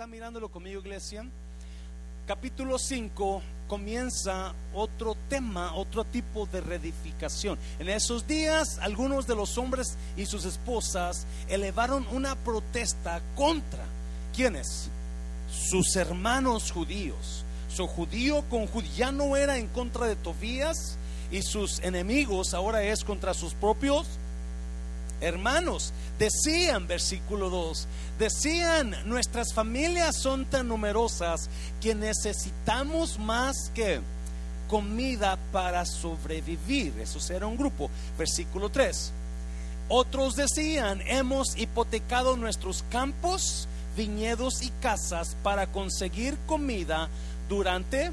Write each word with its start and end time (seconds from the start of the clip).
¿Está 0.00 0.06
mirándolo 0.06 0.48
conmigo, 0.48 0.80
iglesia? 0.80 1.26
Capítulo 2.26 2.78
5 2.78 3.42
comienza 3.68 4.54
otro 4.72 5.14
tema, 5.28 5.74
otro 5.74 6.04
tipo 6.04 6.46
de 6.46 6.62
reedificación. 6.62 7.58
En 7.78 7.90
esos 7.90 8.26
días, 8.26 8.78
algunos 8.78 9.26
de 9.26 9.34
los 9.34 9.58
hombres 9.58 9.98
y 10.16 10.24
sus 10.24 10.46
esposas 10.46 11.26
elevaron 11.50 12.06
una 12.12 12.34
protesta 12.34 13.20
contra 13.36 13.84
¿quiénes? 14.34 14.88
Sus 15.52 15.94
hermanos 15.96 16.72
judíos. 16.72 17.44
Su 17.68 17.86
judío 17.86 18.42
con 18.48 18.68
judío 18.68 18.90
ya 18.96 19.12
no 19.12 19.36
era 19.36 19.58
en 19.58 19.66
contra 19.66 20.06
de 20.06 20.16
Tobías 20.16 20.96
y 21.30 21.42
sus 21.42 21.78
enemigos, 21.80 22.54
ahora 22.54 22.82
es 22.84 23.04
contra 23.04 23.34
sus 23.34 23.52
propios 23.52 24.06
hermanos. 25.20 25.92
Decían, 26.20 26.86
versículo 26.86 27.48
2, 27.48 27.88
decían, 28.18 28.94
nuestras 29.06 29.54
familias 29.54 30.16
son 30.16 30.44
tan 30.44 30.68
numerosas 30.68 31.48
que 31.80 31.94
necesitamos 31.94 33.18
más 33.18 33.70
que 33.74 34.02
comida 34.68 35.38
para 35.50 35.86
sobrevivir. 35.86 36.92
Eso 37.00 37.32
era 37.32 37.46
un 37.46 37.56
grupo. 37.56 37.88
Versículo 38.18 38.68
3. 38.68 39.12
Otros 39.88 40.36
decían, 40.36 41.00
hemos 41.06 41.56
hipotecado 41.56 42.36
nuestros 42.36 42.84
campos, 42.90 43.66
viñedos 43.96 44.60
y 44.60 44.68
casas 44.82 45.38
para 45.42 45.68
conseguir 45.68 46.36
comida 46.46 47.08
durante 47.48 48.10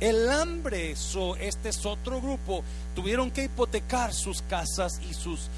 el 0.00 0.30
hambre. 0.30 0.92
este 0.92 1.68
es 1.68 1.86
otro 1.86 2.20
grupo. 2.20 2.64
Tuvieron 2.94 3.30
que 3.30 3.44
hipotecar 3.44 4.12
sus 4.12 4.42
casas 4.42 5.00
y 5.08 5.14
sus 5.14 5.48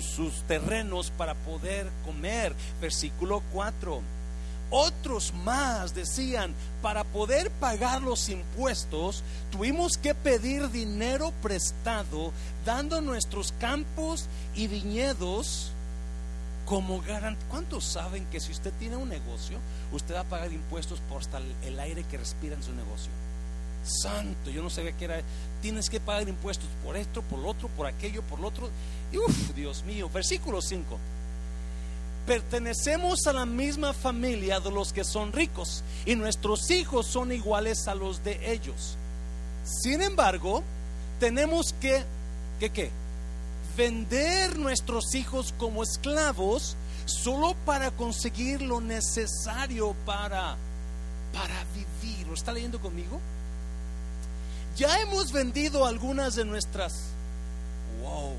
sus, 0.00 0.42
terrenos 0.46 1.10
para 1.10 1.34
poder 1.34 1.90
comer. 2.04 2.54
Versículo 2.80 3.42
4. 3.52 4.00
Otros 4.70 5.34
más 5.44 5.94
decían, 5.94 6.54
para 6.80 7.04
poder 7.04 7.50
pagar 7.50 8.00
los 8.00 8.30
impuestos, 8.30 9.22
tuvimos 9.50 9.98
que 9.98 10.14
pedir 10.14 10.70
dinero 10.70 11.32
prestado, 11.42 12.32
dando 12.64 13.02
nuestros 13.02 13.52
campos 13.60 14.28
y 14.54 14.68
viñedos 14.68 15.72
como 16.64 17.02
garantía. 17.02 17.46
¿Cuántos 17.50 17.84
saben 17.84 18.24
que 18.26 18.40
si 18.40 18.50
usted 18.52 18.72
tiene 18.78 18.96
un 18.96 19.10
negocio, 19.10 19.58
usted 19.92 20.14
va 20.14 20.20
a 20.20 20.24
pagar 20.24 20.50
impuestos 20.50 21.00
por 21.00 21.20
el 21.66 21.78
aire 21.78 22.04
que 22.04 22.16
respira 22.16 22.54
en 22.54 22.62
su 22.62 22.72
negocio? 22.72 23.10
Santo, 23.84 24.50
yo 24.50 24.62
no 24.62 24.70
sabía 24.70 24.92
que 24.92 25.04
era. 25.04 25.20
Tienes 25.60 25.88
que 25.88 26.00
pagar 26.00 26.28
impuestos 26.28 26.68
por 26.84 26.96
esto, 26.96 27.22
por 27.22 27.38
lo 27.38 27.48
otro, 27.48 27.68
por 27.68 27.86
aquello, 27.86 28.22
por 28.22 28.40
lo 28.40 28.48
otro. 28.48 28.68
Uf, 29.14 29.54
Dios 29.54 29.84
mío. 29.84 30.08
Versículo 30.12 30.60
5. 30.60 30.98
Pertenecemos 32.26 33.26
a 33.26 33.32
la 33.32 33.46
misma 33.46 33.92
familia 33.92 34.60
de 34.60 34.70
los 34.70 34.92
que 34.92 35.04
son 35.04 35.32
ricos 35.32 35.82
y 36.06 36.14
nuestros 36.14 36.70
hijos 36.70 37.06
son 37.06 37.32
iguales 37.32 37.88
a 37.88 37.94
los 37.94 38.22
de 38.22 38.52
ellos. 38.52 38.96
Sin 39.64 40.02
embargo, 40.02 40.62
tenemos 41.18 41.74
que, 41.80 42.04
¿qué 42.60 42.70
qué? 42.70 42.90
Vender 43.76 44.58
nuestros 44.58 45.14
hijos 45.14 45.52
como 45.58 45.82
esclavos 45.82 46.76
solo 47.06 47.56
para 47.64 47.90
conseguir 47.90 48.62
lo 48.62 48.80
necesario 48.80 49.94
para, 50.06 50.56
para 51.32 51.64
vivir. 51.74 52.26
¿Lo 52.28 52.34
está 52.34 52.52
leyendo 52.52 52.80
conmigo? 52.80 53.20
Ya 54.76 55.00
hemos 55.00 55.32
vendido 55.32 55.86
algunas 55.86 56.34
de 56.34 56.44
nuestras. 56.44 56.92
Wow 58.02 58.36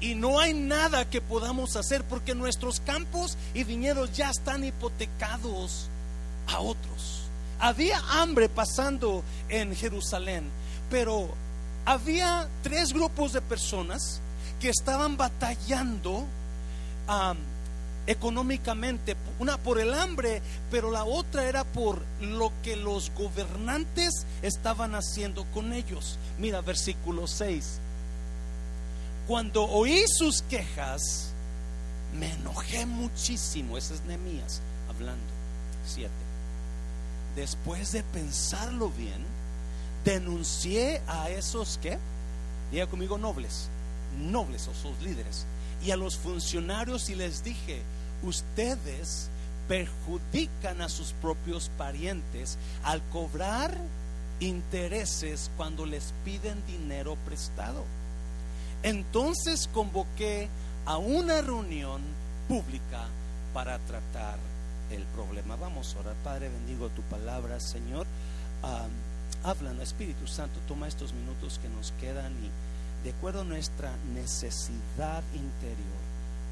y 0.00 0.14
no 0.14 0.38
hay 0.38 0.54
nada 0.54 1.08
que 1.08 1.20
podamos 1.20 1.76
hacer 1.76 2.04
porque 2.04 2.34
nuestros 2.34 2.80
campos 2.80 3.36
y 3.54 3.64
viñedos 3.64 4.12
ya 4.12 4.30
están 4.30 4.64
hipotecados 4.64 5.88
a 6.46 6.60
otros. 6.60 7.22
Había 7.58 7.98
hambre 8.10 8.48
pasando 8.48 9.24
en 9.48 9.74
Jerusalén, 9.74 10.44
pero 10.90 11.28
había 11.84 12.48
tres 12.62 12.92
grupos 12.92 13.32
de 13.32 13.40
personas 13.40 14.20
que 14.60 14.68
estaban 14.68 15.16
batallando 15.16 16.24
económicamente, 18.08 19.14
una 19.38 19.56
por 19.58 19.78
el 19.78 19.94
hambre, 19.94 20.42
pero 20.70 20.90
la 20.90 21.04
otra 21.04 21.48
era 21.48 21.62
por 21.62 22.02
lo 22.20 22.50
que 22.64 22.74
los 22.74 23.12
gobernantes 23.14 24.26
estaban 24.42 24.96
haciendo 24.96 25.44
con 25.54 25.72
ellos. 25.72 26.18
Mira 26.38 26.60
versículo 26.60 27.28
6 27.28 27.82
cuando 29.28 29.64
oí 29.64 30.04
sus 30.08 30.40
quejas, 30.40 31.34
me 32.18 32.32
enojé 32.32 32.86
muchísimo. 32.86 33.76
Ese 33.76 33.94
es 33.94 34.04
Nehemías 34.04 34.62
hablando. 34.88 35.22
Siete. 35.86 36.14
Después 37.36 37.92
de 37.92 38.02
pensarlo 38.04 38.88
bien, 38.88 39.22
denuncié 40.02 41.02
a 41.06 41.28
esos 41.28 41.78
que, 41.82 41.98
diga 42.72 42.86
conmigo, 42.86 43.18
nobles, 43.18 43.68
nobles 44.18 44.66
o 44.66 44.72
sus 44.72 44.98
líderes, 45.02 45.44
y 45.84 45.90
a 45.90 45.96
los 45.96 46.16
funcionarios 46.16 47.10
y 47.10 47.14
les 47.14 47.44
dije, 47.44 47.82
ustedes 48.22 49.28
perjudican 49.68 50.80
a 50.80 50.88
sus 50.88 51.12
propios 51.12 51.70
parientes 51.76 52.58
al 52.84 53.02
cobrar 53.10 53.76
intereses 54.40 55.50
cuando 55.56 55.84
les 55.84 56.14
piden 56.24 56.64
dinero 56.66 57.16
prestado. 57.26 57.84
Entonces 58.82 59.68
convoqué 59.72 60.48
a 60.86 60.96
una 60.96 61.42
reunión 61.42 62.00
pública 62.46 63.06
para 63.52 63.78
tratar 63.80 64.38
el 64.90 65.02
problema. 65.04 65.56
Vamos 65.56 65.94
a 65.94 66.00
orar. 66.00 66.14
Padre, 66.24 66.48
bendigo 66.48 66.88
tu 66.90 67.02
palabra, 67.02 67.60
Señor. 67.60 68.06
habla 69.44 69.70
en 69.70 69.80
Espíritu 69.80 70.26
Santo, 70.26 70.58
toma 70.66 70.88
estos 70.88 71.12
minutos 71.12 71.60
que 71.62 71.68
nos 71.68 71.92
quedan 72.00 72.32
y 72.44 72.50
de 73.04 73.10
acuerdo 73.10 73.42
a 73.42 73.44
nuestra 73.44 73.92
necesidad 74.12 75.22
interior, 75.32 76.02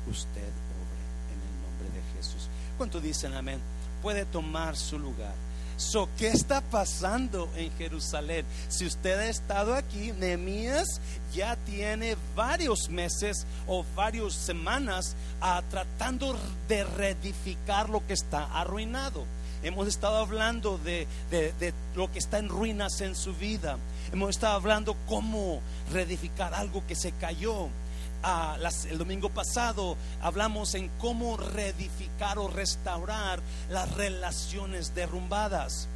usted 0.08 0.52
obre 0.78 1.02
en 1.34 1.40
el 1.42 1.54
nombre 1.62 1.88
de 1.92 2.02
Jesús. 2.16 2.48
¿Cuánto 2.76 3.00
dicen 3.00 3.34
amén? 3.34 3.60
Puede 4.02 4.24
tomar 4.24 4.76
su 4.76 4.98
lugar. 4.98 5.34
So, 5.76 6.08
¿Qué 6.16 6.28
está 6.28 6.62
pasando 6.62 7.50
en 7.54 7.70
Jerusalén? 7.76 8.46
Si 8.68 8.86
usted 8.86 9.18
ha 9.18 9.26
estado 9.26 9.74
aquí, 9.74 10.12
Nehemías 10.12 11.02
ya 11.34 11.56
tiene 11.56 12.16
varios 12.34 12.88
meses 12.88 13.46
o 13.66 13.84
varias 13.94 14.32
semanas 14.32 15.14
ah, 15.42 15.62
tratando 15.70 16.34
de 16.66 16.82
reedificar 16.84 17.90
lo 17.90 18.06
que 18.06 18.14
está 18.14 18.44
arruinado. 18.58 19.26
Hemos 19.62 19.86
estado 19.88 20.16
hablando 20.16 20.78
de, 20.78 21.06
de, 21.30 21.74
lo 21.94 22.10
que 22.10 22.20
está 22.20 22.38
en 22.38 22.48
ruinas 22.48 23.00
en 23.02 23.14
su 23.14 23.34
vida. 23.34 23.76
Hemos 24.12 24.30
estado 24.30 24.54
hablando 24.54 24.96
cómo 25.06 25.60
reedificar 25.92 26.54
algo 26.54 26.86
que 26.86 26.94
se 26.94 27.12
cayó 27.12 27.68
el 28.90 28.98
domingo 28.98 29.28
pasado 29.28 29.96
hablamos 30.20 30.74
en 30.74 30.88
cómo 30.98 31.36
reedificar 31.36 32.38
o 32.38 32.48
restaurar 32.48 33.40
las 33.70 33.94
relaciones 33.94 34.94
derrumbadas. 34.94 35.88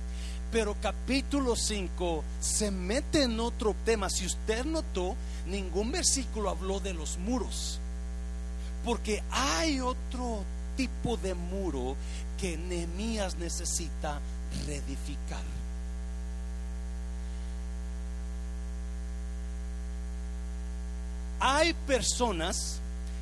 Pero 0.53 0.77
capítulo 0.81 1.55
5 1.55 2.25
se 2.41 2.71
mete 2.71 3.23
en 3.23 3.39
otro 3.39 3.75
tema. 3.85 4.11
Si 4.11 4.27
usted 4.27 4.65
notó, 4.65 5.17
ningún 5.47 5.93
versículo 5.93 6.51
habló 6.51 6.81
de 6.81 6.95
los 6.95 7.19
muros. 7.19 7.79
Porque 8.85 9.23
hay 9.31 9.81
otro 9.81 10.45
tipo 10.77 11.17
de 11.17 11.35
muro 11.35 11.97
que 12.41 12.57
Nehemías 12.57 13.37
necesita 13.37 14.19
reedificar. 14.67 15.60
Hay 21.41 21.73
personas 21.87 22.81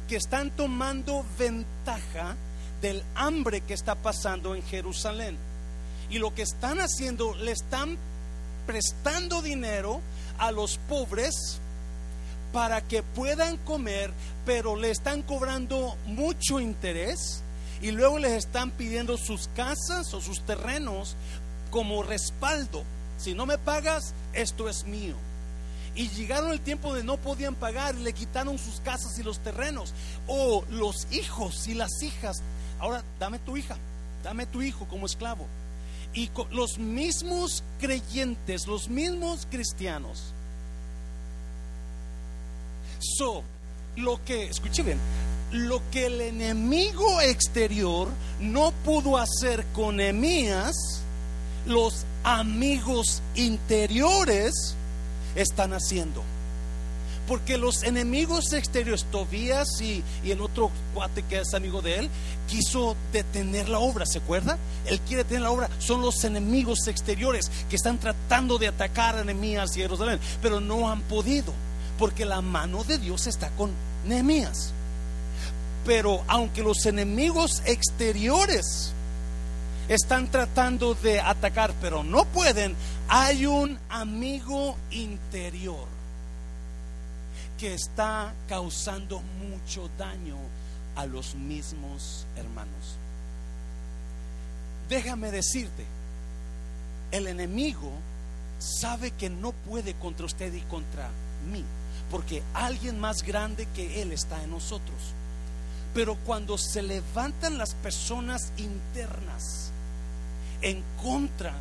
que 0.09 0.17
están 0.17 0.51
tomando 0.51 1.25
ventaja 1.39 2.37
del 2.81 3.03
hambre 3.15 3.61
que 3.61 3.75
está 3.75 3.95
pasando 3.95 4.55
en 4.55 4.63
Jerusalén. 4.65 5.37
Y 6.11 6.19
lo 6.19 6.35
que 6.35 6.43
están 6.43 6.81
haciendo, 6.81 7.35
le 7.35 7.53
están 7.53 7.97
prestando 8.67 9.41
dinero 9.43 10.01
a 10.39 10.51
los 10.53 10.79
pobres 10.89 11.61
para 12.53 12.81
que 12.81 13.03
puedan 13.03 13.57
comer, 13.59 14.11
pero 14.45 14.77
le 14.77 14.91
están 14.91 15.23
cobrando 15.23 15.97
mucho 16.07 16.61
interés 16.61 17.43
y 17.81 17.91
luego 17.91 18.19
les 18.19 18.33
están 18.33 18.71
pidiendo 18.71 19.17
sus 19.17 19.49
casas 19.55 20.13
o 20.15 20.21
sus 20.21 20.45
terrenos 20.45 21.15
como 21.71 22.03
respaldo. 22.03 22.83
Si 23.19 23.35
no 23.35 23.47
me 23.47 23.59
pagas, 23.59 24.15
esto 24.33 24.69
es 24.69 24.85
mío. 24.85 25.15
Y 25.99 26.11
llegaron 26.11 26.53
el 26.53 26.61
tiempo 26.61 26.95
de 26.95 27.03
no 27.03 27.17
podían 27.17 27.57
pagar 27.57 27.97
y 27.97 28.05
le 28.05 28.13
quitaron 28.13 28.57
sus 28.57 28.79
casas 28.83 29.19
y 29.19 29.25
los 29.25 29.41
terrenos. 29.41 29.93
O 30.29 30.65
los 30.71 31.09
hijos 31.11 31.67
y 31.67 31.75
las 31.75 31.91
hijas. 32.03 32.37
Ahora, 32.79 33.03
dame 33.19 33.41
tu 33.41 33.57
hija, 33.57 33.77
dame 34.23 34.47
tu 34.47 34.63
hijo 34.63 34.87
como 34.87 35.07
esclavo. 35.07 35.49
Y 36.15 36.31
los 36.53 36.79
mismos 36.79 37.65
creyentes, 37.81 38.69
los 38.69 38.89
mismos 38.89 39.49
cristianos. 39.51 40.33
So, 43.01 43.43
lo 43.97 44.25
que, 44.25 44.45
escuche 44.45 44.85
bien, 44.85 45.01
lo 45.51 45.83
que 45.91 46.07
el 46.07 46.21
enemigo 46.21 47.21
exterior 47.21 48.09
no 48.39 48.71
pudo 48.85 49.19
hacer 49.19 49.67
con 49.75 49.97
Nehemías, 49.97 50.77
los 51.67 52.07
amigos 52.23 53.21
interiores 53.35 54.77
están 55.39 55.73
haciendo. 55.73 56.23
Porque 57.27 57.59
los 57.59 57.83
enemigos 57.83 58.55
exteriores, 58.55 59.05
Tobías 59.05 59.83
y, 59.83 60.03
y, 60.25 60.31
el 60.31 60.41
otro 60.41 60.71
cuate 60.95 61.23
que 61.25 61.41
es 61.41 61.53
amigo 61.53 61.83
de 61.83 61.99
él, 61.99 62.11
quiso 62.49 62.97
detener 63.13 63.69
la 63.69 63.81
obra, 63.81 64.07
¿se 64.07 64.19
acuerda? 64.19 64.57
Él 64.87 64.99
quiere 65.01 65.25
detener 65.25 65.43
la 65.43 65.51
obra. 65.51 65.69
Son 65.79 66.01
los 66.01 66.25
enemigos 66.25 66.87
exteriores 66.89 67.51
que 67.69 67.77
están 67.77 67.99
tratando 67.99 68.57
de 68.57 68.69
atacar 68.69 69.17
a 69.17 69.25
Nehemías 69.25 69.77
y 69.77 69.81
Jerusalén, 69.81 70.19
pero 70.41 70.61
no 70.61 70.91
han 70.91 71.03
podido, 71.03 71.53
porque 71.99 72.25
la 72.25 72.41
mano 72.41 72.83
de 72.85 72.97
Dios 72.97 73.27
está 73.27 73.51
con 73.51 73.73
Nehemías. 74.07 74.73
Pero 75.85 76.23
aunque 76.29 76.63
los 76.63 76.87
enemigos 76.87 77.63
exteriores 77.67 78.95
están 79.89 80.29
tratando 80.29 80.95
de 80.95 81.21
atacar, 81.21 81.73
pero 81.81 82.05
no 82.05 82.25
pueden, 82.27 82.77
hay 83.09 83.47
un 83.47 83.79
amigo 83.89 84.77
interior 84.91 85.87
que 87.59 87.75
está 87.75 88.33
causando 88.49 89.21
mucho 89.21 89.91
daño 89.99 90.37
a 90.95 91.07
los 91.07 91.35
mismos 91.35 92.27
hermanos. 92.37 92.99
Déjame 94.89 95.31
decirte, 95.31 95.85
el 97.11 97.27
enemigo 97.27 97.91
sabe 98.59 99.11
que 99.13 99.31
no 99.31 99.53
puede 99.53 99.95
contra 99.95 100.27
usted 100.27 100.53
y 100.53 100.61
contra 100.63 101.09
mí, 101.51 101.65
porque 102.11 102.43
alguien 102.53 103.01
más 103.01 103.23
grande 103.23 103.67
que 103.75 104.03
él 104.03 104.13
está 104.13 104.43
en 104.43 104.51
nosotros. 104.51 104.99
Pero 105.95 106.17
cuando 106.27 106.59
se 106.59 106.83
levantan 106.83 107.57
las 107.57 107.75
personas 107.75 108.53
internas 108.59 109.68
en 110.63 110.83
contra 111.03 111.55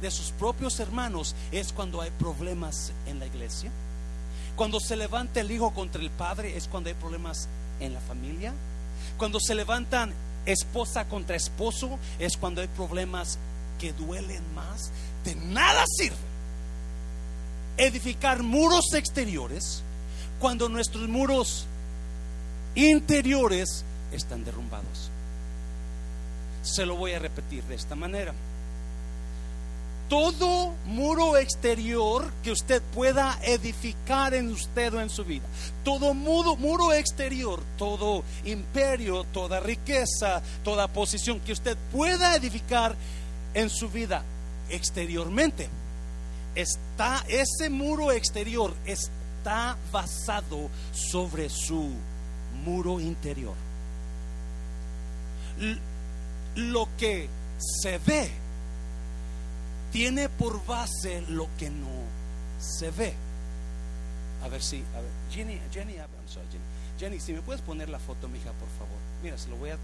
de 0.00 0.10
sus 0.10 0.30
propios 0.32 0.80
hermanos, 0.80 1.34
es 1.52 1.72
cuando 1.72 2.00
hay 2.00 2.10
problemas 2.10 2.92
en 3.06 3.18
la 3.18 3.26
iglesia. 3.26 3.70
Cuando 4.56 4.80
se 4.80 4.96
levanta 4.96 5.40
el 5.40 5.50
hijo 5.50 5.72
contra 5.72 6.02
el 6.02 6.10
padre, 6.10 6.56
es 6.56 6.68
cuando 6.68 6.88
hay 6.88 6.94
problemas 6.94 7.48
en 7.80 7.94
la 7.94 8.00
familia. 8.00 8.52
Cuando 9.16 9.38
se 9.40 9.54
levantan 9.54 10.12
esposa 10.44 11.08
contra 11.08 11.36
esposo, 11.36 11.98
es 12.18 12.36
cuando 12.36 12.60
hay 12.60 12.68
problemas 12.68 13.38
que 13.78 13.92
duelen 13.92 14.42
más. 14.54 14.90
De 15.24 15.34
nada 15.34 15.84
sirve 15.96 16.32
edificar 17.76 18.42
muros 18.42 18.92
exteriores 18.94 19.82
cuando 20.38 20.68
nuestros 20.68 21.08
muros 21.08 21.66
interiores 22.74 23.84
están 24.12 24.44
derrumbados. 24.44 25.11
Se 26.62 26.86
lo 26.86 26.96
voy 26.96 27.12
a 27.12 27.18
repetir 27.18 27.62
de 27.64 27.74
esta 27.74 27.94
manera. 27.94 28.32
Todo 30.08 30.74
muro 30.84 31.38
exterior 31.38 32.30
que 32.42 32.52
usted 32.52 32.82
pueda 32.94 33.38
edificar 33.42 34.34
en 34.34 34.52
usted 34.52 34.92
o 34.92 35.00
en 35.00 35.08
su 35.08 35.24
vida, 35.24 35.46
todo 35.84 36.12
muro, 36.12 36.54
muro 36.56 36.92
exterior, 36.92 37.62
todo 37.78 38.22
imperio, 38.44 39.24
toda 39.32 39.58
riqueza, 39.60 40.42
toda 40.62 40.86
posición 40.88 41.40
que 41.40 41.52
usted 41.52 41.78
pueda 41.90 42.36
edificar 42.36 42.94
en 43.54 43.70
su 43.70 43.88
vida 43.88 44.22
exteriormente, 44.68 45.68
está 46.54 47.24
ese 47.28 47.70
muro 47.70 48.12
exterior 48.12 48.74
está 48.84 49.78
basado 49.90 50.68
sobre 50.92 51.48
su 51.48 51.90
muro 52.64 53.00
interior. 53.00 53.54
Lo 56.56 56.88
que 56.98 57.28
se 57.58 57.98
ve 57.98 58.30
tiene 59.92 60.28
por 60.28 60.64
base 60.66 61.22
lo 61.28 61.48
que 61.58 61.70
no 61.70 61.88
se 62.58 62.90
ve. 62.90 63.14
A 64.42 64.48
ver 64.48 64.62
si, 64.62 64.82
Jenny, 65.30 65.60
Jenny, 65.72 65.94
Jenny, 65.94 66.02
Jenny, 66.98 67.20
si 67.20 67.32
me 67.32 67.42
puedes 67.42 67.62
poner 67.62 67.88
la 67.88 67.98
foto, 67.98 68.28
mija, 68.28 68.50
por 68.52 68.68
favor. 68.70 68.98
Mira, 69.22 69.38
se 69.38 69.48
lo 69.48 69.56
voy 69.56 69.70
a 69.70 69.78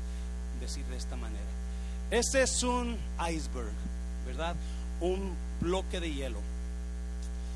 decir 0.61 0.85
de 0.87 0.97
esta 0.97 1.17
manera. 1.17 1.44
Este 2.11 2.43
es 2.43 2.62
un 2.62 2.97
iceberg, 3.31 3.73
¿verdad? 4.26 4.56
Un 5.00 5.35
bloque 5.61 6.00
de 6.00 6.12
hielo. 6.12 6.41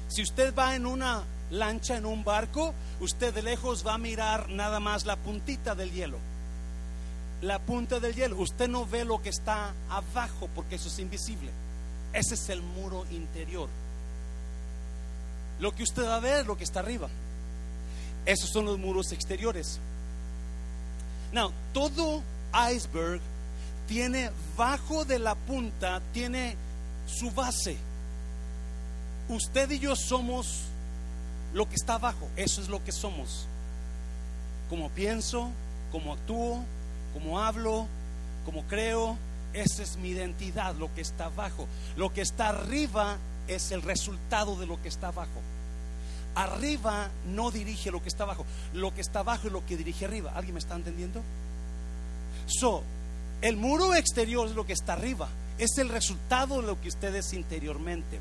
Si 0.09 0.23
usted 0.23 0.55
va 0.55 0.77
en 0.77 0.87
una 0.87 1.23
lancha, 1.51 1.97
en 1.97 2.07
un 2.07 2.23
barco, 2.23 2.75
usted 3.01 3.33
de 3.33 3.43
lejos 3.43 3.87
va 3.87 3.95
a 3.95 3.99
mirar 3.99 4.49
nada 4.51 4.79
más 4.79 5.07
la 5.07 5.17
puntita 5.17 5.75
del 5.75 5.91
hielo. 5.91 6.19
La 7.43 7.59
punta 7.59 8.01
del 8.01 8.15
hielo. 8.15 8.39
Usted 8.39 8.69
no 8.69 8.87
ve 8.87 9.05
lo 9.05 9.21
que 9.21 9.29
está 9.29 9.75
abajo 9.91 10.49
porque 10.55 10.77
eso 10.77 10.89
es 10.89 10.99
invisible. 10.99 11.51
Ese 12.13 12.35
es 12.35 12.49
el 12.49 12.63
muro 12.63 13.05
interior. 13.11 13.69
Lo 15.61 15.75
que 15.75 15.83
usted 15.83 16.05
va 16.05 16.17
a 16.17 16.21
ver 16.21 16.41
es 16.41 16.47
lo 16.47 16.57
que 16.57 16.65
está 16.65 16.81
arriba. 16.81 17.09
Esos 18.25 18.51
son 18.51 18.65
los 18.65 18.79
muros 18.79 19.13
exteriores. 19.13 19.81
Now, 21.33 21.53
todo 21.73 22.23
iceberg 22.71 23.21
tiene 23.89 24.31
bajo 24.57 25.05
de 25.05 25.19
la 25.19 25.35
punta, 25.35 26.01
tiene 26.13 26.57
su 27.07 27.31
base. 27.31 27.77
Usted 29.29 29.71
y 29.71 29.79
yo 29.79 29.97
somos 29.97 30.63
lo 31.55 31.69
que 31.69 31.75
está 31.75 31.95
abajo, 31.95 32.29
eso 32.37 32.61
es 32.61 32.69
lo 32.69 32.85
que 32.85 32.93
somos. 32.93 33.47
Como 34.69 34.91
pienso, 34.91 35.51
como 35.91 36.13
actúo, 36.13 36.65
como 37.13 37.41
hablo, 37.41 37.87
como 38.45 38.63
creo, 38.65 39.17
esa 39.53 39.83
es 39.83 39.97
mi 39.97 40.11
identidad, 40.11 40.75
lo 40.77 40.93
que 40.95 41.01
está 41.01 41.27
abajo. 41.27 41.67
Lo 41.97 42.13
que 42.13 42.23
está 42.23 42.49
arriba 42.49 43.19
es 43.49 43.71
el 43.73 43.83
resultado 43.83 44.57
de 44.57 44.67
lo 44.67 44.81
que 44.81 44.89
está 44.89 45.09
abajo. 45.09 45.41
Arriba 46.35 47.11
no 47.27 47.51
dirige 47.51 47.91
lo 47.91 48.03
que 48.03 48.09
está 48.09 48.25
abajo, 48.25 48.47
lo 48.73 48.95
que 48.95 49.03
está 49.03 49.21
abajo 49.21 49.49
es 49.49 49.53
lo 49.53 49.67
que 49.67 49.77
dirige 49.77 50.07
arriba. 50.07 50.33
¿Alguien 50.35 50.55
me 50.55 50.61
está 50.61 50.75
entendiendo? 50.75 51.23
So, 52.47 52.83
el 53.43 53.57
muro 53.57 53.95
exterior 53.95 54.49
es 54.49 54.55
lo 54.55 54.67
que 54.67 54.73
está 54.73 54.95
arriba, 54.95 55.29
es 55.59 55.77
el 55.79 55.89
resultado 55.89 56.61
de 56.61 56.67
lo 56.67 56.81
que 56.81 56.89
ustedes 56.89 57.33
interiormente. 57.35 58.19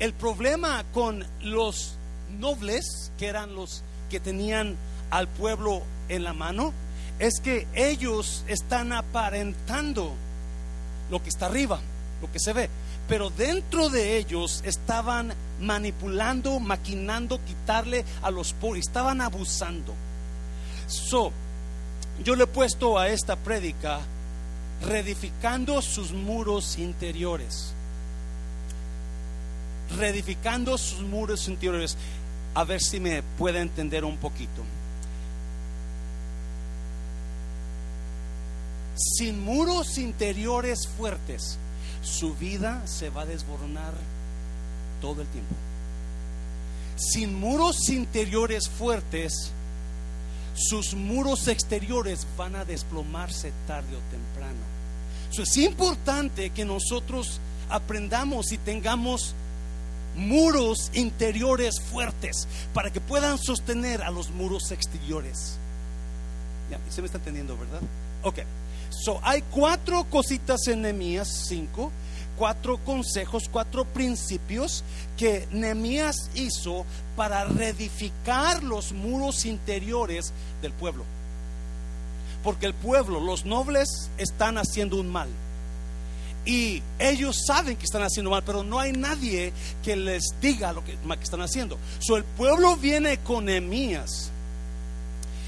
El 0.00 0.12
problema 0.12 0.84
con 0.92 1.24
los 1.40 1.96
nobles, 2.40 3.12
que 3.18 3.28
eran 3.28 3.54
los 3.54 3.84
que 4.10 4.18
tenían 4.18 4.76
al 5.10 5.28
pueblo 5.28 5.82
en 6.08 6.24
la 6.24 6.32
mano, 6.32 6.72
es 7.22 7.38
que 7.38 7.68
ellos 7.72 8.42
están 8.48 8.92
aparentando 8.92 10.12
lo 11.08 11.22
que 11.22 11.28
está 11.28 11.46
arriba, 11.46 11.78
lo 12.20 12.32
que 12.32 12.40
se 12.40 12.52
ve, 12.52 12.68
pero 13.06 13.30
dentro 13.30 13.90
de 13.90 14.16
ellos 14.16 14.60
estaban 14.66 15.32
manipulando, 15.60 16.58
maquinando, 16.58 17.38
quitarle 17.44 18.04
a 18.22 18.32
los 18.32 18.52
pobres, 18.54 18.88
estaban 18.88 19.20
abusando. 19.20 19.94
So, 20.88 21.30
yo 22.24 22.34
le 22.34 22.42
he 22.42 22.48
puesto 22.48 22.98
a 22.98 23.08
esta 23.08 23.36
prédica 23.36 24.00
reedificando 24.82 25.80
sus 25.80 26.10
muros 26.10 26.76
interiores 26.76 27.72
reedificando 29.96 30.76
sus 30.76 31.02
muros 31.02 31.46
interiores. 31.46 31.96
A 32.54 32.64
ver 32.64 32.80
si 32.80 32.98
me 32.98 33.22
puede 33.38 33.60
entender 33.60 34.04
un 34.04 34.16
poquito. 34.16 34.62
Sin 38.94 39.42
muros 39.42 39.98
interiores 39.98 40.86
fuertes, 40.86 41.58
su 42.02 42.34
vida 42.34 42.86
se 42.86 43.10
va 43.10 43.22
a 43.22 43.26
desboronar 43.26 43.94
todo 45.00 45.22
el 45.22 45.28
tiempo. 45.28 45.54
Sin 46.96 47.34
muros 47.34 47.88
interiores 47.88 48.68
fuertes, 48.68 49.50
sus 50.54 50.94
muros 50.94 51.48
exteriores 51.48 52.26
van 52.36 52.56
a 52.56 52.64
desplomarse 52.64 53.52
tarde 53.66 53.96
o 53.96 54.00
temprano. 54.10 54.60
es 55.36 55.56
importante 55.56 56.50
que 56.50 56.64
nosotros 56.64 57.40
aprendamos 57.70 58.52
y 58.52 58.58
tengamos 58.58 59.34
muros 60.14 60.90
interiores 60.92 61.80
fuertes 61.80 62.46
para 62.74 62.92
que 62.92 63.00
puedan 63.00 63.38
sostener 63.38 64.02
a 64.02 64.10
los 64.10 64.30
muros 64.30 64.70
exteriores. 64.70 65.56
Ya, 66.70 66.78
se 66.90 67.00
me 67.00 67.06
está 67.06 67.18
entendiendo, 67.18 67.56
¿verdad? 67.56 67.80
Ok. 68.22 68.40
So, 69.02 69.18
hay 69.24 69.42
cuatro 69.50 70.04
cositas 70.04 70.68
en 70.68 70.82
Nehemías 70.82 71.46
5, 71.48 71.90
cuatro 72.38 72.78
consejos, 72.78 73.48
cuatro 73.50 73.84
principios 73.84 74.84
que 75.16 75.48
Nehemías 75.50 76.30
hizo 76.36 76.86
para 77.16 77.44
reedificar 77.44 78.62
los 78.62 78.92
muros 78.92 79.44
interiores 79.44 80.32
del 80.60 80.72
pueblo. 80.72 81.04
Porque 82.44 82.66
el 82.66 82.74
pueblo, 82.74 83.18
los 83.18 83.44
nobles, 83.44 83.88
están 84.18 84.56
haciendo 84.56 85.00
un 85.00 85.10
mal. 85.10 85.28
Y 86.44 86.80
ellos 87.00 87.42
saben 87.44 87.76
que 87.76 87.84
están 87.84 88.02
haciendo 88.02 88.30
mal, 88.30 88.44
pero 88.44 88.62
no 88.62 88.78
hay 88.78 88.92
nadie 88.92 89.52
que 89.82 89.96
les 89.96 90.22
diga 90.40 90.72
lo 90.72 90.84
que, 90.84 90.96
están 91.20 91.42
haciendo. 91.42 91.76
So, 91.98 92.16
el 92.16 92.22
pueblo 92.22 92.76
viene 92.76 93.18
con 93.18 93.48
Emías 93.48 94.30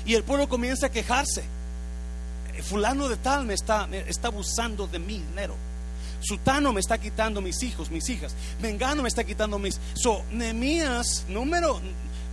Y 0.04 0.14
el 0.14 0.25
pueblo 0.25 0.49
comienza 0.49 0.87
a 0.87 0.90
quejarse. 0.90 1.53
Eh, 2.56 2.62
fulano 2.62 3.08
de 3.08 3.16
tal 3.16 3.44
me 3.44 3.54
está, 3.54 3.88
está 4.06 4.28
abusando 4.28 4.87
de 4.87 4.99
mi 4.99 5.18
dinero. 5.18 5.56
Sutano 6.20 6.73
me 6.73 6.80
está 6.80 6.99
quitando 6.99 7.40
mis 7.40 7.62
hijos, 7.62 7.90
mis 7.90 8.08
hijas. 8.08 8.34
Mengano 8.61 9.02
me 9.02 9.08
está 9.08 9.25
quitando 9.25 9.58
mis. 9.58 9.78
So, 9.94 10.25
Nehemías, 10.32 11.26
número. 11.28 11.80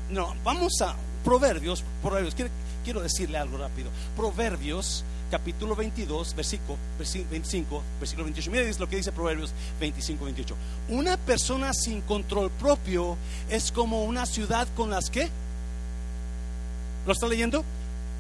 No, 0.10 0.34
vamos 0.44 0.82
a 0.82 0.96
Proverbios. 1.24 1.84
Proverbios. 2.02 2.34
Quiero, 2.34 2.52
quiero 2.84 3.02
decirle 3.02 3.38
algo 3.38 3.58
rápido. 3.58 3.90
Proverbios, 4.16 5.04
capítulo 5.30 5.76
22, 5.76 6.36
versículo 6.36 6.78
25, 6.98 7.84
versículo 8.00 8.26
28. 8.26 8.52
Mira 8.52 8.64
lo 8.80 8.90
que 8.90 8.96
dice 8.96 9.12
Proverbios 9.12 9.52
25, 9.80 10.24
28. 10.24 10.56
Una 10.90 11.18
persona 11.18 11.74
sin 11.74 12.02
control 12.02 12.50
propio 12.52 13.18
es 13.50 13.72
como 13.72 14.06
una 14.06 14.26
ciudad 14.26 14.68
con 14.76 14.90
las 14.90 15.10
que. 15.10 15.30
¿Lo 17.06 17.12
está 17.12 17.28
leyendo? 17.28 17.66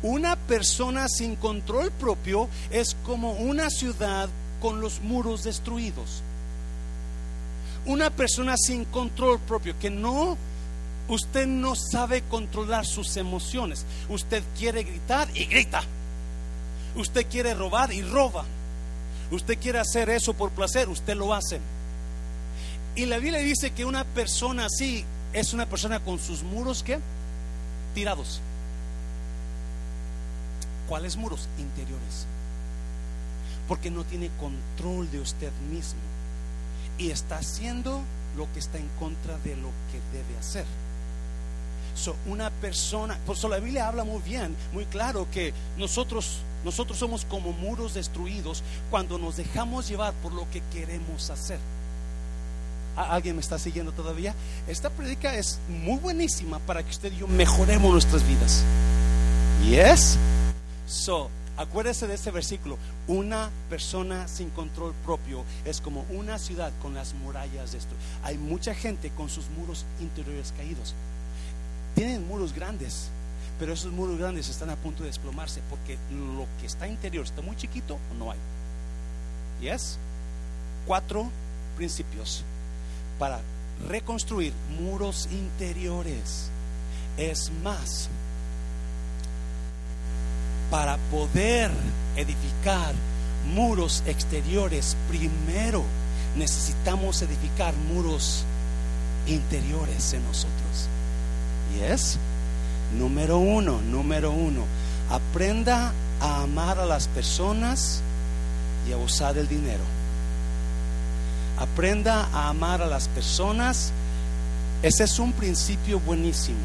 Una 0.03 0.36
persona 0.36 1.08
sin 1.08 1.36
control 1.36 1.91
propio 1.91 2.50
es 2.72 2.96
como 3.03 3.34
una 3.34 3.70
ciudad 3.70 4.29
con 4.62 4.81
los 4.81 5.00
muros 5.01 5.43
destruidos. 5.43 6.24
Una 7.86 8.10
persona 8.10 8.55
sin 8.58 8.86
control 8.86 9.39
propio, 9.39 9.77
que 9.79 9.89
no, 9.89 10.38
usted 11.08 11.46
no 11.48 11.75
sabe 11.75 12.24
controlar 12.24 12.86
sus 12.86 13.17
emociones. 13.17 13.86
Usted 14.10 14.43
quiere 14.58 14.84
gritar 14.84 15.27
y 15.36 15.46
grita. 15.46 15.84
Usted 16.96 17.27
quiere 17.27 17.53
robar 17.53 17.93
y 17.93 18.01
roba. 18.01 18.46
Usted 19.31 19.58
quiere 19.60 19.79
hacer 19.79 20.10
eso 20.10 20.34
por 20.34 20.51
placer, 20.51 20.89
usted 20.89 21.15
lo 21.15 21.34
hace. 21.34 21.60
Y 22.96 23.05
la 23.05 23.17
Biblia 23.17 23.39
dice 23.39 23.72
que 23.72 23.86
una 23.86 24.03
persona 24.03 24.65
así 24.65 25.05
es 25.31 25.53
una 25.53 25.65
persona 25.67 26.00
con 26.01 26.20
sus 26.20 26.43
muros 26.43 26.84
que 26.84 27.00
tirados. 27.93 28.41
¿Cuáles 30.91 31.15
muros? 31.15 31.48
Interiores 31.57 32.27
porque 33.71 33.89
no 33.89 34.03
tiene 34.03 34.29
control 34.38 35.10
de 35.12 35.21
usted 35.21 35.53
mismo 35.71 36.01
y 36.98 37.12
está 37.12 37.38
haciendo 37.38 38.01
lo 38.36 38.51
que 38.51 38.60
está 38.60 38.77
en 38.77 38.89
contra 39.00 39.38
de 39.38 39.55
lo 39.55 39.69
que 39.89 40.17
debe 40.17 40.38
hacer. 40.38 40.65
So, 41.95 42.17
una 42.27 42.50
persona, 42.50 43.17
por 43.25 43.38
eso 43.38 43.48
la 43.48 43.60
Biblia 43.60 43.88
habla 43.88 44.03
muy 44.03 44.21
bien, 44.24 44.53
muy 44.74 44.83
claro 44.83 45.25
que 45.31 45.53
nosotros 45.77 46.39
nosotros 46.65 47.00
somos 47.00 47.24
como 47.24 47.53
muros 47.53 47.93
destruidos 47.93 48.62
cuando 48.89 49.17
nos 49.17 49.38
dejamos 49.38 49.88
llevar 49.88 50.13
por 50.15 50.33
lo 50.33 50.45
que 50.51 50.62
queremos 50.74 51.29
hacer. 51.29 51.60
¿Alguien 52.98 53.38
me 53.38 53.41
está 53.41 53.57
siguiendo 53.57 53.93
todavía? 53.93 54.36
Esta 54.67 54.89
predica 54.89 55.33
es 55.33 55.60
muy 55.69 55.98
buenísima 56.00 56.60
para 56.60 56.83
que 56.83 56.89
usted 56.89 57.13
y 57.13 57.19
yo 57.19 57.27
mejoremos 57.29 57.89
nuestras 57.89 58.27
vidas. 58.27 58.65
Yes. 59.63 60.17
So, 60.91 61.29
Acuérdese 61.57 62.07
de 62.07 62.15
este 62.15 62.31
versículo. 62.31 62.77
Una 63.07 63.50
persona 63.69 64.27
sin 64.27 64.50
control 64.50 64.93
propio 65.05 65.43
es 65.65 65.79
como 65.79 66.05
una 66.10 66.39
ciudad 66.39 66.71
con 66.81 66.95
las 66.95 67.13
murallas 67.13 67.74
de 67.74 67.77
esto. 67.77 67.93
Hay 68.24 68.38
mucha 68.38 68.74
gente 68.74 69.12
con 69.12 69.29
sus 69.29 69.50
muros 69.50 69.86
interiores 70.00 70.53
caídos. 70.57 70.95
Tienen 71.93 72.25
muros 72.27 72.53
grandes, 72.53 73.10
pero 73.60 73.74
esos 73.74 73.91
muros 73.91 74.17
grandes 74.17 74.50
están 74.50 74.69
a 74.69 74.75
punto 74.75 75.03
de 75.03 75.10
desplomarse 75.10 75.62
porque 75.69 75.98
lo 76.10 76.48
que 76.60 76.67
está 76.67 76.88
interior 76.88 77.25
está 77.25 77.41
muy 77.41 77.55
chiquito 77.57 78.00
o 78.12 78.13
no 78.17 78.31
hay. 78.31 78.39
¿Yes? 79.62 79.98
Cuatro 80.88 81.29
principios 81.75 82.43
para 83.19 83.39
reconstruir 83.88 84.53
muros 84.79 85.27
interiores. 85.31 86.50
Es 87.17 87.51
más, 87.62 88.10
para 90.72 90.98
poder 91.12 91.70
edificar 92.16 92.94
muros 93.54 94.04
exteriores, 94.08 94.96
primero 95.10 95.84
necesitamos 96.38 97.22
edificar 97.22 97.74
muros 97.94 98.46
interiores 99.28 100.13
en 100.13 100.24
nosotros. 100.24 100.88
Y 101.75 101.84
es, 101.84 102.18
número 102.98 103.38
uno, 103.38 103.82
número 103.82 104.32
uno, 104.32 104.63
aprenda 105.10 105.92
a 106.22 106.44
amar 106.44 106.80
a 106.80 106.86
las 106.86 107.08
personas 107.10 108.01
y 108.88 108.94
a 108.94 108.98
usar 108.98 109.38
el 109.38 109.48
dinero. 109.50 109.84
Aprenda 111.60 112.30
a 112.34 112.48
amar 112.48 112.82
a 112.82 112.88
las 112.88 113.10
personas. 113.10 113.92
Ese 114.82 115.04
es 115.04 115.20
un 115.20 115.34
principio 115.34 116.00
buenísimo. 116.00 116.58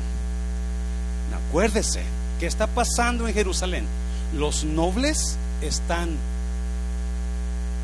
Acuérdese, 1.48 2.02
¿Qué 2.38 2.46
está 2.46 2.66
pasando 2.66 3.26
en 3.26 3.34
Jerusalén? 3.34 3.86
Los 4.34 4.64
nobles 4.64 5.38
están 5.62 6.10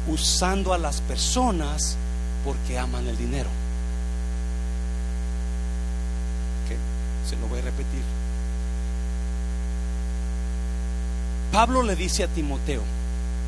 usando 0.09 0.75
a 0.75 0.79
las 0.79 1.01
personas 1.03 1.97
porque 2.45 2.79
aman 2.79 3.07
el 3.07 3.17
dinero. 3.17 3.49
¿Qué? 6.69 6.77
Se 7.29 7.37
lo 7.37 7.49
voy 7.49 7.61
a 7.61 7.63
repetir. 7.63 8.03
Pablo 11.51 11.83
le 11.83 11.97
dice 11.97 12.25
a 12.25 12.29
Timoteo, 12.29 12.83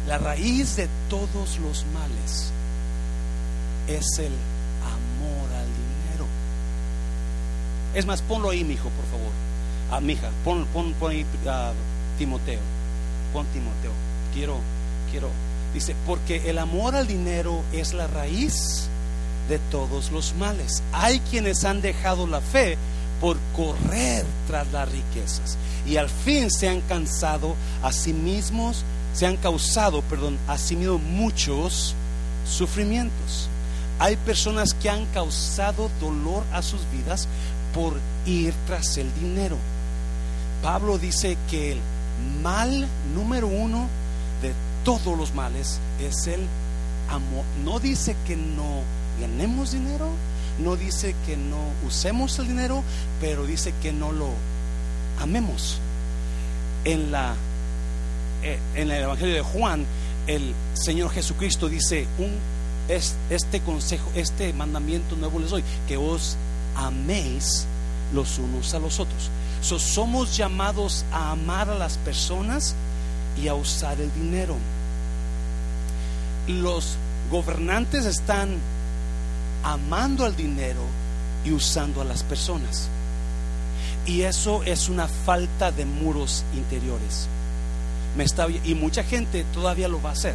la 0.06 0.18
raíz 0.18 0.76
de 0.76 0.88
todos 1.10 1.58
los 1.58 1.84
males 1.92 2.50
es 3.88 4.18
el 4.18 4.32
amor 4.82 5.52
al 5.54 5.66
dinero. 5.66 6.26
Es 7.94 8.06
más, 8.06 8.22
ponlo 8.22 8.50
ahí, 8.50 8.64
mi 8.64 8.74
hijo, 8.74 8.88
por 8.88 9.06
favor 9.06 9.53
a 9.90 10.00
pon, 10.44 10.66
pon, 10.72 10.92
pon 10.94 11.10
ahí 11.10 11.24
Timoteo, 12.18 12.60
pon 13.32 13.46
Timoteo, 13.52 13.92
quiero, 14.32 14.58
quiero, 15.10 15.28
dice, 15.72 15.94
porque 16.06 16.48
el 16.50 16.58
amor 16.58 16.94
al 16.94 17.06
dinero 17.06 17.62
es 17.72 17.94
la 17.94 18.06
raíz 18.06 18.88
de 19.48 19.58
todos 19.70 20.10
los 20.10 20.34
males. 20.34 20.82
Hay 20.92 21.20
quienes 21.20 21.64
han 21.64 21.82
dejado 21.82 22.26
la 22.26 22.40
fe 22.40 22.76
por 23.20 23.38
correr 23.54 24.24
tras 24.46 24.70
las 24.72 24.90
riquezas 24.90 25.56
y 25.86 25.96
al 25.96 26.08
fin 26.08 26.50
se 26.50 26.68
han 26.68 26.80
cansado 26.82 27.54
a 27.82 27.92
sí 27.92 28.12
mismos, 28.12 28.84
se 29.14 29.26
han 29.26 29.36
causado, 29.36 30.02
perdón, 30.02 30.38
a 30.48 30.58
sí 30.58 30.76
muchos 30.76 31.94
sufrimientos. 32.46 33.48
Hay 33.98 34.16
personas 34.16 34.74
que 34.74 34.90
han 34.90 35.06
causado 35.06 35.90
dolor 36.00 36.42
a 36.52 36.62
sus 36.62 36.80
vidas 36.92 37.28
por 37.72 37.94
ir 38.26 38.54
tras 38.66 38.96
el 38.98 39.12
dinero. 39.14 39.56
Pablo 40.62 40.98
dice 40.98 41.36
que 41.50 41.72
el 41.72 41.78
mal 42.42 42.86
número 43.14 43.46
uno 43.46 43.88
de 44.42 44.52
todos 44.84 45.16
los 45.16 45.34
males 45.34 45.78
es 46.00 46.26
el 46.26 46.40
amor. 47.10 47.44
No 47.64 47.80
dice 47.80 48.16
que 48.26 48.36
no 48.36 48.82
ganemos 49.20 49.72
dinero, 49.72 50.08
no 50.58 50.76
dice 50.76 51.14
que 51.26 51.36
no 51.36 51.58
usemos 51.86 52.38
el 52.38 52.48
dinero, 52.48 52.82
pero 53.20 53.46
dice 53.46 53.72
que 53.82 53.92
no 53.92 54.12
lo 54.12 54.30
amemos. 55.20 55.78
En 56.84 57.12
la 57.12 57.34
eh, 58.42 58.58
en 58.74 58.90
el 58.90 59.02
Evangelio 59.02 59.34
de 59.34 59.40
Juan, 59.42 59.86
el 60.26 60.54
Señor 60.74 61.10
Jesucristo 61.10 61.68
dice 61.68 62.06
un 62.18 62.30
este 62.88 63.60
consejo, 63.60 64.10
este 64.14 64.52
mandamiento 64.52 65.16
nuevo 65.16 65.38
les 65.38 65.50
doy, 65.50 65.64
que 65.88 65.96
os 65.96 66.36
améis 66.76 67.66
los 68.12 68.38
unos 68.38 68.74
a 68.74 68.78
los 68.78 69.00
otros 69.00 69.30
somos 69.64 70.36
llamados 70.36 71.04
a 71.10 71.30
amar 71.32 71.70
a 71.70 71.74
las 71.74 71.96
personas 71.98 72.74
y 73.42 73.48
a 73.48 73.54
usar 73.54 74.00
el 74.00 74.12
dinero. 74.12 74.56
Los 76.46 76.96
gobernantes 77.30 78.04
están 78.04 78.50
amando 79.62 80.26
al 80.26 80.36
dinero 80.36 80.82
y 81.44 81.52
usando 81.52 82.02
a 82.02 82.04
las 82.04 82.22
personas. 82.22 82.88
Y 84.06 84.22
eso 84.22 84.62
es 84.64 84.90
una 84.90 85.08
falta 85.08 85.72
de 85.72 85.86
muros 85.86 86.44
interiores. 86.54 87.26
Me 88.16 88.24
está, 88.24 88.46
y 88.48 88.74
mucha 88.74 89.02
gente 89.02 89.44
todavía 89.54 89.88
lo 89.88 90.00
va 90.02 90.10
a 90.10 90.12
hacer 90.12 90.34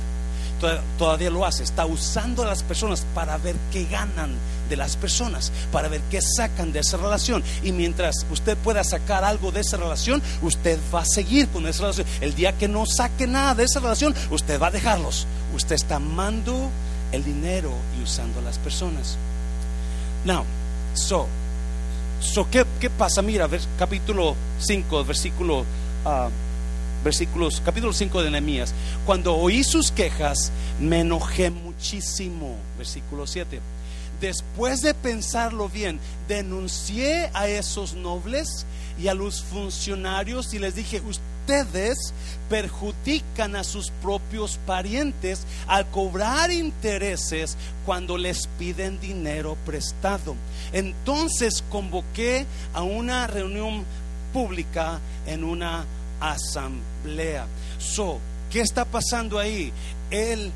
todavía 0.98 1.30
lo 1.30 1.46
hace, 1.46 1.64
está 1.64 1.86
usando 1.86 2.44
a 2.44 2.48
las 2.48 2.64
personas 2.64 3.06
para 3.14 3.38
ver 3.38 3.56
qué 3.72 3.86
ganan 3.86 4.32
de 4.70 4.78
las 4.78 4.96
personas, 4.96 5.52
para 5.72 5.88
ver 5.88 6.02
qué 6.12 6.22
sacan 6.22 6.72
de 6.72 6.80
esa 6.80 6.98
relación. 6.98 7.44
Y 7.64 7.72
mientras 7.72 8.26
usted 8.32 8.58
pueda 8.58 8.84
sacar 8.84 9.24
algo 9.24 9.52
de 9.52 9.62
esa 9.62 9.78
relación, 9.78 10.22
usted 10.42 10.80
va 10.94 11.02
a 11.02 11.06
seguir 11.06 11.48
con 11.50 11.68
esa 11.68 11.82
relación. 11.82 12.08
El 12.22 12.36
día 12.36 12.54
que 12.54 12.68
no 12.68 12.86
saque 12.86 13.28
nada 13.28 13.56
de 13.56 13.64
esa 13.64 13.80
relación, 13.80 14.14
usted 14.30 14.62
va 14.62 14.68
a 14.68 14.72
dejarlos. 14.72 15.26
Usted 15.56 15.76
está 15.76 15.96
amando 15.96 16.70
el 17.12 17.24
dinero 17.24 17.72
y 18.00 18.04
usando 18.04 18.40
a 18.40 18.44
las 18.44 18.58
personas. 18.60 19.18
Now, 20.26 20.44
so, 20.94 21.28
so 22.20 22.50
¿qué, 22.50 22.66
qué 22.80 22.90
pasa? 22.90 23.22
Mira, 23.22 23.48
ver, 23.48 23.62
capítulo 23.78 24.36
5, 24.60 25.06
versículo... 25.06 25.66
Uh, 26.06 26.30
versículos, 27.04 27.62
capítulo 27.64 27.94
5 27.94 28.24
de 28.24 28.32
Nehemías. 28.32 28.74
Cuando 29.06 29.36
oí 29.36 29.64
sus 29.64 29.92
quejas, 29.92 30.52
me 30.80 31.02
enojé 31.02 31.50
muchísimo. 31.50 32.56
Versículo 32.78 33.28
7. 33.28 33.60
después 34.20 34.82
de 34.82 34.94
pensarlo 34.94 35.70
bien, 35.70 35.98
denuncié 36.28 37.30
a 37.34 37.48
esos 37.48 37.94
nobles 37.94 38.66
y 39.02 39.08
a 39.08 39.14
los 39.14 39.42
funcionarios 39.44 40.54
y 40.54 40.60
les 40.60 40.76
dije, 40.76 41.02
ustedes 41.02 42.14
perjudican 42.50 43.56
a 43.56 43.64
sus 43.64 43.92
propios 44.02 44.60
parientes 44.66 45.46
al 45.68 45.90
cobrar 45.90 46.52
intereses 46.52 47.56
cuando 47.86 48.18
les 48.18 48.48
piden 48.60 49.00
dinero 49.00 49.58
prestado. 49.66 50.36
Entonces 50.74 51.64
convoqué 51.70 52.46
a 52.74 52.84
una 52.84 53.26
reunión 53.26 53.86
pública 54.34 55.00
en 55.26 55.44
una 55.44 55.86
asamblea. 56.20 57.48
So, 57.78 58.20
¿qué 58.52 58.62
está 58.62 58.86
pasando 58.86 59.40
ahí? 59.40 59.72
El 60.12 60.52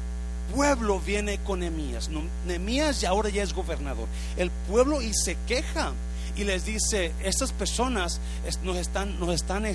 pueblo 0.54 1.00
viene 1.00 1.40
con 1.40 1.60
Nemías. 1.60 2.10
Nemías 2.46 3.02
ya 3.02 3.10
ahora 3.10 3.30
ya 3.30 3.44
es 3.44 3.54
gobernador. 3.54 4.08
El 4.38 4.52
pueblo 4.68 5.02
y 5.02 5.14
se 5.14 5.38
queja 5.48 5.94
y 6.36 6.44
les 6.44 6.66
dice, 6.66 7.12
estas 7.24 7.52
personas 7.52 8.20
nos 8.64 8.78
están, 8.78 9.20
nos 9.20 9.34
están, 9.34 9.66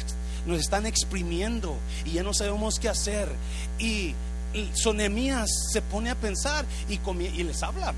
nos 0.46 0.60
están 0.60 0.86
exprimiendo 0.86 1.76
y 2.04 2.12
ya 2.12 2.22
no 2.22 2.34
sabemos 2.34 2.78
qué 2.80 2.88
hacer. 2.88 3.28
Y 3.78 4.14
Sonemías 4.74 5.48
se 5.72 5.82
pone 5.82 6.10
a 6.10 6.14
pensar 6.14 6.64
y, 6.88 7.00
y 7.22 7.42
les 7.44 7.62
habla, 7.62 7.94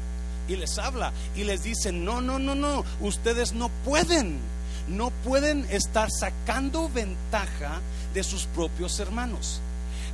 y 0.48 0.56
les 0.56 0.78
habla, 0.78 1.12
y 1.36 1.44
les 1.44 1.62
dice, 1.62 1.92
no, 1.92 2.20
no, 2.20 2.38
no, 2.38 2.54
no, 2.54 2.84
ustedes 3.00 3.52
no 3.52 3.70
pueden, 3.84 4.38
no 4.90 5.10
pueden 5.24 5.66
estar 5.70 6.10
sacando 6.10 6.88
ventaja 6.88 7.80
de 8.12 8.22
sus 8.22 8.46
propios 8.46 9.00
hermanos 9.00 9.60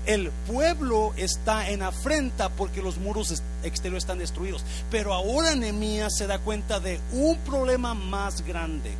el 0.07 0.31
pueblo 0.47 1.13
está 1.17 1.69
en 1.71 1.83
afrenta 1.83 2.49
porque 2.49 2.81
los 2.81 2.99
muros 2.99 3.43
exteriores 3.65 4.05
están 4.05 4.19
destruidos. 4.19 4.65
Pero 4.91 5.13
ahora 5.13 5.55
Nehemías 5.55 6.17
se 6.17 6.27
da 6.27 6.39
cuenta 6.39 6.81
de 6.81 7.01
un 7.13 7.37
problema 7.39 7.95
más 7.95 8.43
grande. 8.47 8.93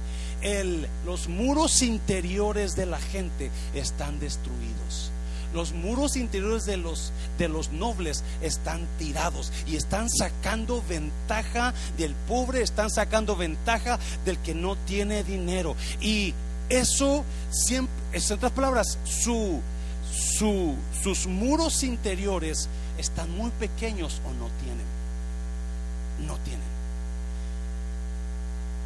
Los 1.05 1.29
muros 1.29 1.83
interiores 1.83 2.77
de 2.77 2.87
la 2.87 2.99
gente 2.99 3.51
están 3.75 4.19
destruidos. 4.21 5.06
Los 5.55 5.73
muros 5.73 6.17
interiores 6.17 6.65
de 6.65 6.77
los, 6.77 7.13
de 7.39 7.49
los 7.49 7.71
nobles 7.71 8.25
están 8.43 8.87
tirados 8.99 9.53
y 9.67 9.77
están 9.77 10.09
sacando 10.11 10.83
ventaja 10.89 11.73
del 11.97 12.15
pobre, 12.29 12.63
están 12.63 12.91
sacando 12.91 13.37
ventaja 13.37 13.99
del 14.25 14.39
que 14.39 14.55
no 14.55 14.77
tiene 14.77 15.25
dinero. 15.25 15.77
Y 16.01 16.35
eso 16.69 17.25
siempre, 17.51 17.95
en 18.13 18.33
otras 18.33 18.53
palabras, 18.53 18.99
su 19.05 19.61
sus 21.03 21.27
muros 21.27 21.83
interiores 21.83 22.69
están 22.99 23.31
muy 23.37 23.51
pequeños 23.53 24.21
o 24.25 24.33
no 24.35 24.49
tienen. 24.63 24.87
No 26.27 26.37
tienen. 26.45 26.77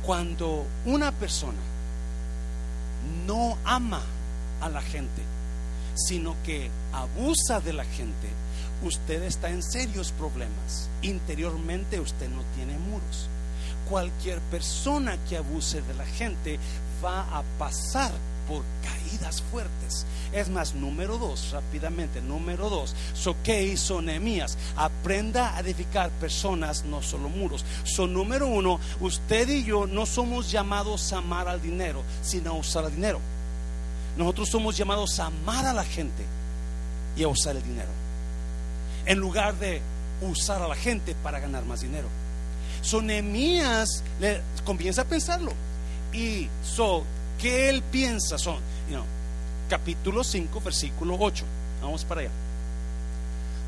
Cuando 0.04 0.66
una 0.86 1.12
persona 1.12 1.58
no 3.26 3.56
ama 3.64 4.02
a 4.60 4.68
la 4.68 4.82
gente, 4.82 5.22
sino 6.06 6.36
que 6.44 6.70
abusa 6.92 7.60
de 7.60 7.72
la 7.72 7.84
gente, 7.84 8.28
usted 8.82 9.22
está 9.22 9.50
en 9.50 9.62
serios 9.62 10.12
problemas. 10.12 10.88
Interiormente 11.02 12.00
usted 12.00 12.28
no 12.28 12.42
tiene 12.56 12.78
muros. 12.78 13.28
Cualquier 13.88 14.38
persona 14.50 15.18
que 15.28 15.36
abuse 15.36 15.82
de 15.82 15.94
la 15.94 16.06
gente 16.06 16.58
va 17.04 17.22
a 17.36 17.42
pasar 17.58 18.12
por 18.48 18.64
caídas 18.82 19.42
fuertes. 19.50 20.06
Es 20.32 20.48
más, 20.48 20.74
número 20.74 21.18
dos, 21.18 21.50
rápidamente, 21.52 22.20
número 22.20 22.68
dos. 22.68 22.94
So, 23.14 23.36
¿qué? 23.44 23.76
Aprenda 24.76 25.56
a 25.56 25.60
edificar 25.60 26.10
personas, 26.10 26.84
no 26.84 27.02
solo 27.02 27.28
muros. 27.28 27.64
So, 27.84 28.06
número 28.06 28.46
uno, 28.48 28.80
usted 29.00 29.48
y 29.48 29.64
yo 29.64 29.86
no 29.86 30.06
somos 30.06 30.50
llamados 30.50 31.12
a 31.12 31.18
amar 31.18 31.48
al 31.48 31.62
dinero, 31.62 32.02
sino 32.22 32.50
a 32.50 32.54
usar 32.54 32.84
el 32.84 32.94
dinero. 32.94 33.20
Nosotros 34.16 34.48
somos 34.48 34.76
llamados 34.76 35.18
a 35.20 35.26
amar 35.26 35.66
a 35.66 35.72
la 35.72 35.84
gente 35.84 36.24
y 37.16 37.22
a 37.22 37.28
usar 37.28 37.56
el 37.56 37.62
dinero. 37.62 37.90
En 39.06 39.18
lugar 39.18 39.54
de 39.58 39.80
usar 40.20 40.62
a 40.62 40.68
la 40.68 40.74
gente 40.74 41.14
para 41.22 41.40
ganar 41.40 41.64
más 41.64 41.80
dinero. 41.80 42.08
So, 42.82 43.02
Nehemías 43.02 44.02
comienza 44.64 45.02
a 45.02 45.04
pensarlo. 45.04 45.52
Y 46.12 46.48
so, 46.62 47.04
¿Qué 47.40 47.70
él 47.70 47.82
piensa? 47.82 48.36
Son, 48.36 48.58
capítulo 49.70 50.22
5, 50.22 50.60
versículo 50.60 51.16
8. 51.18 51.44
Vamos 51.80 52.04
para 52.04 52.22
allá. 52.22 52.30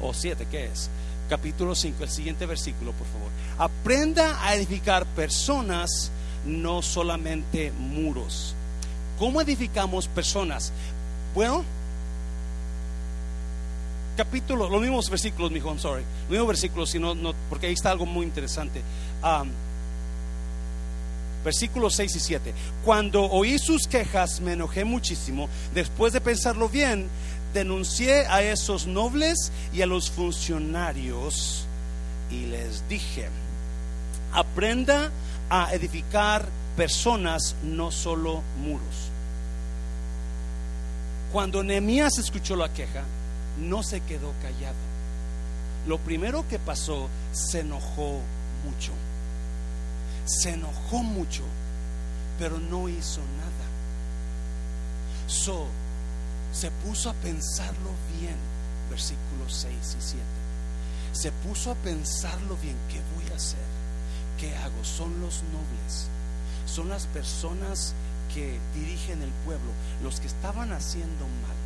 O 0.03 0.13
7, 0.13 0.47
¿qué 0.51 0.67
es? 0.67 0.91
Capítulo 1.31 1.75
5, 1.75 2.05
el 2.05 2.11
siguiente 2.11 2.45
versículo, 2.45 2.93
por 2.93 3.07
favor. 3.07 3.31
Aprenda 3.57 4.45
a 4.45 4.55
edificar 4.55 5.07
personas, 5.07 6.11
no 6.45 6.83
solamente 6.83 7.73
muros. 7.73 8.55
¿Cómo 9.19 9.41
edificamos 9.41 10.09
personas? 10.09 10.73
Bueno, 11.35 11.65
capítulo, 14.17 14.69
los 14.69 14.81
mismos 14.81 15.09
versículos, 15.09 15.51
mi 15.51 15.59
hijo, 15.59 15.79
sorry. 15.79 16.03
Los 16.23 16.31
mismos 16.31 16.49
versículos, 16.49 16.91
sino, 16.91 17.15
no, 17.15 17.33
porque 17.49 17.67
ahí 17.67 17.73
está 17.73 17.91
algo 17.91 18.07
muy 18.07 18.27
interesante. 18.27 18.83
Versículos 21.45 21.95
6 21.95 22.17
y 22.17 22.21
7. 22.21 22.55
Cuando 22.85 23.25
oí 23.25 23.59
sus 23.59 23.87
quejas 23.87 24.41
me 24.41 24.53
enojé 24.53 24.85
muchísimo. 24.85 25.49
Después 25.75 26.13
de 26.13 26.21
pensarlo 26.21 26.69
bien, 26.69 27.09
denuncié 27.53 28.27
a 28.27 28.43
esos 28.43 28.87
nobles 28.87 29.51
y 29.73 29.83
a 29.83 29.87
los 29.87 30.11
funcionarios 30.11 31.67
y 32.31 32.47
les 32.47 32.89
dije, 32.89 33.29
aprenda 34.33 35.11
a 35.51 35.75
edificar 35.75 36.47
personas, 36.77 37.55
no 37.63 37.91
solo 37.91 38.43
muros. 38.59 39.11
Cuando 41.33 41.63
Nehemías 41.63 42.19
escuchó 42.19 42.57
la 42.57 42.73
queja, 42.73 43.03
no 43.59 43.83
se 43.83 44.01
quedó 44.01 44.33
callado. 44.43 44.75
Lo 45.87 45.99
primero 45.99 46.47
que 46.49 46.59
pasó, 46.59 47.09
se 47.33 47.61
enojó 47.61 48.21
mucho 48.65 48.93
se 50.25 50.51
enojó 50.51 51.03
mucho, 51.03 51.43
pero 52.39 52.59
no 52.59 52.89
hizo 52.89 53.21
nada. 53.21 53.67
So, 55.27 55.67
se 56.53 56.71
puso 56.71 57.11
a 57.11 57.15
pensarlo 57.15 57.91
bien, 58.19 58.37
versículos 58.91 59.55
6 59.55 59.75
y 59.99 60.03
7. 60.03 60.23
Se 61.13 61.33
puso 61.33 61.73
a 61.73 61.75
pensarlo 61.77 62.57
bien, 62.63 62.77
¿qué 62.89 63.01
voy 63.17 63.33
a 63.33 63.37
hacer? 63.37 63.59
¿Qué 64.39 64.55
hago? 64.57 64.85
Son 64.85 65.21
los 65.21 65.43
nobles, 65.45 66.09
son 66.67 66.89
las 66.89 67.07
personas 67.07 67.95
que 68.35 68.59
dirigen 68.75 69.23
el 69.23 69.31
pueblo. 69.45 69.71
Los 70.03 70.21
que 70.21 70.27
estaban 70.27 70.73
haciendo 70.73 71.27
mal 71.27 71.57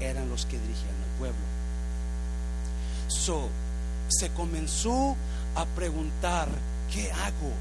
eran 0.00 0.28
los 0.28 0.46
que 0.46 0.58
dirigían 0.58 0.88
el 0.88 1.18
pueblo. 1.18 1.40
So, 3.08 3.48
se 4.08 4.30
comenzó 4.30 5.16
a 5.54 5.64
preguntar 5.66 6.48
¿qué 6.92 7.10
hago? 7.12 7.52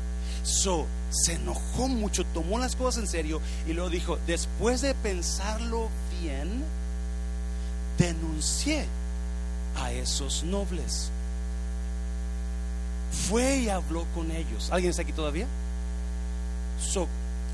So, 0.44 0.88
se 1.10 1.34
enojó 1.34 1.88
mucho, 1.88 2.26
tomó 2.26 2.60
las 2.60 2.76
cosas 2.76 3.04
en 3.04 3.10
serio 3.10 3.42
y 3.68 3.74
luego 3.74 3.90
dijo, 3.90 4.18
después 4.26 4.82
de 4.82 4.94
pensarlo 4.96 5.90
bien, 6.22 6.64
denuncié 7.98 8.86
a 9.76 9.92
esos 9.92 10.44
nobles. 10.44 11.12
Fue 13.28 13.58
y 13.58 13.70
habló 13.70 14.06
con 14.16 14.32
ellos. 14.32 14.70
¿Alguien 14.72 14.92
está 14.92 15.02
aquí 15.02 15.14
todavía? 15.14 15.48
So, 16.82 17.08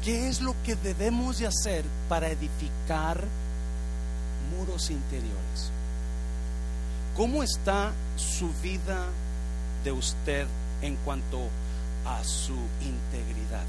¿qué 0.04 0.28
es 0.28 0.42
lo 0.42 0.56
que 0.64 0.76
debemos 0.76 1.40
de 1.40 1.48
hacer 1.48 1.84
para 2.08 2.30
edificar 2.30 3.24
muros 4.58 4.90
interiores? 4.90 5.72
¿Cómo 7.16 7.44
está 7.44 7.92
su 8.18 8.50
vida 8.62 9.06
de 9.84 9.92
usted 9.92 10.48
en 10.82 10.96
cuanto 10.98 11.50
a 12.06 12.24
su 12.24 12.54
integridad. 12.82 13.66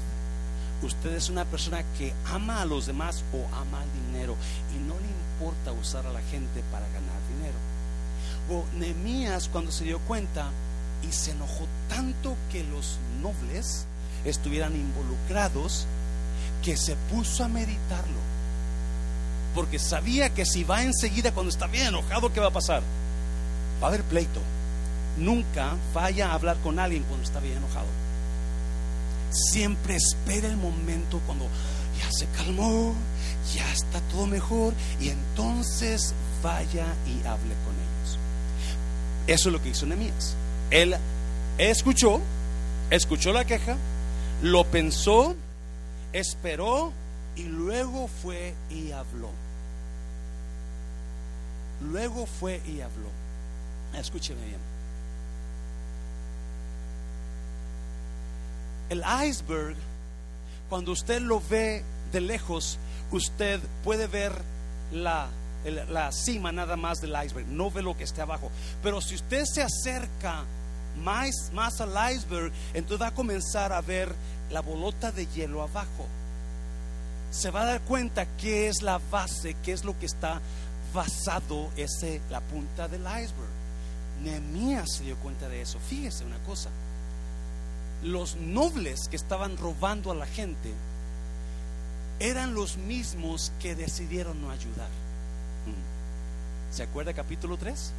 Usted 0.83 1.15
es 1.15 1.29
una 1.29 1.45
persona 1.45 1.83
que 1.97 2.13
ama 2.31 2.61
a 2.61 2.65
los 2.65 2.85
demás 2.85 3.23
o 3.33 3.55
ama 3.55 3.83
el 3.83 4.11
dinero 4.11 4.35
y 4.75 4.79
no 4.87 4.93
le 4.99 5.07
importa 5.07 5.71
usar 5.71 6.05
a 6.05 6.13
la 6.13 6.21
gente 6.21 6.61
para 6.71 6.85
ganar 6.87 7.17
dinero. 7.35 7.57
O 8.49 8.63
cuando 9.51 9.71
se 9.71 9.85
dio 9.85 9.99
cuenta 9.99 10.49
y 11.07 11.11
se 11.11 11.31
enojó 11.31 11.67
tanto 11.89 12.35
que 12.51 12.63
los 12.63 12.97
nobles 13.21 13.85
estuvieran 14.29 14.75
involucrados 14.75 15.85
que 16.63 16.77
se 16.77 16.95
puso 17.11 17.43
a 17.43 17.47
meditarlo. 17.47 18.19
Porque 19.55 19.79
sabía 19.79 20.33
que 20.33 20.45
si 20.45 20.63
va 20.63 20.83
enseguida 20.83 21.31
cuando 21.31 21.49
está 21.49 21.67
bien 21.67 21.87
enojado, 21.87 22.31
¿qué 22.31 22.39
va 22.39 22.47
a 22.47 22.51
pasar? 22.51 22.81
Va 23.81 23.87
a 23.87 23.89
haber 23.89 24.03
pleito. 24.03 24.41
Nunca 25.17 25.75
vaya 25.93 26.29
a 26.29 26.33
hablar 26.33 26.57
con 26.57 26.77
alguien 26.77 27.03
cuando 27.03 27.25
está 27.25 27.39
bien 27.39 27.57
enojado 27.57 27.87
siempre 29.31 29.95
espera 29.95 30.47
el 30.47 30.57
momento 30.57 31.21
cuando 31.25 31.47
ya 31.99 32.11
se 32.11 32.25
calmó, 32.27 32.93
ya 33.55 33.71
está 33.73 33.99
todo 34.11 34.27
mejor 34.27 34.73
y 34.99 35.09
entonces 35.09 36.13
vaya 36.43 36.85
y 37.05 37.25
hable 37.27 37.55
con 37.65 37.75
ellos. 37.75 38.19
Eso 39.27 39.49
es 39.49 39.53
lo 39.53 39.61
que 39.61 39.69
hizo 39.69 39.85
Nehemías. 39.85 40.35
Él 40.69 40.95
escuchó 41.57 42.21
escuchó 42.89 43.33
la 43.33 43.45
queja, 43.45 43.75
lo 44.41 44.63
pensó, 44.65 45.35
esperó 46.13 46.91
y 47.35 47.43
luego 47.43 48.07
fue 48.07 48.53
y 48.69 48.91
habló. 48.91 49.29
Luego 51.81 52.25
fue 52.25 52.61
y 52.65 52.81
habló. 52.81 53.09
Escúcheme 53.95 54.43
bien. 54.45 54.59
El 58.89 59.03
iceberg, 59.27 59.75
cuando 60.69 60.91
usted 60.91 61.21
lo 61.21 61.41
ve 61.49 61.83
de 62.11 62.21
lejos, 62.21 62.79
usted 63.11 63.59
puede 63.83 64.07
ver 64.07 64.31
la, 64.91 65.27
la 65.89 66.11
cima 66.11 66.51
nada 66.51 66.77
más 66.77 67.01
del 67.01 67.13
iceberg, 67.23 67.47
no 67.47 67.69
ve 67.69 67.81
lo 67.81 67.97
que 67.97 68.05
está 68.05 68.23
abajo. 68.23 68.49
Pero 68.81 69.01
si 69.01 69.15
usted 69.15 69.43
se 69.45 69.61
acerca 69.61 70.45
más, 71.03 71.51
más 71.53 71.81
al 71.81 71.93
iceberg, 72.13 72.51
entonces 72.73 73.01
va 73.01 73.09
a 73.09 73.13
comenzar 73.13 73.73
a 73.73 73.81
ver 73.81 74.13
la 74.51 74.61
bolota 74.61 75.11
de 75.11 75.25
hielo 75.27 75.61
abajo. 75.61 76.07
Se 77.31 77.51
va 77.51 77.61
a 77.63 77.65
dar 77.65 77.81
cuenta 77.81 78.25
qué 78.37 78.67
es 78.67 78.81
la 78.81 78.99
base, 79.11 79.55
qué 79.63 79.73
es 79.73 79.83
lo 79.83 79.97
que 79.99 80.05
está 80.05 80.41
basado 80.93 81.69
ese 81.75 82.21
la 82.29 82.41
punta 82.41 82.87
del 82.87 83.01
iceberg. 83.01 83.57
Nehemías 84.23 84.93
se 84.97 85.03
dio 85.03 85.15
cuenta 85.17 85.47
de 85.49 85.61
eso. 85.61 85.79
Fíjese 85.79 86.25
una 86.25 86.39
cosa. 86.39 86.69
Los 88.03 88.35
nobles 88.35 89.07
que 89.09 89.15
estaban 89.15 89.57
robando 89.57 90.11
a 90.11 90.15
la 90.15 90.25
gente 90.25 90.71
eran 92.19 92.53
los 92.53 92.77
mismos 92.77 93.51
que 93.59 93.75
decidieron 93.75 94.41
no 94.41 94.49
ayudar. 94.49 94.89
¿Se 96.71 96.83
acuerda 96.83 97.13
capítulo 97.13 97.57
3? 97.57 97.91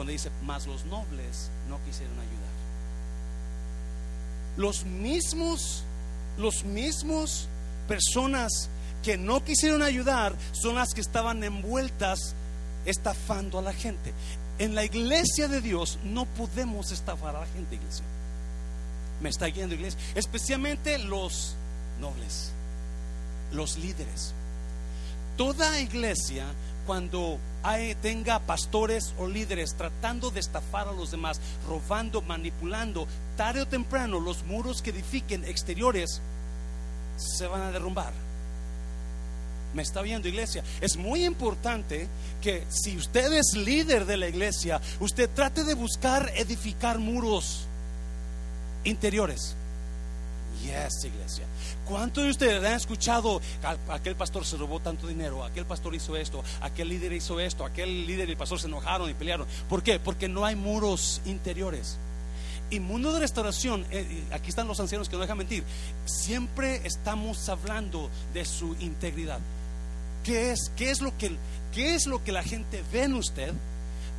Cuando 0.00 0.12
dice, 0.12 0.30
más 0.46 0.66
los 0.66 0.86
nobles 0.86 1.50
no 1.68 1.78
quisieron 1.84 2.14
ayudar. 2.18 2.54
Los 4.56 4.86
mismos, 4.86 5.82
los 6.38 6.64
mismos 6.64 7.48
personas 7.86 8.70
que 9.02 9.18
no 9.18 9.44
quisieron 9.44 9.82
ayudar 9.82 10.34
son 10.52 10.76
las 10.76 10.94
que 10.94 11.02
estaban 11.02 11.44
envueltas 11.44 12.34
estafando 12.86 13.58
a 13.58 13.62
la 13.62 13.74
gente. 13.74 14.14
En 14.58 14.74
la 14.74 14.86
iglesia 14.86 15.48
de 15.48 15.60
Dios 15.60 15.98
no 16.02 16.24
podemos 16.24 16.92
estafar 16.92 17.36
a 17.36 17.40
la 17.40 17.46
gente, 17.48 17.74
iglesia. 17.74 18.06
Me 19.20 19.28
está 19.28 19.48
guiando, 19.48 19.74
iglesia. 19.74 20.00
Especialmente 20.14 20.96
los 20.96 21.56
nobles, 22.00 22.52
los 23.52 23.76
líderes. 23.76 24.32
Toda 25.36 25.78
iglesia 25.78 26.46
cuando 26.90 27.38
hay, 27.62 27.94
tenga 27.94 28.40
pastores 28.40 29.14
o 29.16 29.28
líderes 29.28 29.76
tratando 29.76 30.32
de 30.32 30.40
estafar 30.40 30.88
a 30.88 30.92
los 30.92 31.12
demás, 31.12 31.40
robando, 31.68 32.20
manipulando, 32.20 33.06
tarde 33.36 33.62
o 33.62 33.68
temprano 33.68 34.18
los 34.18 34.42
muros 34.42 34.82
que 34.82 34.90
edifiquen 34.90 35.44
exteriores 35.44 36.20
se 37.16 37.46
van 37.46 37.62
a 37.62 37.70
derrumbar. 37.70 38.12
Me 39.72 39.82
está 39.82 40.02
viendo 40.02 40.26
iglesia. 40.26 40.64
Es 40.80 40.96
muy 40.96 41.24
importante 41.24 42.08
que 42.42 42.66
si 42.68 42.96
usted 42.96 43.34
es 43.34 43.56
líder 43.56 44.04
de 44.04 44.16
la 44.16 44.26
iglesia, 44.26 44.80
usted 44.98 45.30
trate 45.32 45.62
de 45.62 45.74
buscar 45.74 46.32
edificar 46.34 46.98
muros 46.98 47.66
interiores. 48.82 49.54
Yes, 50.64 51.04
iglesia. 51.04 51.44
¿Cuántos 51.90 52.22
de 52.22 52.30
ustedes 52.30 52.64
han 52.64 52.76
escuchado 52.76 53.42
aquel 53.88 54.14
pastor 54.14 54.46
se 54.46 54.56
robó 54.56 54.78
tanto 54.78 55.08
dinero, 55.08 55.42
aquel 55.42 55.66
pastor 55.66 55.92
hizo 55.92 56.16
esto, 56.16 56.44
aquel 56.60 56.88
líder 56.88 57.12
hizo 57.12 57.40
esto, 57.40 57.64
aquel 57.64 58.06
líder 58.06 58.28
y 58.28 58.32
el 58.32 58.38
pastor 58.38 58.60
se 58.60 58.68
enojaron 58.68 59.10
y 59.10 59.14
pelearon? 59.14 59.48
¿Por 59.68 59.82
qué? 59.82 59.98
Porque 59.98 60.28
no 60.28 60.44
hay 60.44 60.54
muros 60.54 61.20
interiores. 61.24 61.98
Y 62.70 62.78
mundo 62.78 63.12
de 63.12 63.18
restauración, 63.18 63.84
eh, 63.90 64.22
aquí 64.30 64.50
están 64.50 64.68
los 64.68 64.78
ancianos 64.78 65.08
que 65.08 65.16
no 65.16 65.22
dejan 65.22 65.36
mentir, 65.36 65.64
siempre 66.04 66.80
estamos 66.84 67.48
hablando 67.48 68.08
de 68.32 68.44
su 68.44 68.76
integridad. 68.78 69.40
¿Qué 70.22 70.52
es, 70.52 70.70
qué 70.76 70.92
es, 70.92 71.00
lo, 71.00 71.18
que, 71.18 71.36
qué 71.74 71.96
es 71.96 72.06
lo 72.06 72.22
que 72.22 72.30
la 72.30 72.44
gente 72.44 72.84
ve 72.92 73.02
en 73.02 73.14
usted, 73.14 73.52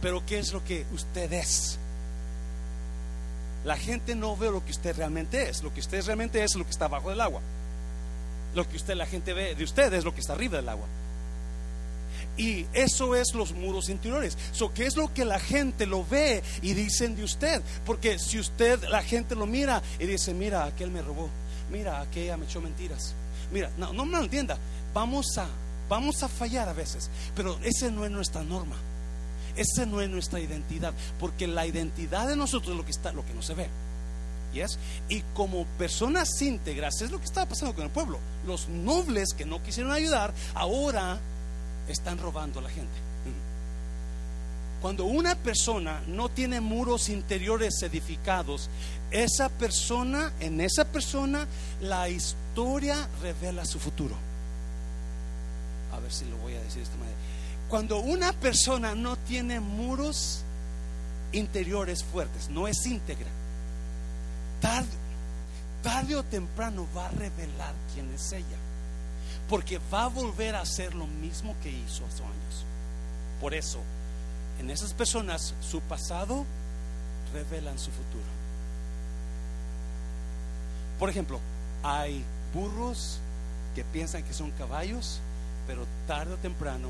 pero 0.01 0.25
qué 0.25 0.39
es 0.39 0.51
lo 0.51 0.61
que 0.65 0.85
usted 0.91 1.31
es? 1.31 1.79
La 3.63 3.77
gente 3.77 4.13
no 4.13 4.35
ve 4.35 4.51
lo 4.51 4.65
que 4.65 4.71
usted 4.71 4.93
realmente 4.97 5.47
es. 5.47 5.63
Lo 5.63 5.71
que 5.71 5.79
usted 5.79 6.03
realmente 6.03 6.43
es 6.43 6.55
lo 6.55 6.65
que 6.65 6.71
está 6.71 6.85
abajo 6.85 7.11
del 7.11 7.21
agua. 7.21 7.41
Lo 8.53 8.67
que 8.67 8.77
usted, 8.77 8.95
la 8.95 9.05
gente 9.05 9.33
ve 9.33 9.55
de 9.55 9.63
usted 9.63 9.93
es 9.93 10.03
lo 10.03 10.13
que 10.13 10.21
está 10.21 10.33
arriba 10.33 10.57
del 10.57 10.69
agua. 10.69 10.87
Y 12.37 12.65
eso 12.73 13.15
es 13.15 13.33
los 13.33 13.53
muros 13.53 13.89
interiores. 13.89 14.37
So, 14.51 14.73
¿Qué 14.73 14.85
es 14.85 14.95
lo 14.95 15.13
que 15.13 15.25
la 15.25 15.39
gente 15.39 15.85
lo 15.85 16.05
ve 16.05 16.41
y 16.61 16.73
dicen 16.73 17.15
de 17.15 17.23
usted? 17.23 17.61
Porque 17.85 18.19
si 18.19 18.39
usted, 18.39 18.83
la 18.89 19.03
gente 19.03 19.35
lo 19.35 19.45
mira 19.45 19.81
y 19.99 20.05
dice, 20.05 20.33
mira, 20.33 20.65
aquel 20.65 20.91
me 20.91 21.01
robó, 21.01 21.29
mira, 21.71 22.01
aquella 22.01 22.37
me 22.37 22.45
echó 22.45 22.61
mentiras. 22.61 23.13
Mira, 23.51 23.69
no, 23.77 23.91
no 23.91 24.05
me 24.05 24.17
entienda, 24.17 24.57
vamos 24.93 25.37
a, 25.37 25.47
vamos 25.89 26.23
a 26.23 26.29
fallar 26.29 26.69
a 26.69 26.73
veces, 26.73 27.09
pero 27.35 27.59
esa 27.63 27.89
no 27.89 28.05
es 28.05 28.11
nuestra 28.11 28.43
norma. 28.43 28.77
Esa 29.55 29.85
no 29.85 29.99
es 29.99 30.09
nuestra 30.09 30.39
identidad, 30.39 30.93
porque 31.19 31.45
la 31.47 31.65
identidad 31.65 32.27
de 32.27 32.37
nosotros 32.37 32.71
es 32.71 32.77
lo 32.77 32.85
que 32.85 32.91
está, 32.91 33.11
lo 33.11 33.25
que 33.25 33.33
no 33.33 33.41
se 33.41 33.53
ve. 33.53 33.67
Y 35.09 35.21
como 35.33 35.65
personas 35.77 36.41
íntegras, 36.41 37.01
es 37.01 37.11
lo 37.11 37.19
que 37.19 37.25
estaba 37.25 37.49
pasando 37.49 37.73
con 37.73 37.85
el 37.85 37.89
pueblo. 37.89 38.19
Los 38.45 38.67
nobles 38.67 39.29
que 39.37 39.45
no 39.45 39.61
quisieron 39.63 39.91
ayudar, 39.91 40.33
ahora 40.53 41.19
están 41.87 42.17
robando 42.17 42.59
a 42.59 42.63
la 42.63 42.69
gente. 42.69 42.93
Cuando 44.81 45.05
una 45.05 45.35
persona 45.35 46.01
no 46.07 46.29
tiene 46.29 46.59
muros 46.59 47.09
interiores 47.09 47.81
edificados, 47.83 48.69
esa 49.11 49.49
persona, 49.49 50.33
en 50.39 50.59
esa 50.59 50.85
persona, 50.85 51.47
la 51.81 52.09
historia 52.09 53.07
revela 53.21 53.63
su 53.65 53.79
futuro. 53.79 54.15
A 55.93 55.99
ver 55.99 56.11
si 56.11 56.25
lo 56.25 56.35
voy 56.37 56.55
a 56.55 56.61
decir 56.61 56.77
de 56.77 56.83
esta 56.83 56.97
manera. 56.97 57.17
Cuando 57.69 57.99
una 57.99 58.33
persona 58.33 58.95
no 58.95 59.17
tiene 59.17 59.59
muros 59.59 60.41
interiores 61.31 62.03
fuertes, 62.03 62.49
no 62.49 62.67
es 62.67 62.85
íntegra, 62.85 63.29
tarde, 64.61 64.87
tarde 65.83 66.15
o 66.15 66.23
temprano 66.23 66.87
va 66.95 67.07
a 67.07 67.11
revelar 67.11 67.73
quién 67.93 68.09
es 68.13 68.31
ella. 68.31 68.57
Porque 69.49 69.81
va 69.93 70.05
a 70.05 70.07
volver 70.07 70.55
a 70.55 70.61
hacer 70.61 70.95
lo 70.95 71.07
mismo 71.07 71.55
que 71.61 71.69
hizo 71.69 72.05
hace 72.05 72.23
años. 72.23 72.65
Por 73.41 73.53
eso, 73.53 73.79
en 74.59 74.69
esas 74.69 74.93
personas, 74.93 75.53
su 75.59 75.81
pasado 75.81 76.45
revelan 77.33 77.77
su 77.77 77.91
futuro. 77.91 78.23
Por 80.99 81.09
ejemplo, 81.09 81.39
hay 81.83 82.23
burros 82.53 83.19
que 83.75 83.83
piensan 83.83 84.23
que 84.23 84.33
son 84.33 84.51
caballos, 84.51 85.19
pero 85.65 85.85
tarde 86.07 86.33
o 86.33 86.37
temprano 86.37 86.89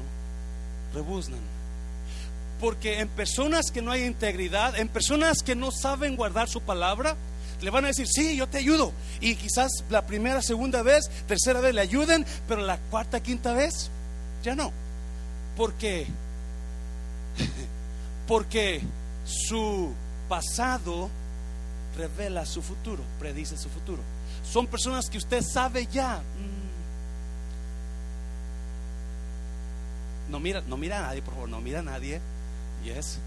rebuznan. 0.94 1.40
Porque 2.60 3.00
en 3.00 3.08
personas 3.08 3.72
que 3.72 3.82
no 3.82 3.92
hay 3.92 4.04
integridad, 4.04 4.78
en 4.78 4.88
personas 4.88 5.42
que 5.42 5.56
no 5.56 5.72
saben 5.72 6.16
guardar 6.16 6.50
su 6.50 6.62
palabra, 6.62 7.16
le 7.62 7.70
van 7.70 7.86
a 7.86 7.90
decir, 7.90 8.08
sí, 8.08 8.36
yo 8.36 8.48
te 8.48 8.58
ayudo. 8.58 8.92
Y 9.20 9.36
quizás 9.36 9.72
la 9.90 10.06
primera, 10.06 10.42
segunda 10.42 10.82
vez, 10.82 11.10
tercera 11.28 11.62
vez 11.62 11.74
le 11.74 11.82
ayuden, 11.82 12.26
pero 12.48 12.62
la 12.62 12.78
cuarta, 12.78 13.22
quinta 13.22 13.54
vez, 13.54 13.90
ya 14.44 14.56
no. 14.56 14.72
Porque, 15.56 16.08
porque 18.28 18.82
su 19.26 19.94
pasado 20.28 21.10
revela 21.98 22.46
su 22.46 22.62
futuro, 22.62 23.04
predice 23.20 23.58
su 23.58 23.70
futuro. 23.70 24.02
Son 24.44 24.68
personas 24.68 25.10
que 25.10 25.18
usted 25.18 25.44
sabe 25.44 25.88
ya, 25.92 26.22
No 30.32 30.40
mira, 30.40 30.62
no 30.66 30.78
mira 30.78 31.00
a 31.00 31.02
nadie, 31.02 31.22
por 31.22 31.34
favor, 31.34 31.50
no 31.50 31.60
mira 31.60 31.80
a 31.80 31.84
nadie. 31.84 32.22
Yes. 32.86 33.20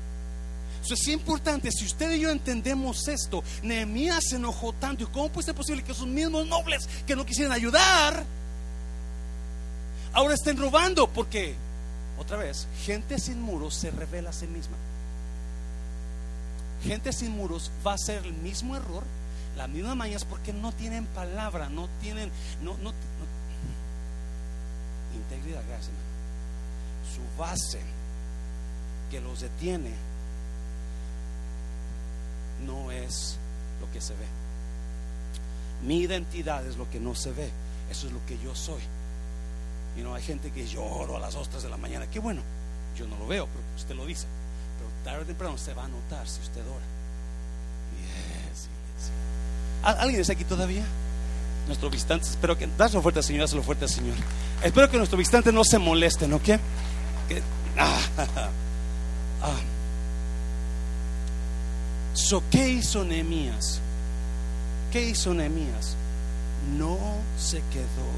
Eso 0.85 0.95
es 0.95 1.09
importante. 1.09 1.73
Si 1.73 1.87
usted 1.87 2.13
y 2.13 2.21
yo 2.21 2.31
entendemos 2.31 3.09
esto, 3.09 3.43
Nehemías 3.63 4.23
se 4.29 4.37
enojó 4.37 4.75
tanto. 4.75 5.05
¿Y 5.05 5.07
cómo 5.07 5.31
puede 5.31 5.47
ser 5.47 5.55
posible 5.55 5.83
que 5.83 5.93
esos 5.93 6.07
mismos 6.07 6.47
nobles 6.47 6.87
que 7.07 7.17
no 7.17 7.25
quisieran 7.25 7.53
ayudar 7.53 8.23
ahora 10.13 10.35
estén 10.35 10.59
robando? 10.59 11.09
Porque, 11.09 11.55
otra 12.19 12.37
vez, 12.37 12.69
gente 12.85 13.19
sin 13.19 13.41
muros 13.41 13.75
se 13.75 13.91
revela 13.91 14.29
a 14.29 14.35
sí 14.35 14.47
misma. 14.47 14.77
Gente 16.83 17.15
sin 17.15 17.35
muros 17.35 17.71
va 17.87 17.93
a 17.93 17.95
hacer 17.95 18.27
el 18.27 18.35
mismo 18.35 18.77
error, 18.77 19.05
la 19.57 19.67
misma 19.67 19.95
mañas, 19.95 20.27
porque 20.27 20.53
no 20.53 20.71
tienen 20.73 21.07
palabra, 21.07 21.71
no 21.71 21.89
tienen, 22.03 22.31
no, 22.63 22.77
no, 22.77 22.93
integridad. 25.17 25.63
Gracias, 25.67 25.93
su 27.15 27.41
base 27.41 27.81
que 29.11 29.23
los 29.23 29.41
detiene 29.41 30.14
no 32.67 32.91
es 32.91 33.37
lo 33.81 33.91
que 33.93 34.01
se 34.01 34.13
ve. 34.15 34.27
Mi 35.87 36.01
identidad 36.01 36.67
es 36.67 36.77
lo 36.77 36.89
que 36.91 37.01
no 37.01 37.15
se 37.15 37.33
ve. 37.33 37.51
Eso 37.91 38.07
es 38.07 38.13
lo 38.13 38.25
que 38.27 38.39
yo 38.39 38.55
soy. 38.55 38.81
Y 39.97 40.03
no 40.03 40.15
hay 40.15 40.23
gente 40.23 40.51
que 40.51 40.67
lloro 40.67 41.17
a 41.17 41.21
las 41.21 41.35
ostras 41.35 41.63
de 41.63 41.69
la 41.69 41.77
mañana. 41.77 42.07
Qué 42.11 42.19
bueno. 42.19 42.43
Yo 42.97 43.07
no 43.07 43.17
lo 43.19 43.27
veo, 43.27 43.47
pero 43.47 43.65
usted 43.77 43.95
lo 43.95 44.07
dice. 44.07 44.27
Pero 44.79 44.91
tarde 45.05 45.25
o 45.25 45.27
temprano 45.27 45.59
se 45.59 45.75
va 45.75 45.85
a 45.85 45.89
notar 45.89 46.29
si 46.29 46.41
usted 46.41 46.63
ora. 46.63 46.85
¿Alguien 50.01 50.21
está 50.21 50.33
aquí 50.33 50.45
todavía? 50.45 50.85
Nuestro 51.67 51.91
visitante, 51.91 52.27
espero 52.27 52.57
que. 52.57 52.67
Dáselo 52.79 53.03
fuerte 53.03 53.21
al 53.21 53.25
Señor, 53.25 53.43
dáselo 53.43 53.63
fuerte 53.63 53.85
al 53.85 53.91
Señor. 53.91 54.17
Espero 54.63 54.91
que 54.91 54.97
nuestro 54.97 55.19
visitante 55.19 55.53
no 55.53 55.63
se 55.65 55.79
moleste 55.79 56.27
¿no? 56.27 56.43
¿Qué? 56.43 56.59
Ah, 57.77 57.99
ah. 59.43 59.59
So, 62.15 62.43
¿Qué 62.49 62.69
hizo 62.69 63.05
Nehemías? 63.05 63.81
¿Qué 64.93 65.09
hizo 65.11 65.35
Nehemías? 65.35 65.97
No 66.79 66.97
se 67.37 67.57
quedó 67.73 68.09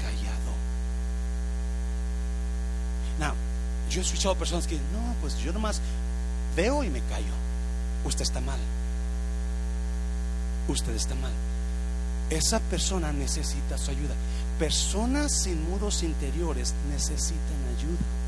callado. 0.00 0.52
Now, 3.20 3.34
yo 3.90 4.00
he 4.00 4.04
escuchado 4.04 4.34
personas 4.36 4.66
que 4.66 4.76
no, 4.76 5.14
pues 5.20 5.36
yo 5.38 5.52
nomás 5.52 5.82
veo 6.56 6.82
y 6.82 6.88
me 6.88 7.00
callo. 7.02 7.34
Usted 8.06 8.22
está 8.22 8.40
mal. 8.40 8.58
Usted 10.68 10.94
está 10.94 11.14
mal. 11.16 11.32
Esa 12.30 12.58
persona 12.58 13.12
necesita 13.12 13.76
su 13.76 13.90
ayuda. 13.90 14.14
Personas 14.58 15.42
sin 15.42 15.62
muros 15.68 16.02
interiores 16.02 16.72
necesitan 16.90 17.36
ayuda. 17.76 18.21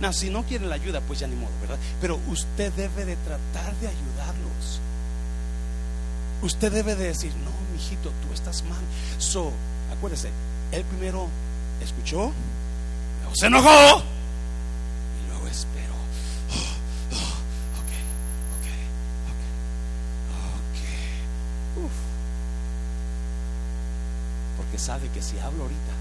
No, 0.00 0.12
si 0.12 0.28
no 0.28 0.42
quieren 0.44 0.68
la 0.68 0.74
ayuda, 0.74 1.00
pues 1.00 1.20
ya 1.20 1.26
ni 1.26 1.36
modo, 1.36 1.52
¿verdad? 1.60 1.78
Pero 2.00 2.20
usted 2.28 2.72
debe 2.74 3.04
de 3.06 3.16
tratar 3.16 3.74
de 3.76 3.88
ayudarlos. 3.88 4.80
Usted 6.42 6.70
debe 6.70 6.94
de 6.96 7.04
decir, 7.08 7.32
no, 7.36 7.50
mijito, 7.72 8.10
tú 8.10 8.32
estás 8.34 8.62
mal. 8.64 8.80
So, 9.18 9.52
acuérdese, 9.96 10.30
él 10.70 10.84
primero 10.84 11.28
escuchó, 11.80 12.30
luego 13.20 13.34
se 13.34 13.46
enojó 13.46 14.02
y 15.18 15.28
luego 15.30 15.46
esperó. 15.48 15.94
Ok, 17.78 17.92
ok, 18.52 18.68
ok, 19.32 19.46
ok. 21.84 21.90
Porque 24.58 24.78
sabe 24.78 25.08
que 25.08 25.22
si 25.22 25.38
hablo 25.38 25.62
ahorita, 25.62 25.92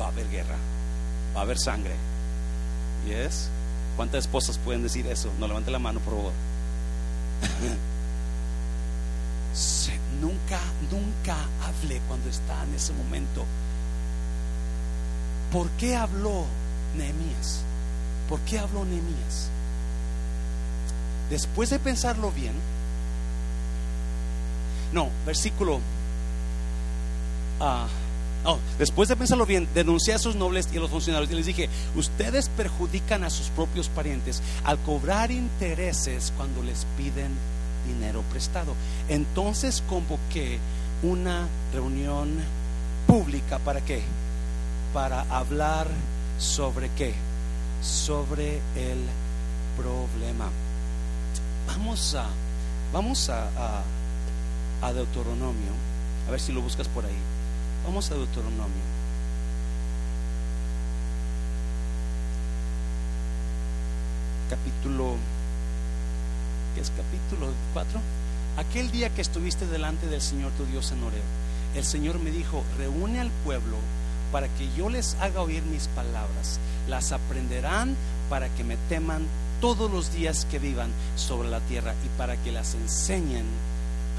va 0.00 0.06
a 0.06 0.08
haber 0.08 0.28
guerra, 0.28 0.56
va 1.36 1.40
a 1.40 1.42
haber 1.44 1.58
sangre. 1.58 1.94
¿Cuántas 3.96 4.24
esposas 4.24 4.58
pueden 4.58 4.82
decir 4.82 5.06
eso? 5.06 5.30
No 5.38 5.48
levante 5.48 5.70
la 5.70 5.78
mano, 5.78 6.00
por 6.00 6.14
favor. 6.14 6.32
nunca, 10.20 10.60
nunca 10.90 11.36
hable 11.66 12.00
cuando 12.08 12.28
está 12.28 12.62
en 12.64 12.74
ese 12.74 12.92
momento. 12.92 13.44
¿Por 15.52 15.68
qué 15.70 15.96
habló 15.96 16.44
Nehemías? 16.96 17.62
¿Por 18.28 18.40
qué 18.40 18.58
habló 18.58 18.84
Nehemías? 18.84 19.48
Después 21.30 21.70
de 21.70 21.78
pensarlo 21.78 22.30
bien, 22.32 22.54
no, 24.92 25.10
versículo. 25.26 25.80
Ah, 27.60 27.86
oh, 28.44 28.58
después 28.78 29.08
de 29.08 29.16
pensarlo 29.16 29.46
bien, 29.46 29.68
denuncié 29.74 30.14
a 30.14 30.18
sus 30.18 30.36
nobles 30.36 30.68
y 30.72 30.76
a 30.76 30.80
los 30.80 30.90
funcionarios 30.90 31.30
y 31.30 31.34
les 31.34 31.46
dije: 31.46 31.68
Ustedes 31.94 32.48
perjudican 32.50 33.24
a 33.24 33.30
sus 33.30 33.48
propios 33.48 33.88
parientes 33.88 34.42
al 34.64 34.78
cobrar 34.78 35.30
intereses 35.30 36.32
cuando 36.36 36.62
les 36.62 36.86
piden 36.96 37.32
dinero 37.86 38.22
prestado. 38.30 38.74
Entonces 39.08 39.82
convoqué 39.88 40.58
una 41.02 41.46
reunión 41.72 42.28
pública 43.06 43.58
para 43.58 43.80
qué? 43.80 44.02
Para 44.92 45.22
hablar 45.22 45.86
sobre 46.38 46.90
qué? 46.90 47.14
Sobre 47.82 48.56
el 48.76 48.98
problema. 49.76 50.50
Vamos 51.66 52.14
a 52.14 52.26
vamos 52.92 53.28
a, 53.28 53.44
a, 53.44 53.82
a 54.82 54.92
Deuteronomio, 54.92 55.72
a 56.26 56.30
ver 56.30 56.40
si 56.40 56.52
lo 56.52 56.62
buscas 56.62 56.88
por 56.88 57.04
ahí. 57.04 57.37
Vamos 57.88 58.10
a 58.10 58.16
Deuteronomio. 58.16 58.84
Capítulo 64.50 65.16
es 66.78 66.90
capítulo 66.90 67.50
4. 67.72 67.98
Aquel 68.58 68.90
día 68.90 69.08
que 69.08 69.22
estuviste 69.22 69.66
delante 69.66 70.06
del 70.06 70.20
Señor 70.20 70.52
tu 70.52 70.66
Dios 70.66 70.92
en 70.92 71.02
Oreo, 71.02 71.22
el 71.74 71.82
Señor 71.82 72.18
me 72.18 72.30
dijo, 72.30 72.62
reúne 72.76 73.20
al 73.20 73.30
pueblo 73.42 73.78
para 74.32 74.48
que 74.48 74.68
yo 74.76 74.90
les 74.90 75.14
haga 75.14 75.40
oír 75.40 75.62
mis 75.62 75.88
palabras. 75.88 76.60
Las 76.90 77.12
aprenderán 77.12 77.96
para 78.28 78.50
que 78.50 78.64
me 78.64 78.76
teman 78.90 79.22
todos 79.62 79.90
los 79.90 80.12
días 80.12 80.46
que 80.50 80.58
vivan 80.58 80.90
sobre 81.16 81.48
la 81.48 81.60
tierra 81.60 81.94
y 82.04 82.18
para 82.18 82.36
que 82.36 82.52
las 82.52 82.74
enseñen 82.74 83.46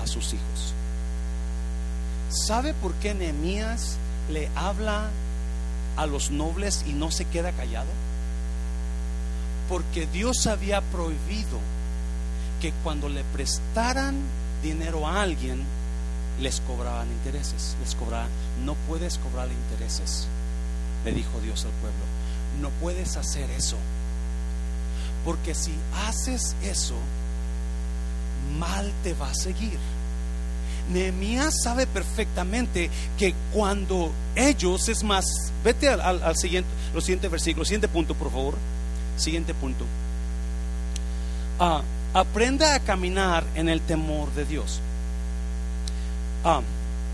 a 0.01 0.07
sus 0.07 0.33
hijos. 0.33 0.73
¿Sabe 2.29 2.75
por 2.75 2.93
qué 2.95 3.15
Nehemías 3.15 3.97
le 4.29 4.49
habla 4.55 5.09
a 5.97 6.05
los 6.05 6.29
nobles 6.29 6.85
y 6.87 6.93
no 6.93 7.09
se 7.09 7.25
queda 7.25 7.51
callado? 7.51 7.89
Porque 9.67 10.05
Dios 10.05 10.45
había 10.45 10.81
prohibido 10.81 11.59
que 12.61 12.71
cuando 12.83 13.09
le 13.09 13.23
prestaran 13.23 14.15
dinero 14.61 15.07
a 15.07 15.21
alguien, 15.21 15.63
les 16.39 16.61
cobraban 16.61 17.09
intereses, 17.09 17.75
les 17.81 17.95
cobraban, 17.95 18.29
no 18.63 18.75
puedes 18.87 19.17
cobrar 19.17 19.49
intereses, 19.51 20.27
le 21.05 21.11
dijo 21.11 21.39
Dios 21.41 21.65
al 21.65 21.71
pueblo, 21.71 21.99
no 22.61 22.69
puedes 22.81 23.17
hacer 23.17 23.49
eso, 23.51 23.77
porque 25.25 25.55
si 25.55 25.73
haces 26.07 26.55
eso, 26.63 26.95
mal 28.57 28.91
te 29.03 29.13
va 29.13 29.29
a 29.29 29.35
seguir. 29.35 29.79
Nehemías 30.89 31.53
sabe 31.63 31.85
perfectamente 31.85 32.89
que 33.17 33.33
cuando 33.53 34.11
ellos, 34.35 34.89
es 34.89 35.03
más, 35.03 35.25
vete 35.63 35.89
al, 35.89 36.35
siguiente, 36.35 36.69
los 36.93 37.03
siguiente 37.03 37.27
versículo, 37.27 37.65
siguiente 37.65 37.87
punto, 37.87 38.15
por 38.15 38.31
favor, 38.31 38.55
siguiente 39.17 39.53
punto. 39.53 39.85
Ah, 41.59 41.81
aprenda 42.13 42.73
a 42.73 42.79
caminar 42.79 43.43
en 43.55 43.69
el 43.69 43.81
temor 43.81 44.33
de 44.33 44.45
Dios. 44.45 44.79
Ah, 46.43 46.61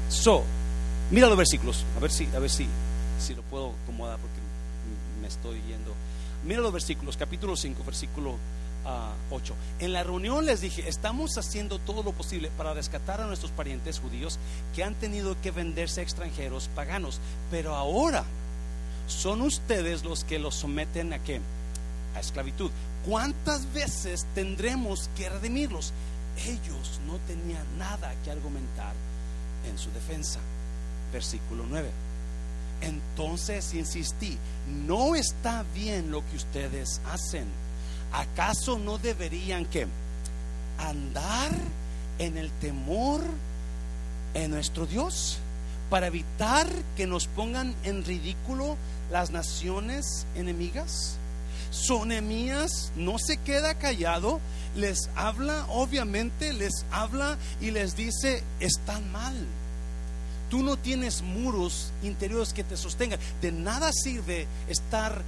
so, 0.09 0.43
mira 1.11 1.27
los 1.27 1.37
versículos, 1.37 1.83
a 1.97 1.99
ver 1.99 2.11
si, 2.11 2.27
a 2.33 2.39
ver 2.39 2.49
si, 2.49 2.67
si 3.19 3.35
lo 3.35 3.41
puedo 3.43 3.73
acomodar 3.83 4.19
porque 4.19 4.39
me 5.21 5.27
estoy 5.27 5.61
yendo. 5.67 5.93
Mira 6.45 6.61
los 6.61 6.71
versículos, 6.71 7.17
capítulo 7.17 7.57
5, 7.57 7.83
versículo 7.83 8.35
8. 9.31 9.53
Ah, 9.53 9.75
en 9.79 9.93
la 9.93 10.03
reunión 10.03 10.45
les 10.45 10.61
dije, 10.61 10.87
estamos 10.87 11.37
haciendo 11.37 11.79
todo 11.79 12.03
lo 12.03 12.11
posible 12.11 12.51
para 12.57 12.73
rescatar 12.73 13.21
a 13.21 13.27
nuestros 13.27 13.51
parientes 13.51 13.99
judíos 13.99 14.37
que 14.75 14.83
han 14.83 14.95
tenido 14.95 15.39
que 15.41 15.51
venderse 15.51 16.01
a 16.01 16.03
extranjeros 16.03 16.69
paganos, 16.75 17.19
pero 17.49 17.75
ahora 17.75 18.23
son 19.07 19.41
ustedes 19.41 20.03
los 20.03 20.23
que 20.23 20.39
los 20.39 20.55
someten 20.55 21.13
a 21.13 21.19
qué? 21.19 21.41
A 22.15 22.19
esclavitud. 22.19 22.71
¿Cuántas 23.07 23.71
veces 23.73 24.25
tendremos 24.33 25.09
que 25.15 25.29
redimirlos? 25.29 25.93
Ellos 26.45 26.99
no 27.07 27.17
tenían 27.27 27.65
nada 27.77 28.13
que 28.23 28.31
argumentar 28.31 28.93
en 29.69 29.77
su 29.77 29.91
defensa. 29.91 30.39
Versículo 31.11 31.65
9. 31.69 31.89
Entonces 32.81 33.73
insistí, 33.73 34.37
no 34.85 35.15
está 35.15 35.63
bien 35.73 36.11
lo 36.11 36.25
que 36.29 36.35
ustedes 36.35 37.01
hacen. 37.11 37.45
¿Acaso 38.15 38.79
no 38.79 38.97
deberían 38.97 39.65
que 39.65 39.87
andar 40.79 41.51
en 42.17 42.37
el 42.37 42.49
temor 42.51 43.21
en 44.33 44.51
nuestro 44.51 44.85
Dios 44.85 45.37
para 45.89 46.07
evitar 46.07 46.67
que 46.95 47.07
nos 47.07 47.27
pongan 47.27 47.75
en 47.83 48.05
ridículo 48.05 48.77
las 49.11 49.31
naciones 49.31 50.25
enemigas? 50.35 51.17
Sonemías 51.71 52.93
no 52.95 53.17
se 53.19 53.35
queda 53.35 53.75
callado, 53.75 54.39
les 54.77 55.09
habla, 55.15 55.65
obviamente 55.67 56.53
les 56.53 56.85
habla 56.91 57.37
y 57.59 57.71
les 57.71 57.97
dice, 57.97 58.43
están 58.61 59.11
mal. 59.11 59.33
Tú 60.49 60.63
no 60.63 60.77
tienes 60.77 61.21
muros 61.21 61.91
interiores 62.01 62.53
que 62.53 62.63
te 62.63 62.77
sostengan. 62.77 63.19
De 63.41 63.51
nada 63.51 63.91
sirve 63.91 64.47
estar, 64.69 65.21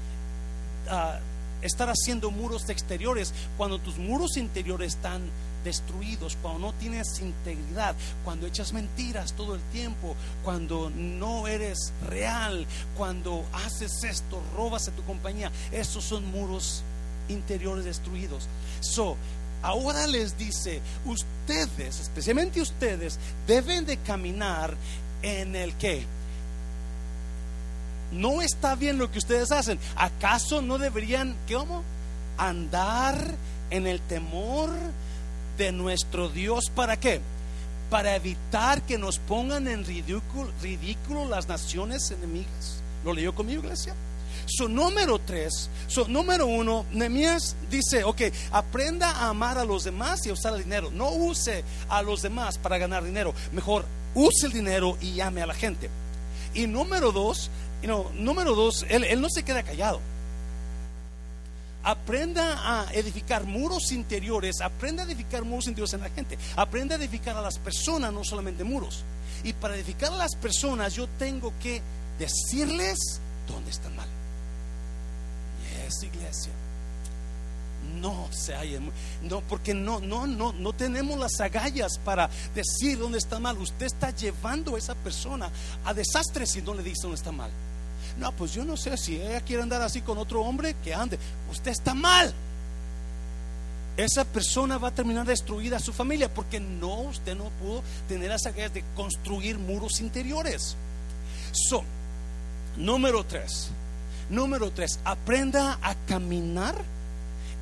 ah, 0.89 1.19
estar 1.61 1.89
haciendo 1.89 2.31
muros 2.31 2.69
exteriores 2.69 3.33
cuando 3.57 3.79
tus 3.79 3.97
muros 3.97 4.37
interiores 4.37 4.95
están 4.95 5.21
destruidos, 5.63 6.37
cuando 6.41 6.59
no 6.59 6.73
tienes 6.73 7.19
integridad, 7.19 7.95
cuando 8.23 8.47
echas 8.47 8.73
mentiras 8.73 9.33
todo 9.33 9.55
el 9.55 9.61
tiempo, 9.71 10.15
cuando 10.43 10.89
no 10.89 11.47
eres 11.47 11.91
real, 12.07 12.65
cuando 12.95 13.45
haces 13.51 14.03
esto, 14.03 14.41
robas 14.55 14.87
a 14.87 14.91
tu 14.91 15.03
compañía, 15.03 15.51
esos 15.71 16.03
son 16.03 16.25
muros 16.31 16.83
interiores 17.27 17.85
destruidos. 17.85 18.47
So, 18.79 19.17
ahora 19.61 20.07
les 20.07 20.37
dice, 20.37 20.81
ustedes, 21.05 21.99
especialmente 21.99 22.61
ustedes, 22.61 23.19
deben 23.45 23.85
de 23.85 23.97
caminar 23.97 24.75
en 25.21 25.55
el 25.55 25.73
que 25.73 26.05
no 28.11 28.41
está 28.41 28.75
bien 28.75 28.97
lo 28.97 29.11
que 29.11 29.19
ustedes 29.19 29.51
hacen. 29.51 29.79
¿Acaso 29.95 30.61
no 30.61 30.77
deberían, 30.77 31.35
¿cómo? 31.51 31.83
Andar 32.37 33.35
en 33.69 33.87
el 33.87 34.01
temor 34.01 34.69
de 35.57 35.71
nuestro 35.71 36.29
Dios. 36.29 36.65
¿Para 36.73 36.97
qué? 36.97 37.21
para 37.89 38.15
evitar 38.15 38.81
que 38.81 38.97
nos 38.97 39.19
pongan 39.19 39.67
en 39.67 39.85
ridículo, 39.85 40.51
ridículo 40.61 41.27
las 41.27 41.47
naciones 41.47 42.11
enemigas. 42.11 42.81
¿Lo 43.05 43.13
leyó 43.13 43.33
conmigo, 43.33 43.63
iglesia? 43.63 43.95
Su 44.45 44.69
número 44.69 45.19
tres, 45.19 45.69
su 45.87 46.07
número 46.07 46.47
uno, 46.47 46.85
Nehemías 46.91 47.55
dice, 47.69 48.03
ok, 48.03 48.21
aprenda 48.51 49.11
a 49.11 49.29
amar 49.29 49.57
a 49.57 49.65
los 49.65 49.83
demás 49.83 50.25
y 50.25 50.29
a 50.29 50.33
usar 50.33 50.53
el 50.53 50.63
dinero. 50.63 50.89
No 50.91 51.09
use 51.09 51.63
a 51.89 52.01
los 52.01 52.21
demás 52.21 52.57
para 52.57 52.77
ganar 52.77 53.03
dinero. 53.03 53.33
Mejor 53.51 53.85
use 54.15 54.45
el 54.45 54.53
dinero 54.53 54.97
y 55.01 55.13
llame 55.13 55.41
a 55.41 55.47
la 55.47 55.53
gente. 55.53 55.89
Y 56.53 56.67
número 56.67 57.11
dos, 57.11 57.49
número 57.83 58.55
dos, 58.55 58.85
él, 58.89 59.03
él 59.03 59.21
no 59.21 59.29
se 59.29 59.43
queda 59.43 59.63
callado 59.63 59.99
aprenda 61.87 62.81
a 62.81 62.93
edificar 62.93 63.45
muros 63.45 63.93
interiores, 63.93 64.59
aprenda 64.59 65.03
a 65.03 65.05
edificar 65.05 65.45
muros 65.45 65.67
interiores 65.67 65.93
en 65.93 66.01
la 66.01 66.09
gente, 66.09 66.37
aprenda 66.57 66.95
a 66.95 66.97
edificar 66.97 67.37
a 67.37 67.41
las 67.41 67.57
personas, 67.59 68.11
no 68.11 68.25
solamente 68.25 68.65
muros. 68.65 69.05
Y 69.45 69.53
para 69.53 69.75
edificar 69.75 70.11
a 70.11 70.17
las 70.17 70.35
personas 70.35 70.93
yo 70.95 71.07
tengo 71.17 71.53
que 71.61 71.81
decirles 72.19 73.21
dónde 73.47 73.71
están 73.71 73.95
mal. 73.95 74.07
Yes, 75.85 76.03
iglesia. 76.03 76.51
No 78.01 78.27
se 78.31 78.53
hallen, 78.53 78.91
no, 79.23 79.41
porque 79.41 79.73
no, 79.73 79.99
no, 79.99 80.27
no, 80.27 80.53
no 80.53 80.73
tenemos 80.73 81.17
las 81.17 81.39
agallas 81.39 81.97
para 81.99 82.29
decir 82.53 82.97
dónde 82.97 83.17
está 83.17 83.39
mal. 83.39 83.57
Usted 83.57 83.85
está 83.85 84.11
llevando 84.11 84.75
a 84.75 84.77
esa 84.77 84.95
persona 84.95 85.49
a 85.85 85.93
desastres 85.93 86.51
si 86.51 86.61
no 86.61 86.73
le 86.73 86.83
dice 86.83 87.03
dónde 87.03 87.17
está 87.17 87.31
mal. 87.31 87.51
No, 88.19 88.31
pues 88.31 88.53
yo 88.53 88.65
no 88.65 88.77
sé 88.77 88.97
si 88.97 89.15
ella 89.15 89.41
quiere 89.41 89.63
andar 89.63 89.81
así 89.81 90.01
con 90.01 90.17
otro 90.17 90.41
hombre, 90.41 90.75
que 90.83 90.93
ande. 90.93 91.19
Usted 91.51 91.71
está 91.71 91.93
mal. 91.93 92.33
Esa 93.95 94.25
persona 94.25 94.77
va 94.77 94.89
a 94.89 94.93
terminar 94.93 95.25
destruida 95.25 95.79
su 95.79 95.91
familia 95.91 96.31
porque 96.31 96.59
no, 96.59 97.01
usted 97.01 97.35
no 97.35 97.45
pudo 97.61 97.81
tener 98.07 98.31
esa 98.31 98.51
ganas 98.51 98.73
de 98.73 98.83
construir 98.95 99.57
muros 99.57 100.01
interiores. 100.01 100.75
So, 101.51 101.83
número 102.75 103.23
tres, 103.23 103.69
número 104.29 104.69
tres, 104.71 104.99
aprenda 105.03 105.79
a 105.81 105.95
caminar 106.05 106.75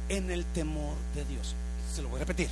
en 0.09 0.31
el 0.31 0.45
temor 0.45 0.95
de 1.13 1.25
Dios. 1.25 1.55
Se 1.93 2.01
lo 2.01 2.09
voy 2.09 2.17
a 2.17 2.25
repetir. 2.25 2.49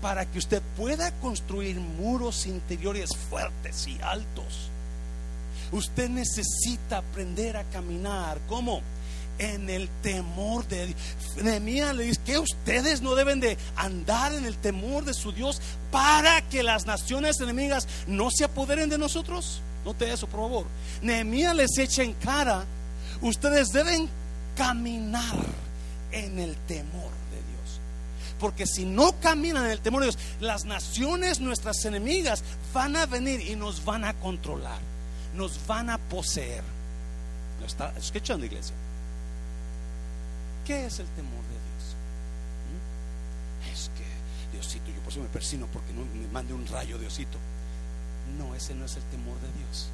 Para 0.00 0.26
que 0.26 0.38
usted 0.38 0.62
pueda 0.76 1.10
construir 1.20 1.76
muros 1.76 2.46
interiores 2.46 3.10
fuertes 3.28 3.88
y 3.88 3.98
altos 4.00 4.70
Usted 5.72 6.08
necesita 6.08 6.98
aprender 6.98 7.56
a 7.56 7.64
caminar. 7.64 8.38
¿Cómo? 8.48 8.80
En 9.38 9.70
el 9.70 9.88
temor 10.02 10.66
de 10.66 10.86
Dios. 10.86 10.98
Nehemías 11.42 11.94
le 11.94 12.04
dice 12.04 12.20
que 12.24 12.38
ustedes 12.38 13.02
no 13.02 13.14
deben 13.14 13.38
de 13.40 13.56
andar 13.76 14.32
en 14.32 14.46
el 14.46 14.56
temor 14.56 15.04
de 15.04 15.14
su 15.14 15.32
Dios 15.32 15.60
para 15.92 16.40
que 16.48 16.62
las 16.62 16.86
naciones 16.86 17.40
enemigas 17.40 17.86
no 18.06 18.30
se 18.30 18.44
apoderen 18.44 18.88
de 18.88 18.98
nosotros. 18.98 19.60
Note 19.84 20.12
eso, 20.12 20.26
por 20.26 20.40
favor. 20.40 20.66
Nehemías 21.02 21.54
les 21.54 21.78
echa 21.78 22.02
en 22.02 22.14
cara, 22.14 22.64
ustedes 23.20 23.68
deben 23.68 24.08
caminar 24.56 25.36
en 26.24 26.38
el 26.38 26.56
temor 26.66 27.10
de 27.30 27.36
Dios. 27.36 27.80
Porque 28.38 28.66
si 28.66 28.84
no 28.84 29.12
caminan 29.20 29.64
en 29.66 29.72
el 29.72 29.80
temor 29.80 30.02
de 30.02 30.10
Dios, 30.10 30.18
las 30.40 30.64
naciones, 30.64 31.40
nuestras 31.40 31.84
enemigas, 31.84 32.42
van 32.72 32.96
a 32.96 33.06
venir 33.06 33.40
y 33.40 33.56
nos 33.56 33.84
van 33.84 34.04
a 34.04 34.14
controlar 34.14 34.78
nos 35.34 35.66
van 35.66 35.90
a 35.90 35.98
poseer. 35.98 36.62
¿Lo 37.60 37.66
está 37.66 37.92
escuchando, 37.96 38.46
iglesia? 38.46 38.74
¿Qué 40.66 40.86
es 40.86 40.98
el 40.98 41.06
temor 41.08 41.42
de 41.42 41.48
Dios? 41.48 41.96
¿Mm? 42.68 43.72
Es 43.72 43.90
que, 43.96 44.52
Diosito, 44.52 44.86
yo 44.88 45.00
por 45.00 45.12
eso 45.12 45.20
me 45.20 45.28
persino 45.28 45.66
porque 45.72 45.92
no 45.92 46.04
me 46.04 46.28
mande 46.28 46.52
un 46.52 46.66
rayo, 46.66 46.98
Diosito. 46.98 47.38
No, 48.36 48.54
ese 48.54 48.74
no 48.74 48.84
es 48.84 48.96
el 48.96 49.02
temor 49.04 49.36
de 49.40 49.48
Dios. 49.58 49.88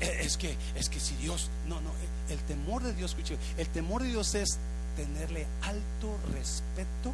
E, 0.00 0.24
es 0.24 0.36
que, 0.36 0.56
es 0.74 0.88
que 0.88 1.00
si 1.00 1.14
Dios, 1.16 1.50
no, 1.68 1.80
no, 1.80 1.90
el 2.30 2.38
temor 2.40 2.82
de 2.82 2.94
Dios, 2.94 3.10
escuche, 3.10 3.36
el 3.58 3.68
temor 3.68 4.02
de 4.02 4.08
Dios 4.08 4.34
es 4.34 4.58
tenerle 4.96 5.46
alto 5.62 6.18
respeto 6.32 7.12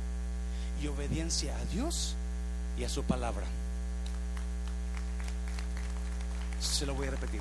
y 0.83 0.87
obediencia 0.87 1.55
a 1.57 1.65
Dios 1.67 2.15
y 2.79 2.85
a 2.85 2.89
su 2.89 3.03
palabra. 3.03 3.45
Se 6.61 6.87
lo 6.87 6.95
voy 6.95 7.09
a 7.09 7.11
repetir. 7.11 7.41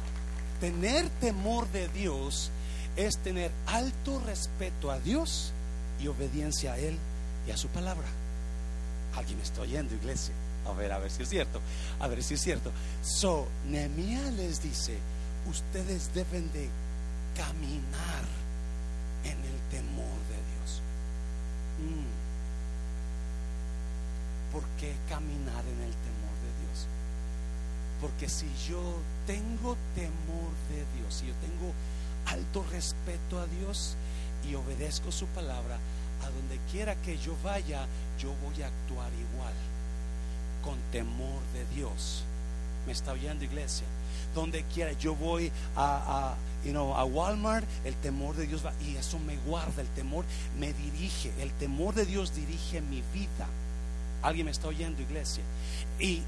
Tener 0.59 1.09
temor 1.21 1.67
de 1.71 1.87
Dios 1.89 2.51
es 2.95 3.17
tener 3.19 3.51
alto 3.67 4.19
respeto 4.25 4.91
a 4.91 4.99
Dios 4.99 5.53
y 6.01 6.07
obediencia 6.07 6.73
a 6.73 6.77
Él 6.77 6.97
y 7.47 7.51
a 7.51 7.57
su 7.57 7.67
palabra. 7.69 8.07
Alguien 9.15 9.37
me 9.37 9.43
está 9.43 9.61
oyendo, 9.61 9.93
iglesia. 9.95 10.33
A 10.67 10.73
ver, 10.73 10.91
a 10.91 10.99
ver 10.99 11.09
si 11.09 11.23
es 11.23 11.29
cierto. 11.29 11.59
A 11.99 12.07
ver 12.07 12.23
si 12.23 12.35
es 12.35 12.41
cierto. 12.41 12.71
So, 13.03 13.47
Nehemías 13.67 14.31
les 14.33 14.61
dice: 14.61 14.97
Ustedes 15.49 16.13
deben 16.13 16.51
de 16.51 16.69
caminar 17.35 18.40
temor 19.71 20.19
de 20.29 20.35
Dios. 20.35 20.81
Mm. 21.79 22.21
¿Por 24.51 24.63
qué 24.79 24.93
caminar 25.07 25.63
en 25.65 25.81
el 25.81 25.93
temor 26.05 26.35
de 26.43 26.51
Dios? 26.61 26.87
Porque 28.01 28.27
si 28.27 28.47
yo 28.67 28.81
tengo 29.25 29.77
temor 29.95 30.51
de 30.69 30.85
Dios, 30.99 31.15
si 31.15 31.27
yo 31.27 31.33
tengo 31.35 31.73
alto 32.25 32.65
respeto 32.71 33.39
a 33.39 33.47
Dios 33.47 33.95
y 34.47 34.55
obedezco 34.55 35.11
su 35.11 35.25
palabra, 35.27 35.77
a 36.21 36.29
donde 36.29 36.59
quiera 36.71 36.95
que 36.95 37.17
yo 37.17 37.35
vaya, 37.43 37.87
yo 38.19 38.33
voy 38.43 38.61
a 38.61 38.67
actuar 38.67 39.11
igual, 39.13 39.53
con 40.61 40.77
temor 40.91 41.41
de 41.53 41.65
Dios. 41.73 42.23
¿Me 42.85 42.93
está 42.93 43.11
oyendo 43.11 43.43
iglesia? 43.43 43.85
Donde 44.33 44.63
quiera, 44.63 44.93
yo 44.93 45.15
voy 45.15 45.51
a, 45.75 46.35
a, 46.65 46.99
a 46.99 47.05
Walmart, 47.05 47.67
el 47.85 47.95
temor 47.95 48.35
de 48.35 48.47
Dios 48.47 48.65
va, 48.65 48.73
y 48.81 48.95
eso 48.95 49.19
me 49.19 49.37
guarda, 49.37 49.81
el 49.81 49.89
temor 49.89 50.25
me 50.59 50.73
dirige, 50.73 51.31
el 51.39 51.51
temor 51.51 51.93
de 51.93 52.05
Dios 52.05 52.33
dirige 52.33 52.81
mi 52.81 53.03
vida. 53.13 53.47
¿Alguien 54.21 54.45
me 54.45 54.51
está 54.51 54.67
oyendo 54.67 55.01
iglesia? 55.01 55.43
Y 55.99 56.21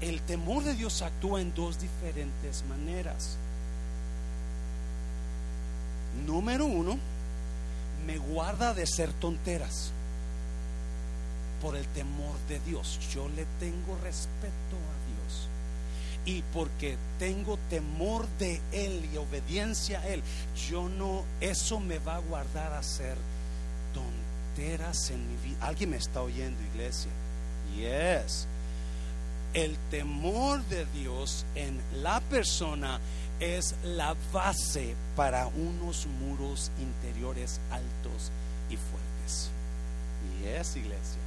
el 0.00 0.20
temor 0.22 0.64
de 0.64 0.74
Dios 0.74 1.02
actúa 1.02 1.40
en 1.40 1.54
dos 1.54 1.80
diferentes 1.80 2.64
maneras. 2.68 3.36
Número 6.26 6.66
uno, 6.66 6.98
me 8.06 8.18
guarda 8.18 8.74
de 8.74 8.86
ser 8.86 9.12
tonteras 9.14 9.90
por 11.62 11.76
el 11.76 11.86
temor 11.88 12.36
de 12.48 12.60
Dios. 12.60 13.00
Yo 13.12 13.28
le 13.30 13.46
tengo 13.58 13.98
respeto 14.02 14.76
a. 14.76 14.93
Y 16.26 16.42
porque 16.54 16.96
tengo 17.18 17.58
temor 17.68 18.26
de 18.38 18.60
Él 18.72 19.08
y 19.12 19.16
obediencia 19.18 20.00
a 20.00 20.08
Él, 20.08 20.22
yo 20.70 20.88
no, 20.88 21.22
eso 21.40 21.80
me 21.80 21.98
va 21.98 22.16
a 22.16 22.20
guardar 22.20 22.72
a 22.72 22.82
ser 22.82 23.16
tonteras 23.92 25.10
en 25.10 25.28
mi 25.28 25.36
vida. 25.48 25.66
¿Alguien 25.66 25.90
me 25.90 25.96
está 25.96 26.22
oyendo, 26.22 26.60
iglesia? 26.74 27.10
Yes. 27.76 28.46
El 29.52 29.76
temor 29.90 30.64
de 30.64 30.86
Dios 30.86 31.44
en 31.54 31.78
la 32.02 32.20
persona 32.20 32.98
es 33.40 33.74
la 33.84 34.16
base 34.32 34.94
para 35.16 35.46
unos 35.46 36.06
muros 36.06 36.70
interiores 36.80 37.60
altos 37.70 38.30
y 38.70 38.76
fuertes. 38.76 39.50
Y 40.40 40.46
es 40.48 40.76
iglesia. 40.76 41.20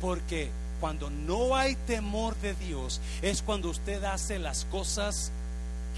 Porque 0.00 0.50
cuando 0.80 1.10
no 1.10 1.56
hay 1.56 1.76
temor 1.86 2.36
de 2.36 2.54
Dios 2.54 3.00
es 3.22 3.42
cuando 3.42 3.70
usted 3.70 4.02
hace 4.04 4.38
las 4.38 4.64
cosas 4.66 5.32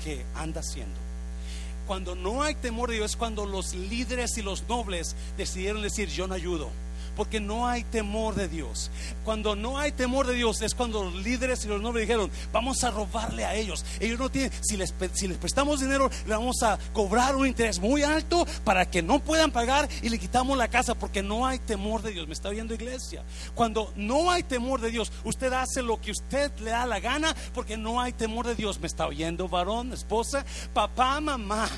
que 0.04 0.24
anda 0.34 0.60
haciendo. 0.60 0.98
Cuando 1.86 2.14
no 2.14 2.42
hay 2.42 2.54
temor 2.54 2.90
de 2.90 2.96
Dios 2.96 3.12
es 3.12 3.16
cuando 3.16 3.46
los 3.46 3.74
líderes 3.74 4.36
y 4.38 4.42
los 4.42 4.68
nobles 4.68 5.14
decidieron 5.36 5.82
decir 5.82 6.08
yo 6.08 6.26
no 6.26 6.34
ayudo 6.34 6.70
porque 7.16 7.40
no 7.40 7.66
hay 7.66 7.82
temor 7.84 8.34
de 8.34 8.48
Dios. 8.48 8.90
Cuando 9.24 9.56
no 9.56 9.78
hay 9.78 9.92
temor 9.92 10.26
de 10.26 10.34
Dios 10.34 10.62
es 10.62 10.74
cuando 10.74 11.04
los 11.04 11.14
líderes 11.14 11.64
y 11.64 11.68
los 11.68 11.80
nobles 11.80 12.06
dijeron, 12.06 12.30
vamos 12.52 12.84
a 12.84 12.90
robarle 12.90 13.44
a 13.44 13.54
ellos. 13.54 13.84
Ellos 13.98 14.18
no 14.18 14.30
tienen, 14.30 14.52
si 14.62 14.76
les, 14.76 14.94
si 15.14 15.26
les 15.26 15.38
prestamos 15.38 15.80
dinero, 15.80 16.10
le 16.26 16.34
vamos 16.34 16.62
a 16.62 16.78
cobrar 16.92 17.34
un 17.34 17.46
interés 17.46 17.78
muy 17.78 18.02
alto 18.02 18.46
para 18.64 18.88
que 18.88 19.02
no 19.02 19.18
puedan 19.20 19.50
pagar 19.50 19.88
y 20.02 20.08
le 20.08 20.18
quitamos 20.18 20.56
la 20.56 20.68
casa 20.68 20.94
porque 20.94 21.22
no 21.22 21.46
hay 21.46 21.58
temor 21.58 22.02
de 22.02 22.12
Dios. 22.12 22.26
¿Me 22.26 22.34
está 22.34 22.50
viendo 22.50 22.74
iglesia? 22.74 23.24
Cuando 23.54 23.92
no 23.96 24.30
hay 24.30 24.42
temor 24.42 24.80
de 24.80 24.90
Dios, 24.90 25.10
usted 25.24 25.52
hace 25.52 25.82
lo 25.82 26.00
que 26.00 26.10
usted 26.10 26.52
le 26.60 26.70
da 26.70 26.86
la 26.86 27.00
gana 27.00 27.34
porque 27.54 27.76
no 27.76 28.00
hay 28.00 28.12
temor 28.12 28.46
de 28.46 28.54
Dios. 28.54 28.78
¿Me 28.78 28.86
está 28.86 29.06
oyendo 29.06 29.48
varón, 29.48 29.92
esposa, 29.92 30.44
papá, 30.72 31.20
mamá? 31.20 31.68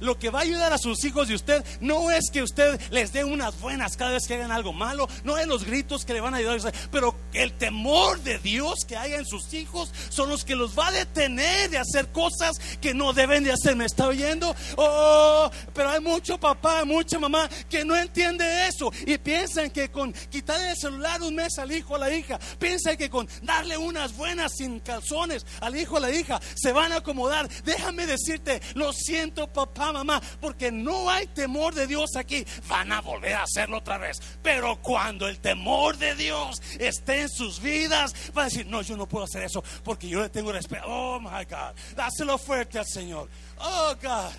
Lo 0.00 0.18
que 0.18 0.30
va 0.30 0.40
a 0.40 0.42
ayudar 0.42 0.72
a 0.72 0.78
sus 0.78 1.02
hijos 1.04 1.28
de 1.28 1.34
usted 1.34 1.64
no 1.80 2.10
es 2.10 2.30
que 2.30 2.42
usted 2.42 2.80
les 2.90 3.12
dé 3.12 3.24
unas 3.24 3.58
buenas 3.60 3.96
cada 3.96 4.12
vez 4.12 4.25
que 4.26 4.34
hagan 4.34 4.52
algo 4.52 4.72
malo, 4.72 5.08
no 5.24 5.38
es 5.38 5.46
los 5.46 5.64
gritos 5.64 6.04
que 6.04 6.12
le 6.12 6.20
van 6.20 6.34
a 6.34 6.38
ayudar, 6.38 6.72
pero 6.90 7.14
el 7.32 7.52
temor 7.52 8.20
de 8.20 8.38
Dios 8.38 8.84
que 8.86 8.96
haya 8.96 9.16
en 9.16 9.26
sus 9.26 9.52
hijos 9.54 9.92
son 10.08 10.28
los 10.28 10.44
que 10.44 10.56
los 10.56 10.78
va 10.78 10.88
a 10.88 10.92
detener 10.92 11.70
de 11.70 11.78
hacer 11.78 12.08
cosas 12.12 12.58
que 12.80 12.94
no 12.94 13.12
deben 13.12 13.44
de 13.44 13.52
hacer. 13.52 13.76
¿Me 13.76 13.84
está 13.84 14.06
oyendo? 14.08 14.54
Oh, 14.76 15.50
pero 15.74 15.90
hay 15.90 16.00
mucho 16.00 16.38
papá, 16.38 16.84
mucha 16.84 17.18
mamá 17.18 17.48
que 17.68 17.84
no 17.84 17.96
entiende 17.96 18.68
eso 18.68 18.90
y 19.06 19.18
piensan 19.18 19.70
que 19.70 19.90
con 19.90 20.12
quitarle 20.12 20.70
el 20.70 20.76
celular 20.76 21.22
un 21.22 21.34
mes 21.34 21.58
al 21.58 21.72
hijo 21.72 21.94
o 21.94 21.96
a 21.96 22.00
la 22.00 22.14
hija, 22.14 22.38
piensan 22.58 22.96
que 22.96 23.10
con 23.10 23.28
darle 23.42 23.76
unas 23.76 24.16
buenas 24.16 24.52
sin 24.56 24.80
calzones 24.80 25.44
al 25.60 25.76
hijo 25.76 25.94
o 25.94 25.98
a 25.98 26.00
la 26.00 26.10
hija 26.10 26.40
se 26.54 26.72
van 26.72 26.92
a 26.92 26.96
acomodar. 26.96 27.48
Déjame 27.64 28.06
decirte, 28.06 28.60
lo 28.74 28.92
siento 28.92 29.46
papá, 29.48 29.92
mamá, 29.92 30.20
porque 30.40 30.70
no 30.72 31.10
hay 31.10 31.26
temor 31.28 31.74
de 31.74 31.86
Dios 31.86 32.16
aquí. 32.16 32.44
Van 32.68 32.92
a 32.92 33.00
volver 33.00 33.34
a 33.34 33.42
hacerlo 33.42 33.78
otra 33.78 33.98
vez. 33.98 34.15
Pero 34.42 34.76
cuando 34.82 35.28
el 35.28 35.38
temor 35.38 35.96
de 35.96 36.14
Dios 36.14 36.60
esté 36.78 37.22
en 37.22 37.28
sus 37.28 37.60
vidas, 37.60 38.14
va 38.36 38.42
a 38.42 38.44
decir, 38.46 38.66
no, 38.66 38.82
yo 38.82 38.96
no 38.96 39.06
puedo 39.06 39.24
hacer 39.24 39.42
eso 39.42 39.62
porque 39.84 40.08
yo 40.08 40.20
le 40.20 40.28
tengo 40.28 40.52
respeto. 40.52 40.84
Oh, 40.86 41.20
my 41.20 41.44
God. 41.44 41.74
Dáselo 41.94 42.38
fuerte 42.38 42.78
al 42.78 42.86
Señor. 42.86 43.28
Oh, 43.58 43.94
God. 44.02 44.32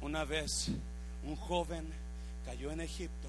Una 0.00 0.24
vez 0.24 0.68
un 1.24 1.36
joven 1.36 1.92
cayó 2.44 2.72
en 2.72 2.80
Egipto 2.80 3.28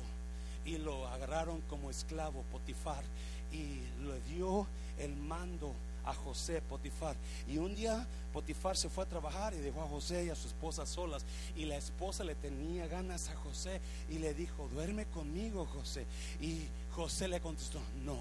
y 0.65 0.77
lo 0.77 1.07
agarraron 1.09 1.61
como 1.61 1.89
esclavo 1.89 2.43
Potifar 2.51 3.03
y 3.51 3.81
le 4.03 4.19
dio 4.33 4.65
el 4.97 5.15
mando 5.15 5.73
a 6.05 6.13
José 6.13 6.61
Potifar. 6.61 7.15
Y 7.47 7.57
un 7.57 7.75
día 7.75 8.07
Potifar 8.31 8.75
se 8.75 8.89
fue 8.89 9.03
a 9.03 9.07
trabajar 9.07 9.53
y 9.53 9.57
dejó 9.57 9.83
a 9.83 9.87
José 9.87 10.25
y 10.25 10.29
a 10.29 10.35
su 10.35 10.47
esposa 10.47 10.85
solas. 10.85 11.25
Y 11.55 11.65
la 11.65 11.77
esposa 11.77 12.23
le 12.23 12.35
tenía 12.35 12.87
ganas 12.87 13.29
a 13.29 13.35
José 13.35 13.79
y 14.09 14.19
le 14.19 14.33
dijo, 14.33 14.67
duerme 14.73 15.05
conmigo 15.05 15.65
José. 15.65 16.05
Y 16.41 16.67
José 16.95 17.27
le 17.27 17.39
contestó, 17.39 17.79
no, 18.03 18.17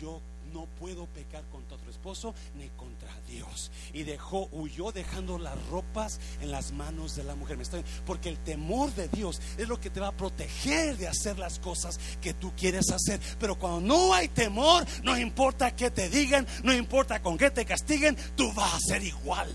yo 0.00 0.20
no 0.52 0.66
puedo 0.78 1.06
pecar 1.06 1.42
contra 1.50 1.76
otro 1.76 1.90
esposo 1.90 2.34
ni 2.56 2.68
contra 2.70 3.08
Dios. 3.28 3.70
Y 3.92 4.02
dejó, 4.02 4.48
huyó 4.52 4.92
dejando 4.92 5.38
las 5.38 5.60
ropas 5.68 6.20
en 6.40 6.50
las 6.50 6.72
manos 6.72 7.16
de 7.16 7.24
la 7.24 7.34
mujer. 7.34 7.58
Porque 8.06 8.28
el 8.28 8.38
temor 8.38 8.94
de 8.94 9.08
Dios 9.08 9.40
es 9.56 9.68
lo 9.68 9.80
que 9.80 9.90
te 9.90 10.00
va 10.00 10.08
a 10.08 10.16
proteger 10.16 10.96
de 10.96 11.08
hacer 11.08 11.38
las 11.38 11.58
cosas 11.58 11.98
que 12.20 12.34
tú 12.34 12.52
quieres 12.56 12.90
hacer. 12.90 13.20
Pero 13.38 13.58
cuando 13.58 13.80
no 13.80 14.14
hay 14.14 14.28
temor, 14.28 14.84
no 15.02 15.18
importa 15.18 15.74
qué 15.74 15.90
te 15.90 16.08
digan, 16.08 16.46
no 16.62 16.72
importa 16.72 17.22
con 17.22 17.38
qué 17.38 17.50
te 17.50 17.64
castiguen, 17.64 18.16
tú 18.36 18.52
vas 18.52 18.74
a 18.74 18.80
ser 18.80 19.02
igual. 19.02 19.54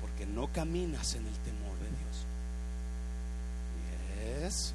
Porque 0.00 0.26
no 0.26 0.52
caminas 0.52 1.14
en 1.14 1.26
el 1.26 1.34
temor 1.38 1.76
de 1.78 1.88
Dios. 1.98 2.26
Yes. 4.44 4.74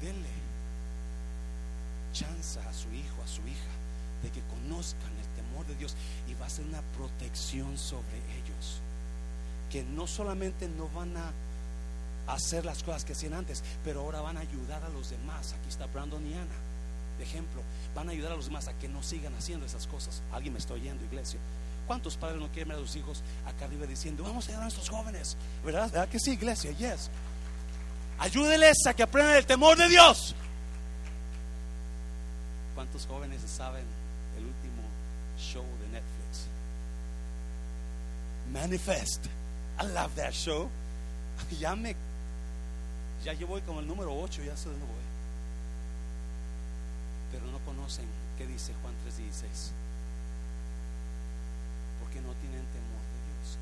Dele 0.00 0.42
chance 2.12 2.58
a 2.60 2.72
su 2.72 2.91
de 4.22 4.30
que 4.30 4.40
conozcan 4.42 5.10
el 5.18 5.42
temor 5.42 5.66
de 5.66 5.74
Dios 5.76 5.94
y 6.28 6.34
va 6.34 6.46
a 6.46 6.50
ser 6.50 6.64
una 6.64 6.82
protección 6.96 7.76
sobre 7.78 8.18
ellos. 8.38 8.80
Que 9.70 9.82
no 9.82 10.06
solamente 10.06 10.68
no 10.68 10.88
van 10.88 11.16
a 11.16 11.32
hacer 12.26 12.64
las 12.64 12.82
cosas 12.82 13.04
que 13.04 13.12
hacían 13.12 13.34
antes, 13.34 13.62
pero 13.84 14.00
ahora 14.00 14.20
van 14.20 14.36
a 14.36 14.40
ayudar 14.40 14.82
a 14.84 14.88
los 14.90 15.10
demás. 15.10 15.52
Aquí 15.52 15.68
está 15.68 15.86
Brandon 15.86 16.24
y 16.26 16.34
Ana, 16.34 16.54
de 17.18 17.24
ejemplo, 17.24 17.62
van 17.94 18.08
a 18.08 18.12
ayudar 18.12 18.32
a 18.32 18.36
los 18.36 18.46
demás 18.46 18.68
a 18.68 18.74
que 18.74 18.88
no 18.88 19.02
sigan 19.02 19.34
haciendo 19.34 19.66
esas 19.66 19.86
cosas. 19.86 20.22
Alguien 20.32 20.52
me 20.52 20.58
está 20.58 20.74
oyendo, 20.74 21.04
iglesia. 21.04 21.40
¿Cuántos 21.86 22.16
padres 22.16 22.40
no 22.40 22.48
quieren 22.48 22.68
ver 22.68 22.78
a 22.78 22.80
sus 22.80 22.94
hijos 22.96 23.22
acá 23.44 23.64
arriba 23.64 23.86
diciendo, 23.86 24.22
vamos 24.22 24.44
a 24.44 24.48
ayudar 24.48 24.62
a 24.62 24.64
nuestros 24.64 24.88
jóvenes? 24.88 25.36
¿Verdad? 25.64 25.90
¿Verdad 25.90 26.08
que 26.08 26.20
sí, 26.20 26.32
iglesia? 26.32 26.70
Yes. 26.72 27.10
Ayúdeles 28.18 28.76
a 28.86 28.94
que 28.94 29.02
aprendan 29.02 29.36
el 29.36 29.46
temor 29.46 29.76
de 29.76 29.88
Dios. 29.88 30.34
¿Cuántos 32.74 33.06
jóvenes 33.06 33.42
saben 33.46 33.84
el 34.38 34.44
último 34.44 34.82
show 35.38 35.64
de 35.64 35.88
Netflix? 35.88 36.46
Manifest. 38.52 39.28
I 39.78 39.86
love 39.86 40.14
that 40.16 40.32
show. 40.32 40.68
Ya 41.58 41.74
me, 41.74 41.96
ya 43.24 43.32
yo 43.32 43.46
voy 43.46 43.60
como 43.62 43.80
el 43.80 43.86
número 43.86 44.14
8, 44.14 44.42
ya 44.44 44.56
sé 44.56 44.68
dónde 44.68 44.84
voy. 44.84 45.04
Pero 47.32 47.46
no 47.46 47.58
conocen 47.64 48.06
qué 48.38 48.46
dice 48.46 48.72
Juan 48.80 48.94
3:16. 49.04 49.72
Porque 52.00 52.20
no 52.20 52.32
tienen 52.40 52.64
temor 52.72 53.04
de 53.12 53.20
Dios. 53.28 53.58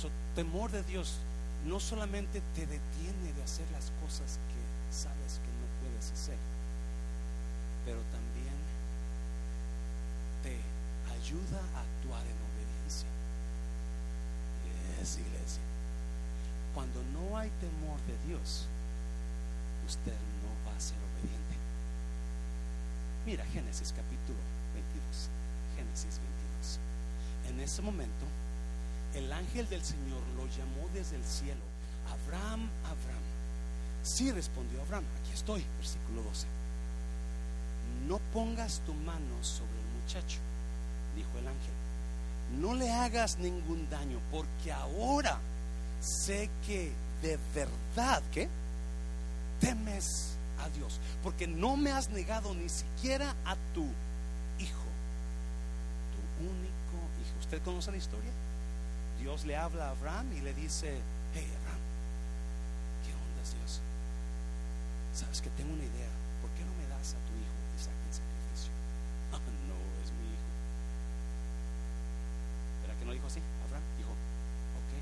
Su 0.00 0.08
temor 0.34 0.70
de 0.70 0.82
Dios 0.84 1.18
no 1.66 1.78
solamente 1.78 2.40
te 2.54 2.62
detiene 2.62 3.32
de 3.36 3.42
hacer 3.42 3.66
las 3.72 3.90
cosas 4.02 4.38
que 4.48 4.94
sabes 4.96 5.40
que 5.42 5.50
no 5.60 5.66
puedes 5.82 6.10
hacer 6.12 6.38
pero 7.84 8.00
también 8.12 8.56
te 10.42 10.56
ayuda 11.12 11.60
a 11.76 11.80
actuar 11.84 12.24
en 12.24 12.38
obediencia. 12.48 13.08
Es 15.00 15.18
iglesia. 15.18 15.62
Cuando 16.74 17.02
no 17.12 17.36
hay 17.36 17.50
temor 17.60 17.98
de 18.06 18.28
Dios, 18.28 18.66
usted 19.86 20.16
no 20.42 20.70
va 20.70 20.76
a 20.76 20.80
ser 20.80 20.96
obediente. 20.98 21.54
Mira 23.26 23.44
Génesis 23.46 23.92
capítulo 23.96 24.38
22. 24.74 25.30
Génesis 25.76 26.20
22. 26.20 26.78
En 27.50 27.60
ese 27.60 27.82
momento, 27.82 28.26
el 29.14 29.32
ángel 29.32 29.68
del 29.68 29.84
Señor 29.84 30.22
lo 30.36 30.46
llamó 30.46 30.88
desde 30.92 31.16
el 31.16 31.24
cielo. 31.24 31.62
Abraham, 32.10 32.68
Abraham. 32.84 33.24
Sí 34.02 34.32
respondió 34.32 34.82
Abraham. 34.82 35.04
Aquí 35.20 35.32
estoy, 35.32 35.64
versículo 35.78 36.22
12 36.22 36.46
no 38.08 38.18
pongas 38.32 38.80
tu 38.80 38.92
mano 38.92 39.42
sobre 39.42 39.72
el 39.72 40.02
muchacho, 40.02 40.38
dijo 41.16 41.30
el 41.38 41.48
ángel. 41.48 41.74
No 42.60 42.74
le 42.74 42.90
hagas 42.90 43.38
ningún 43.38 43.88
daño, 43.90 44.18
porque 44.30 44.72
ahora 44.72 45.38
sé 46.00 46.50
que 46.66 46.92
de 47.22 47.38
verdad 47.54 48.22
que 48.32 48.48
temes 49.60 50.36
a 50.60 50.68
Dios, 50.70 51.00
porque 51.22 51.46
no 51.46 51.76
me 51.76 51.92
has 51.92 52.10
negado 52.10 52.54
ni 52.54 52.68
siquiera 52.68 53.34
a 53.44 53.56
tu 53.74 53.84
hijo, 54.58 54.88
tu 56.12 56.44
único 56.44 56.96
hijo. 57.22 57.38
¿Usted 57.40 57.62
conoce 57.62 57.90
la 57.90 57.96
historia? 57.96 58.30
Dios 59.20 59.44
le 59.44 59.56
habla 59.56 59.88
a 59.88 59.90
Abraham 59.90 60.26
y 60.36 60.40
le 60.40 60.52
dice, 60.54 61.00
hey 61.34 61.48
Abraham, 61.60 61.80
¿qué 63.04 63.12
onda 63.12 63.58
Dios? 63.58 63.80
Sabes 65.14 65.40
que 65.40 65.50
tengo 65.50 65.72
una 65.72 65.84
idea 65.84 66.24
no 73.04 73.12
dijo 73.12 73.23
así? 73.34 73.42
Abraham 73.66 73.84
dijo, 73.98 74.10
ok, 74.10 74.92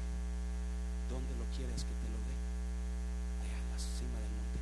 ¿dónde 1.12 1.32
lo 1.36 1.44
quieres 1.56 1.84
que 1.84 1.94
te 2.00 2.08
lo 2.08 2.18
dé? 2.24 2.36
Allá 3.44 3.58
en 3.60 3.68
la 3.68 3.78
cima 3.78 4.16
del 4.16 4.32
monte. 4.32 4.58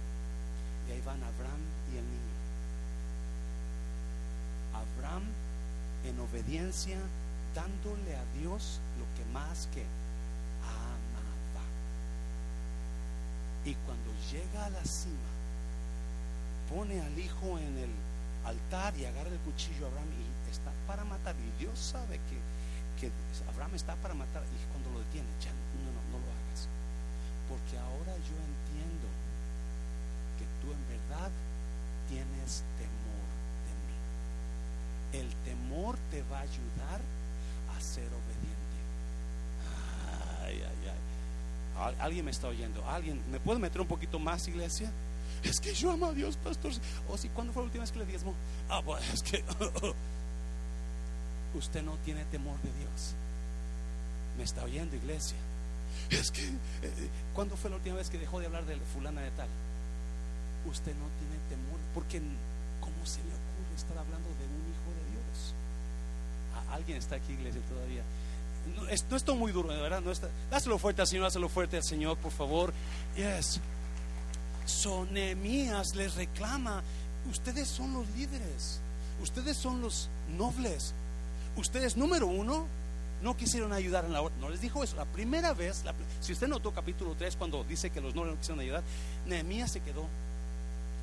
Y 0.88 0.92
ahí 0.92 1.02
van 1.06 1.22
Abraham 1.22 1.62
y 1.92 1.96
el 1.98 2.04
niño. 2.04 2.34
Abraham 4.74 5.24
en 6.04 6.18
obediencia 6.18 6.98
dándole 7.54 8.16
a 8.16 8.24
Dios 8.38 8.80
lo 8.98 9.06
que 9.16 9.30
más 9.32 9.68
que 9.72 9.84
amaba. 10.62 11.64
Y 13.64 13.74
cuando 13.86 14.10
llega 14.30 14.66
a 14.66 14.70
la 14.70 14.84
cima, 14.84 15.30
pone 16.70 17.00
al 17.00 17.18
hijo 17.18 17.58
en 17.58 17.78
el 17.78 17.90
altar 18.44 18.96
y 18.96 19.04
agarra 19.04 19.28
el 19.28 19.38
cuchillo 19.40 19.84
a 19.84 19.88
Abraham 19.90 20.08
y 20.16 20.50
está 20.50 20.72
para 20.86 21.04
matar. 21.04 21.34
Y 21.36 21.62
Dios 21.62 21.78
sabe 21.78 22.16
que 22.30 22.38
que 23.00 23.10
Abraham 23.48 23.74
está 23.74 23.96
para 23.96 24.14
matar 24.14 24.42
y 24.44 24.72
cuando 24.72 24.90
lo 24.90 24.98
detiene, 25.06 25.26
ya 25.40 25.50
no, 25.50 25.88
no, 25.88 26.00
no 26.12 26.18
lo 26.20 26.28
hagas. 26.28 26.68
Porque 27.48 27.78
ahora 27.78 28.12
yo 28.28 28.36
entiendo 28.36 29.08
que 30.38 30.44
tú 30.60 30.72
en 30.72 30.84
verdad 30.88 31.30
tienes 32.08 32.62
temor 32.76 33.28
de 33.64 33.74
mí. 33.88 35.24
El 35.24 35.34
temor 35.44 35.96
te 36.10 36.22
va 36.24 36.38
a 36.38 36.42
ayudar 36.42 37.00
a 37.76 37.80
ser 37.80 38.06
obediente. 38.06 38.78
Ay, 40.44 40.62
ay, 40.62 40.88
ay. 40.92 41.94
Alguien 42.00 42.26
me 42.26 42.30
está 42.30 42.48
oyendo. 42.48 42.86
¿Alguien 42.86 43.22
me 43.30 43.40
puede 43.40 43.58
meter 43.58 43.80
un 43.80 43.88
poquito 43.88 44.18
más, 44.18 44.46
iglesia? 44.46 44.92
Es 45.42 45.58
que 45.58 45.72
yo 45.72 45.90
amo 45.90 46.06
a 46.06 46.12
Dios, 46.12 46.36
pastor. 46.36 46.72
O 47.08 47.16
si, 47.16 47.30
¿cuándo 47.30 47.54
fue 47.54 47.62
la 47.62 47.66
última 47.66 47.84
vez 47.84 47.92
que 47.92 48.00
le 48.00 48.06
diezmo? 48.06 48.34
Ah, 48.68 48.82
pues 48.84 49.02
es 49.14 49.22
que 49.22 49.42
usted 51.54 51.82
no 51.82 51.96
tiene 52.04 52.24
temor 52.26 52.56
de 52.62 52.72
Dios. 52.78 53.14
¿Me 54.36 54.44
está 54.44 54.64
oyendo, 54.64 54.96
iglesia? 54.96 55.36
Es 56.10 56.30
que, 56.30 56.44
eh, 56.44 57.10
¿cuándo 57.34 57.56
fue 57.56 57.70
la 57.70 57.76
última 57.76 57.96
vez 57.96 58.10
que 58.10 58.18
dejó 58.18 58.40
de 58.40 58.46
hablar 58.46 58.64
de 58.66 58.76
fulana 58.92 59.20
de 59.20 59.30
tal? 59.32 59.48
Usted 60.66 60.94
no 60.94 61.06
tiene 61.18 61.36
temor, 61.48 61.78
porque 61.94 62.20
¿cómo 62.80 63.06
se 63.06 63.18
le 63.18 63.30
ocurre 63.30 63.76
estar 63.76 63.98
hablando 63.98 64.28
de 64.28 64.44
un 64.46 64.64
hijo 64.70 64.90
de 64.94 65.10
Dios? 65.12 65.54
¿Alguien 66.70 66.98
está 66.98 67.16
aquí, 67.16 67.32
iglesia, 67.32 67.60
todavía? 67.68 68.02
No, 68.76 68.88
es, 68.88 69.04
no 69.26 69.34
muy 69.36 69.52
duro, 69.52 69.68
¿verdad? 69.68 70.00
No 70.00 70.12
está, 70.12 70.28
dáselo 70.50 70.78
fuerte 70.78 71.00
al 71.00 71.08
Señor, 71.08 71.24
dáselo 71.24 71.48
fuerte 71.48 71.76
al 71.76 71.84
Señor, 71.84 72.16
por 72.18 72.32
favor. 72.32 72.72
Yes. 73.16 73.60
So 74.66 75.06
Nehemías 75.06 75.94
les 75.96 76.14
reclama, 76.14 76.82
ustedes 77.30 77.68
son 77.68 77.92
los 77.92 78.08
líderes, 78.10 78.80
ustedes 79.22 79.56
son 79.56 79.80
los 79.80 80.08
nobles, 80.36 80.94
ustedes 81.56 81.96
número 81.96 82.26
uno 82.26 82.66
no 83.22 83.36
quisieron 83.36 83.72
ayudar 83.72 84.04
en 84.04 84.12
la 84.12 84.22
otra. 84.22 84.38
No 84.40 84.48
les 84.48 84.60
dijo 84.60 84.82
eso. 84.82 84.96
La 84.96 85.04
primera 85.04 85.52
vez, 85.52 85.82
si 86.20 86.32
usted 86.32 86.48
notó 86.48 86.72
capítulo 86.72 87.14
3 87.16 87.36
cuando 87.36 87.64
dice 87.64 87.90
que 87.90 88.00
los 88.00 88.14
no 88.14 88.24
quisieron 88.36 88.60
ayudar, 88.60 88.82
Nehemías 89.26 89.70
se 89.70 89.80
quedó 89.80 90.06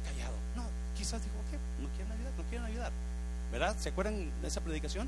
callado. 0.03 0.35
No, 0.55 0.63
quizás 0.97 1.21
dijo, 1.23 1.35
¿qué? 1.51 1.57
No 1.81 1.89
quieren 1.89 2.11
ayudar, 2.11 2.33
no 2.37 2.43
quieren 2.43 2.65
ayudar. 2.65 2.91
¿Verdad? 3.51 3.75
¿Se 3.79 3.89
acuerdan 3.89 4.31
de 4.41 4.47
esa 4.47 4.61
predicación? 4.61 5.07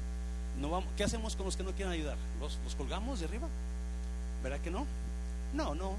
No 0.60 0.70
vamos, 0.70 0.90
¿Qué 0.98 1.04
hacemos 1.04 1.36
con 1.36 1.46
los 1.46 1.56
que 1.58 1.64
no 1.64 1.72
quieren 1.72 1.94
ayudar? 1.94 2.18
¿Los, 2.40 2.58
¿Los 2.64 2.76
colgamos 2.76 3.20
de 3.20 3.26
arriba? 3.26 3.48
¿Verdad 4.44 4.60
que 4.60 4.72
no? 4.72 4.86
No, 5.54 5.76
no. 5.76 5.96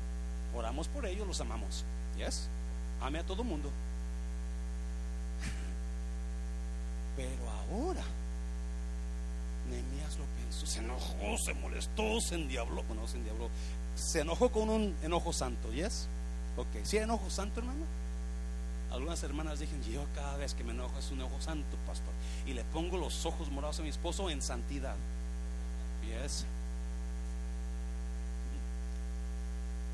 Oramos 0.55 0.89
por 0.89 1.07
ellos, 1.07 1.27
los 1.27 1.41
amamos. 1.41 1.85
¿Yes? 2.17 2.49
Ame 3.01 3.19
a 3.19 3.25
todo 3.25 3.45
mundo. 3.45 3.71
Pero 7.17 7.51
ahora, 7.51 8.03
Lo 10.19 10.25
pensó, 10.43 10.67
se 10.67 10.81
enojó, 10.81 11.39
se 11.39 11.55
molestó, 11.55 12.21
se 12.21 12.35
endiabló. 12.35 12.83
Bueno, 12.85 13.07
se 13.07 13.17
endiabló. 13.17 13.49
Se 13.95 14.21
enojó 14.21 14.51
con 14.51 14.69
un 14.71 14.97
enojo 15.03 15.33
santo, 15.33 15.73
¿yes? 15.73 16.09
Ok, 16.57 16.85
¿sí 16.85 16.99
enojo 16.99 17.31
santo, 17.31 17.61
hermano? 17.61 17.85
Algunas 18.91 19.23
hermanas 19.23 19.61
dicen, 19.61 19.83
yo 19.85 20.05
cada 20.15 20.37
vez 20.37 20.55
que 20.55 20.65
me 20.65 20.73
enojo 20.73 20.99
es 20.99 21.11
un 21.11 21.21
enojo 21.21 21.41
santo, 21.41 21.77
pastor. 21.87 22.13
Y 22.47 22.55
le 22.55 22.65
pongo 22.65 22.97
los 22.97 23.25
ojos 23.25 23.51
morados 23.51 23.79
a 23.79 23.83
mi 23.83 23.89
esposo 23.89 24.31
en 24.31 24.43
santidad. 24.43 24.97
¿Yes? 26.05 26.45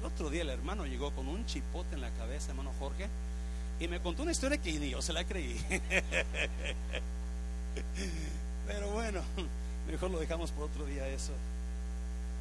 El 0.00 0.06
otro 0.06 0.30
día 0.30 0.42
el 0.42 0.50
hermano 0.50 0.86
llegó 0.86 1.10
con 1.10 1.28
un 1.28 1.44
chipote 1.46 1.94
en 1.94 2.00
la 2.00 2.10
cabeza, 2.10 2.50
hermano 2.50 2.72
Jorge, 2.78 3.08
y 3.80 3.88
me 3.88 4.00
contó 4.00 4.22
una 4.22 4.32
historia 4.32 4.56
que 4.58 4.72
ni 4.78 4.90
yo 4.90 5.02
se 5.02 5.12
la 5.12 5.24
creí. 5.24 5.62
Pero 8.66 8.90
bueno, 8.90 9.20
mejor 9.86 10.10
lo 10.10 10.18
dejamos 10.18 10.50
por 10.50 10.64
otro 10.64 10.84
día 10.84 11.06
eso. 11.08 11.32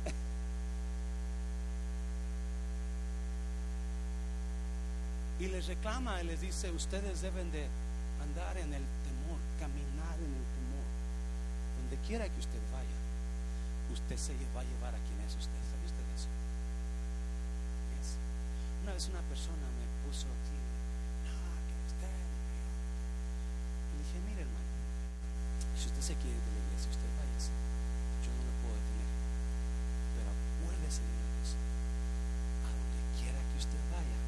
Y 5.39 5.47
les 5.47 5.67
reclama 5.67 6.21
y 6.21 6.25
les 6.27 6.39
dice, 6.39 6.71
ustedes 6.71 7.21
deben 7.21 7.51
de 7.51 7.67
andar 8.23 8.57
en 8.57 8.73
el 8.73 8.83
temor, 9.03 9.39
caminar 9.59 10.15
en 10.15 10.31
el 10.31 10.45
temor. 10.55 10.85
Donde 11.77 11.97
quiera 12.07 12.29
que 12.29 12.39
usted 12.39 12.61
vaya, 12.71 12.99
usted 13.91 14.17
se 14.17 14.33
va 14.55 14.61
a 14.61 14.63
llevar 14.63 14.95
a 14.95 14.99
quien 15.05 15.19
es 15.27 15.35
usted. 15.35 15.59
¿Sabe 15.69 15.85
usted 15.85 16.05
eso? 16.15 16.29
Una 18.83 18.93
vez 18.93 19.09
una 19.09 19.21
persona 19.21 19.65
me 19.75 19.85
puso 20.05 20.27
aquí, 20.29 20.57
no, 21.25 21.33
que 21.65 21.75
usted. 21.89 22.17
Le 23.91 23.97
dije, 23.97 24.17
mire 24.29 24.41
hermano, 24.45 24.64
si 25.75 25.87
usted 25.91 26.01
se 26.01 26.15
quiere 26.15 26.39
de 26.39 26.51
la 26.55 26.61
iglesia, 26.63 26.89
usted 26.89 27.11
vaya. 27.19 27.25
Yo 28.23 28.31
no 28.31 28.43
lo 28.47 28.53
puedo 28.63 28.75
detener. 28.79 29.09
Pero 30.15 30.27
acuérdese 30.31 31.03
de 31.03 31.13
una 31.13 31.25
a 32.65 32.69
donde 32.71 33.01
quiera 33.19 33.39
que 33.43 33.57
usted 33.59 33.81
vaya, 33.91 34.19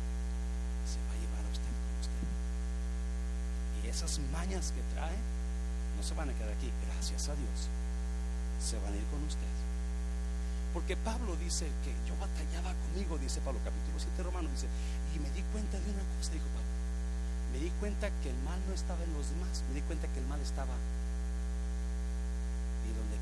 se 0.86 1.00
va 1.08 1.12
a 1.16 1.20
llevar 1.24 1.44
a 1.48 1.52
usted 1.52 1.72
con 1.72 1.94
usted. 2.04 2.24
Y 3.80 3.88
esas 3.88 4.20
mañas 4.30 4.76
que 4.76 4.84
trae, 4.94 5.18
no 5.96 6.02
se 6.04 6.14
van 6.14 6.30
a 6.30 6.36
quedar 6.36 6.52
aquí, 6.52 6.70
gracias 6.86 7.32
a 7.32 7.36
Dios. 7.36 7.72
Se 8.60 8.78
van 8.84 8.94
a 8.94 8.98
ir 8.98 9.08
con 9.08 9.24
usted. 9.24 9.56
Porque 10.76 10.98
Pablo 10.98 11.36
dice 11.38 11.66
que 11.82 11.96
yo 12.06 12.14
batallaba 12.20 12.76
conmigo, 12.86 13.18
dice 13.18 13.42
Pablo 13.42 13.60
capítulo 13.64 13.98
7 13.98 14.22
Romano, 14.22 14.50
dice, 14.52 14.68
y 15.16 15.20
me 15.20 15.32
di 15.32 15.42
cuenta 15.50 15.80
de 15.80 15.90
una 15.90 16.04
cosa, 16.20 16.32
dijo 16.36 16.46
Pablo. 16.54 16.76
Me 17.52 17.58
di 17.60 17.72
cuenta 17.80 18.12
que 18.22 18.30
el 18.30 18.38
mal 18.44 18.60
no 18.68 18.74
estaba 18.76 19.02
en 19.04 19.14
los 19.14 19.30
demás, 19.32 19.64
me 19.70 19.76
di 19.76 19.82
cuenta 19.82 20.06
que 20.12 20.20
el 20.20 20.28
mal 20.28 20.42
estaba. 20.42 20.76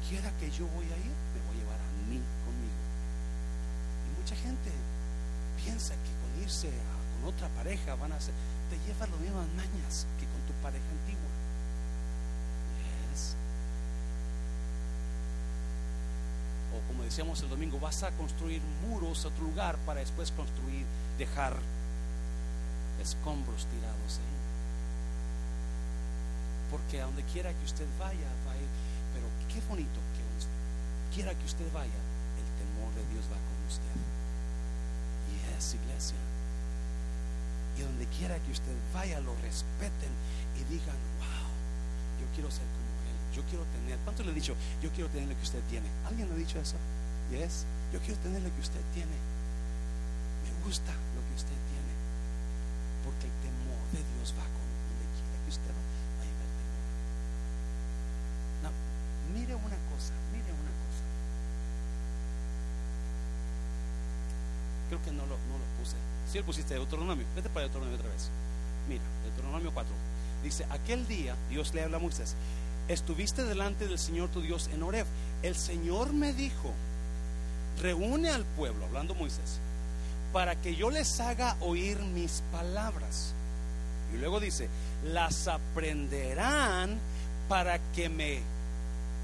Quiera 0.10 0.32
que 0.40 0.52
yo 0.52 0.68
voy 0.68 0.86
a 0.86 0.98
ir, 0.98 1.16
me 1.34 1.42
voy 1.48 1.58
a 1.58 1.60
llevar 1.60 1.80
a 1.80 1.92
mí 2.10 2.22
conmigo. 2.46 2.82
Y 4.06 4.22
mucha 4.22 4.36
gente 4.36 4.72
piensa 5.64 5.94
que 5.94 6.14
con 6.22 6.44
irse 6.44 6.70
con 6.70 7.34
otra 7.34 7.50
pareja 7.50 7.96
van 7.96 8.12
a 8.12 8.20
ser, 8.20 8.34
te 8.70 8.78
llevas 8.86 9.10
las 9.10 9.20
mismas 9.20 9.48
mañas 9.56 10.06
que 10.20 10.26
con 10.28 10.42
tu 10.46 10.54
pareja 10.62 10.86
antigua. 11.02 11.36
o 16.76 16.88
como 16.88 17.04
decíamos 17.04 17.42
el 17.42 17.50
domingo, 17.50 17.80
vas 17.80 18.04
a 18.04 18.12
construir 18.12 18.62
muros 18.88 19.24
a 19.24 19.30
otro 19.30 19.44
lugar 19.44 19.78
para 19.86 20.02
después 20.02 20.32
construir, 20.32 20.86
dejar 21.18 21.56
escombros 23.02 23.66
tirados 23.68 24.20
ahí. 24.20 24.36
Porque 26.72 27.02
a 27.02 27.06
donde 27.06 27.24
quiera 27.24 27.54
que 27.54 27.66
usted 27.66 27.86
vaya, 28.00 28.28
va 28.48 28.52
a 28.52 28.58
ir. 28.58 28.68
Qué 29.56 29.64
bonito 29.72 30.00
que 30.12 31.16
quiera 31.16 31.32
que 31.32 31.46
usted 31.46 31.64
vaya, 31.72 31.88
el 31.88 32.48
temor 32.60 32.92
de 32.92 33.08
Dios 33.14 33.24
va 33.32 33.40
con 33.40 33.58
usted. 33.72 33.96
Y 35.32 35.40
es 35.56 35.80
iglesia. 35.80 36.20
Y 37.80 37.82
donde 37.88 38.06
quiera 38.08 38.36
que 38.40 38.52
usted 38.52 38.76
vaya, 38.94 39.22
lo 39.22 39.34
respeten 39.40 40.12
y 40.60 40.64
digan, 40.68 41.00
wow, 41.24 41.48
yo 42.20 42.28
quiero 42.36 42.52
ser 42.52 42.68
como 42.68 42.86
yo 43.36 43.44
quiero 43.52 43.66
tener, 43.76 44.00
¿cuánto 44.08 44.24
le 44.24 44.32
he 44.32 44.34
dicho? 44.34 44.56
Yo 44.82 44.90
quiero 44.96 45.10
tener 45.10 45.28
lo 45.28 45.36
que 45.36 45.44
usted 45.44 45.60
tiene. 45.68 45.92
¿Alguien 46.08 46.32
ha 46.32 46.36
dicho 46.36 46.58
eso? 46.58 46.78
Yes. 47.30 47.68
Yo 47.92 48.00
quiero 48.00 48.16
tener 48.24 48.42
lo 48.42 48.48
que 48.48 48.62
usted 48.62 48.80
tiene. 48.96 49.12
Me 49.12 50.52
gusta 50.64 50.96
lo 50.96 51.20
que 51.20 51.36
usted 51.36 51.60
tiene. 51.68 51.92
Porque 53.04 53.28
el 53.28 53.36
temor 53.44 53.84
de 53.92 54.00
Dios 54.16 54.32
va 54.40 54.48
con 54.48 54.64
donde 54.64 55.04
quiera 55.20 55.36
que 55.44 55.52
usted 55.52 55.68
va. 55.68 55.84
Va 55.84 56.24
a 56.24 56.28
llevar 56.32 56.48
temor. 56.56 56.80
No, 58.64 58.72
mire 59.36 59.52
una 59.52 59.80
cosa, 59.92 60.16
mire 60.32 60.56
una 60.56 60.72
cosa. 60.80 61.04
Creo 64.96 65.06
que 65.06 65.12
no 65.12 65.26
lo, 65.26 65.36
no 65.36 65.58
lo 65.58 65.66
puse. 65.84 65.96
Si 66.32 66.38
lo 66.38 66.46
pusiste 66.46 66.74
Deuteronomio, 66.74 67.26
vete 67.36 67.50
para 67.50 67.62
Deuteronomio 67.62 67.98
otra 67.98 68.10
vez. 68.10 68.30
Mira, 68.88 69.04
Deuteronomio 69.24 69.72
4. 69.74 69.94
Dice, 70.44 70.66
aquel 70.70 71.08
día 71.08 71.36
Dios 71.50 71.74
le 71.74 71.84
habla 71.84 71.98
a 71.98 72.00
Moisés 72.00 72.36
estuviste 72.88 73.44
delante 73.44 73.88
del 73.88 74.00
Señor 74.00 74.30
tu 74.30 74.42
Dios 74.42 74.70
en 74.74 74.84
Oreb. 74.84 75.06
El 75.42 75.56
Señor 75.56 76.14
me 76.14 76.34
dijo, 76.34 76.74
reúne 77.82 78.30
al 78.30 78.46
pueblo, 78.46 78.86
hablando 78.86 79.16
Moisés, 79.16 79.60
para 80.34 80.56
que 80.56 80.76
yo 80.76 80.90
les 80.90 81.20
haga 81.20 81.56
oír 81.62 82.00
mis 82.00 82.44
palabras. 82.52 83.34
Y 84.14 84.18
luego 84.18 84.40
dice, 84.40 84.70
las 85.04 85.48
aprenderán 85.48 86.98
para 87.50 87.80
que 87.94 88.10
me, 88.10 88.40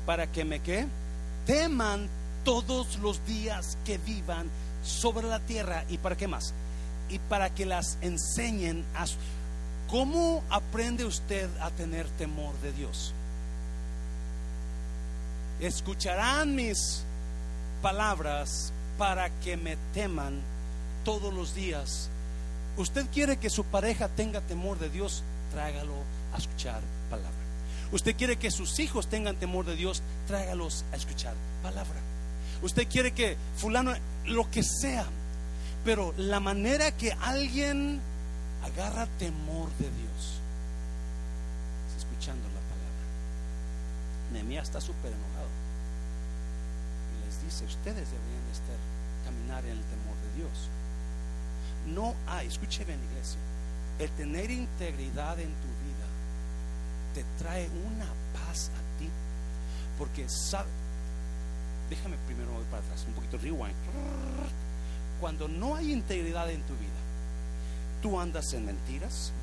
para 0.05 0.27
que 0.27 0.45
me 0.45 0.59
qué, 0.59 0.87
teman 1.45 2.07
todos 2.43 2.97
los 2.99 3.25
días 3.25 3.77
que 3.85 3.97
vivan 3.99 4.47
sobre 4.83 5.27
la 5.27 5.39
tierra. 5.39 5.83
¿Y 5.89 5.97
para 5.97 6.17
qué 6.17 6.27
más? 6.27 6.53
Y 7.09 7.19
para 7.19 7.53
que 7.53 7.65
las 7.65 7.97
enseñen 8.01 8.85
a... 8.95 9.05
¿Cómo 9.89 10.43
aprende 10.49 11.05
usted 11.05 11.49
a 11.59 11.69
tener 11.71 12.07
temor 12.17 12.53
de 12.61 12.71
Dios? 12.71 13.13
escucharán 15.61 16.55
mis 16.55 17.03
palabras 17.81 18.73
para 18.97 19.29
que 19.41 19.57
me 19.57 19.77
teman 19.93 20.39
todos 21.05 21.33
los 21.33 21.53
días. 21.55 22.09
Usted 22.77 23.05
quiere 23.13 23.37
que 23.37 23.49
su 23.49 23.63
pareja 23.63 24.07
tenga 24.09 24.41
temor 24.41 24.79
de 24.79 24.89
Dios, 24.89 25.23
trágalo 25.51 25.93
a 26.33 26.37
escuchar 26.37 26.81
palabra. 27.09 27.31
Usted 27.91 28.15
quiere 28.15 28.37
que 28.37 28.51
sus 28.51 28.79
hijos 28.79 29.07
tengan 29.07 29.35
temor 29.35 29.65
de 29.65 29.75
Dios, 29.75 30.01
trágalos 30.27 30.83
a 30.93 30.95
escuchar 30.95 31.35
palabra. 31.61 31.99
Usted 32.63 32.87
quiere 32.87 33.11
que 33.11 33.37
fulano, 33.57 33.93
lo 34.25 34.49
que 34.49 34.63
sea, 34.63 35.05
pero 35.83 36.13
la 36.17 36.39
manera 36.39 36.91
que 36.91 37.11
alguien 37.11 37.99
agarra 38.63 39.07
temor 39.17 39.69
de 39.79 39.89
Dios 39.89 40.39
es 41.89 42.03
escuchando 42.03 42.47
la 42.47 42.61
palabra. 42.61 44.33
Nehemías 44.33 44.65
está 44.65 44.79
súper 44.79 45.11
enojado 45.11 45.61
dice, 47.45 47.65
ustedes 47.65 48.07
deberían 48.09 48.45
de 48.45 48.51
estar 48.51 48.77
caminar 49.25 49.63
en 49.65 49.71
el 49.71 49.83
temor 49.83 50.15
de 50.21 50.41
Dios. 50.41 50.69
No 51.87 52.15
hay, 52.27 52.47
escuche 52.47 52.83
bien 52.85 52.99
iglesia, 53.11 53.39
el 53.99 54.09
tener 54.11 54.51
integridad 54.51 55.39
en 55.39 55.49
tu 55.49 55.67
vida 55.67 56.07
te 57.13 57.25
trae 57.39 57.69
una 57.69 58.05
paz 58.33 58.69
a 58.69 58.99
ti, 58.99 59.09
porque 59.97 60.27
sabe, 60.29 60.69
déjame 61.91 62.15
primero 62.25 62.49
ir 62.59 62.65
para 62.67 62.81
atrás, 62.81 63.03
un 63.05 63.13
poquito 63.13 63.37
rewind. 63.37 63.75
Cuando 65.19 65.47
no 65.47 65.75
hay 65.75 65.91
integridad 65.91 66.49
en 66.49 66.61
tu 66.63 66.73
vida, 66.73 67.01
tú 68.01 68.19
andas 68.19 68.53
en 68.53 68.65
mentiras, 68.65 69.33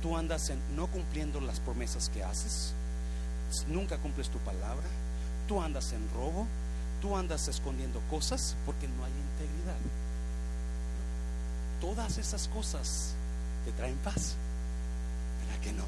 tú 0.00 0.16
andas 0.16 0.48
en 0.48 0.58
no 0.74 0.86
cumpliendo 0.86 1.40
las 1.40 1.60
promesas 1.60 2.08
que 2.08 2.24
haces, 2.24 2.72
nunca 3.68 3.98
cumples 3.98 4.30
tu 4.30 4.38
palabra, 4.38 4.86
tú 5.46 5.60
andas 5.60 5.92
en 5.92 6.08
robo, 6.14 6.46
tú 7.02 7.14
andas 7.14 7.46
escondiendo 7.48 8.00
cosas 8.10 8.56
porque 8.64 8.88
no 8.88 9.04
hay 9.04 9.12
integridad. 9.12 9.76
Todas 11.80 12.16
esas 12.16 12.48
cosas 12.48 13.14
te 13.66 13.72
traen 13.72 13.96
paz. 13.98 14.36
¿Verdad 15.40 15.60
que 15.62 15.72
no? 15.72 15.84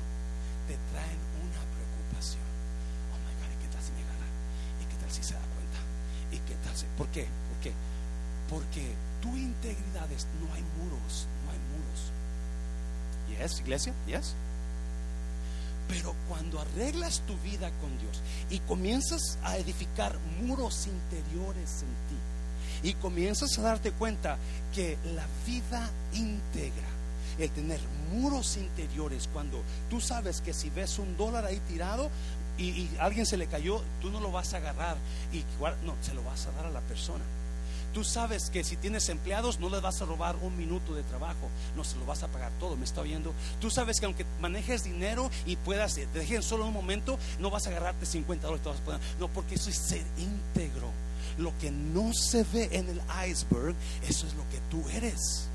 Te 0.69 0.77
traen 0.93 1.19
una 1.41 1.63
preocupación. 1.73 2.43
Oh 3.15 3.19
my 3.25 3.35
God, 3.41 3.53
¿y 3.55 3.63
qué 3.63 3.73
tal 3.73 3.83
si 3.83 3.93
me 3.93 4.03
agarra? 4.03 4.27
¿Y 4.83 4.85
qué 4.87 4.97
tal 5.01 5.11
si 5.11 5.23
se 5.23 5.35
da 5.35 5.44
¿Por 6.97 7.09
qué? 7.09 7.23
¿Por 7.23 7.59
qué? 7.63 7.73
Porque 8.51 8.95
tu 9.23 9.37
integridad 9.37 10.11
es, 10.13 10.27
no 10.41 10.53
hay 10.55 10.63
muros, 10.79 11.27
no 11.45 11.53
hay 11.53 11.59
muros. 11.73 12.13
¿Yes, 13.39 13.61
iglesia? 13.61 13.93
¿Yes? 14.07 14.35
Pero 15.89 16.15
cuando 16.29 16.61
arreglas 16.61 17.21
tu 17.27 17.37
vida 17.39 17.71
con 17.81 17.99
Dios 17.99 18.21
y 18.51 18.59
comienzas 18.61 19.39
a 19.43 19.57
edificar 19.59 20.19
muros 20.43 20.87
interiores 20.87 21.83
en 21.83 21.89
ti 22.09 22.89
y 22.89 22.95
comienzas 22.95 23.59
a 23.59 23.63
darte 23.63 23.93
cuenta 23.93 24.39
que 24.75 24.99
la 25.15 25.27
vida 25.47 25.91
íntegra, 26.13 26.89
el 27.39 27.51
tener 27.51 27.81
muros 28.13 28.57
interiores, 28.57 29.29
cuando 29.33 29.63
tú 29.91 30.01
sabes 30.01 30.41
que 30.41 30.53
si 30.53 30.71
ves 30.71 30.99
un 30.99 31.17
dólar 31.17 31.45
ahí 31.45 31.61
tirado 31.69 32.11
y, 32.59 32.89
alguien 33.01 33.27
se 33.27 33.37
le 33.37 33.47
cayó, 33.47 33.83
tú 34.01 34.11
no 34.11 34.21
lo 34.21 34.31
vas 34.31 34.55
a 34.55 34.59
agarrar 34.59 34.97
y 35.33 35.45
no, 35.85 35.95
se 36.01 36.15
lo 36.15 36.23
vas 36.23 36.47
a 36.47 36.53
dar 36.53 36.67
a 36.67 36.71
la 36.71 36.81
persona. 36.81 37.25
Tú 37.93 38.03
sabes 38.03 38.51
que 38.51 38.65
si 38.65 38.77
tienes 38.77 39.09
empleados 39.09 39.61
no 39.61 39.69
les 39.69 39.81
vas 39.81 40.03
a 40.03 40.05
robar 40.05 40.35
un 40.43 40.57
minuto 40.57 40.95
de 40.95 41.05
trabajo, 41.05 41.49
no 41.77 41.85
se 41.85 41.97
lo 41.97 42.05
vas 42.05 42.25
a 42.25 42.29
pagar 42.29 42.51
todo, 42.59 42.77
me 42.77 42.85
está 42.85 43.01
oyendo. 43.01 43.33
Tú 43.61 43.71
sabes 43.71 44.01
que 44.01 44.07
aunque 44.07 44.27
manejes 44.41 44.83
dinero 44.83 45.31
y 45.47 45.55
puedas, 45.55 45.95
te 45.95 46.07
dejen 46.07 46.43
solo 46.43 46.67
un 46.67 46.73
momento, 46.73 47.21
no 47.39 47.51
vas 47.51 47.67
a 47.67 47.71
agarrarte 47.71 48.05
50 48.05 48.49
dólares, 48.49 48.67
no, 49.21 49.29
porque 49.29 49.55
eso 49.55 49.71
es 49.71 49.77
ser 49.77 50.05
íntegro. 50.19 50.91
Lo 51.39 51.57
que 51.59 51.71
no 51.71 52.13
se 52.13 52.43
ve 52.45 52.69
en 52.73 52.89
el 52.89 53.01
iceberg, 53.29 53.77
eso 54.09 54.27
es 54.27 54.35
lo 54.35 54.43
que 54.51 54.59
tú 54.71 54.89
eres. 54.91 55.49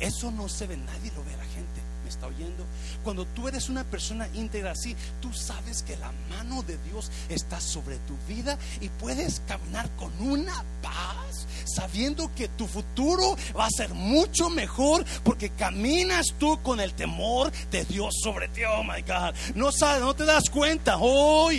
Eso 0.00 0.30
no 0.30 0.48
se 0.48 0.66
ve, 0.66 0.76
nadie 0.76 1.10
lo 1.16 1.24
ve 1.24 1.34
a 1.34 1.38
la 1.38 1.44
gente 1.44 1.80
está 2.08 2.26
oyendo? 2.26 2.64
Cuando 3.04 3.26
tú 3.26 3.48
eres 3.48 3.68
una 3.68 3.84
persona 3.84 4.28
íntegra 4.34 4.72
así, 4.72 4.96
tú 5.20 5.32
sabes 5.32 5.82
que 5.82 5.96
la 5.96 6.12
mano 6.30 6.62
de 6.62 6.78
Dios 6.78 7.10
está 7.28 7.60
sobre 7.60 7.96
tu 7.98 8.16
vida 8.26 8.58
y 8.80 8.88
puedes 8.88 9.40
caminar 9.46 9.88
con 9.96 10.12
una 10.20 10.64
paz, 10.82 11.46
sabiendo 11.66 12.32
que 12.34 12.48
tu 12.48 12.66
futuro 12.66 13.36
va 13.56 13.66
a 13.66 13.70
ser 13.70 13.94
mucho 13.94 14.50
mejor 14.50 15.04
porque 15.22 15.50
caminas 15.50 16.26
tú 16.38 16.60
con 16.62 16.80
el 16.80 16.94
temor 16.94 17.52
de 17.70 17.84
Dios 17.84 18.14
sobre 18.22 18.48
ti. 18.48 18.62
Oh 18.64 18.82
my 18.82 19.02
God, 19.02 19.34
no 19.54 19.72
sabes, 19.72 20.02
no 20.02 20.14
te 20.14 20.24
das 20.24 20.50
cuenta. 20.50 20.96
Oh 20.98 21.50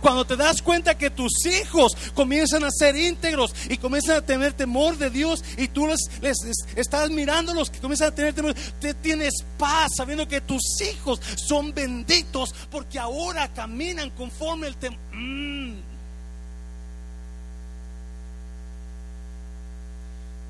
cuando 0.00 0.24
te 0.24 0.36
das 0.36 0.62
cuenta 0.62 0.96
que 0.96 1.10
tus 1.10 1.32
hijos 1.46 1.96
comienzan 2.14 2.64
a 2.64 2.70
ser 2.70 2.96
íntegros 2.96 3.54
y 3.68 3.76
comienzan 3.76 4.16
a 4.16 4.22
tener 4.22 4.52
temor 4.52 4.96
de 4.98 5.10
Dios 5.10 5.44
y 5.56 5.68
tú 5.68 5.86
les, 5.86 6.00
les, 6.20 6.36
estás 6.76 7.10
mirándolos 7.10 7.70
que 7.70 7.78
comienzan 7.78 8.08
a 8.08 8.14
tener 8.14 8.34
temor, 8.34 8.54
te 8.80 8.94
tienes 8.94 9.34
paz 9.58 9.79
sabiendo 9.88 10.26
que 10.28 10.40
tus 10.40 10.80
hijos 10.80 11.20
son 11.36 11.72
benditos 11.72 12.54
porque 12.70 12.98
ahora 12.98 13.48
caminan 13.52 14.10
conforme 14.10 14.66
el 14.66 14.76
temor. 14.76 14.98
Mm. 15.12 15.80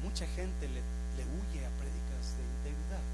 Mucha 0.03 0.26
gente 0.26 0.68
le, 0.68 0.81
le 1.16 1.24
huye 1.24 1.64
a 1.64 1.70
prédicas 1.78 2.37
de 2.37 2.43
integridad. 2.43 3.05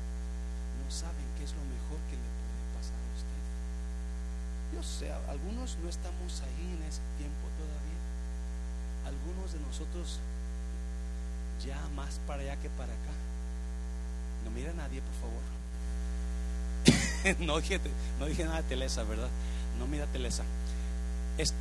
No 0.85 0.91
saben 0.91 1.27
qué 1.37 1.45
es 1.45 1.53
lo 1.53 1.65
mejor 1.65 1.99
que 2.09 2.17
le 2.17 2.29
puede 2.39 2.65
pasar 2.79 2.97
a 2.97 3.11
usted. 3.15 3.43
Yo 4.75 4.83
sé, 4.83 5.13
algunos 5.29 5.77
no 5.83 5.89
estamos 5.89 6.43
ahí 6.43 6.77
en 6.79 6.83
ese 6.89 7.03
tiempo 7.19 7.47
todavía. 7.59 8.01
Algunos 9.05 9.53
de 9.53 9.61
nosotros 9.61 10.21
ya 11.65 11.79
más 11.95 12.21
para 12.27 12.43
allá 12.43 12.57
que 12.57 12.71
para 12.71 12.93
acá. 12.93 13.15
No 14.45 14.51
mira 14.51 14.71
a 14.71 14.75
nadie, 14.75 15.01
por 15.01 15.15
favor. 15.15 15.56
no, 17.41 17.61
dije, 17.61 17.81
no 18.19 18.27
dije 18.27 18.45
nada 18.45 18.63
de 18.63 18.69
Telesa, 18.69 19.03
¿verdad? 19.05 19.29
No 19.79 19.87
mira 19.87 20.07
Telesa. 20.07 20.45
Es, 21.39 21.55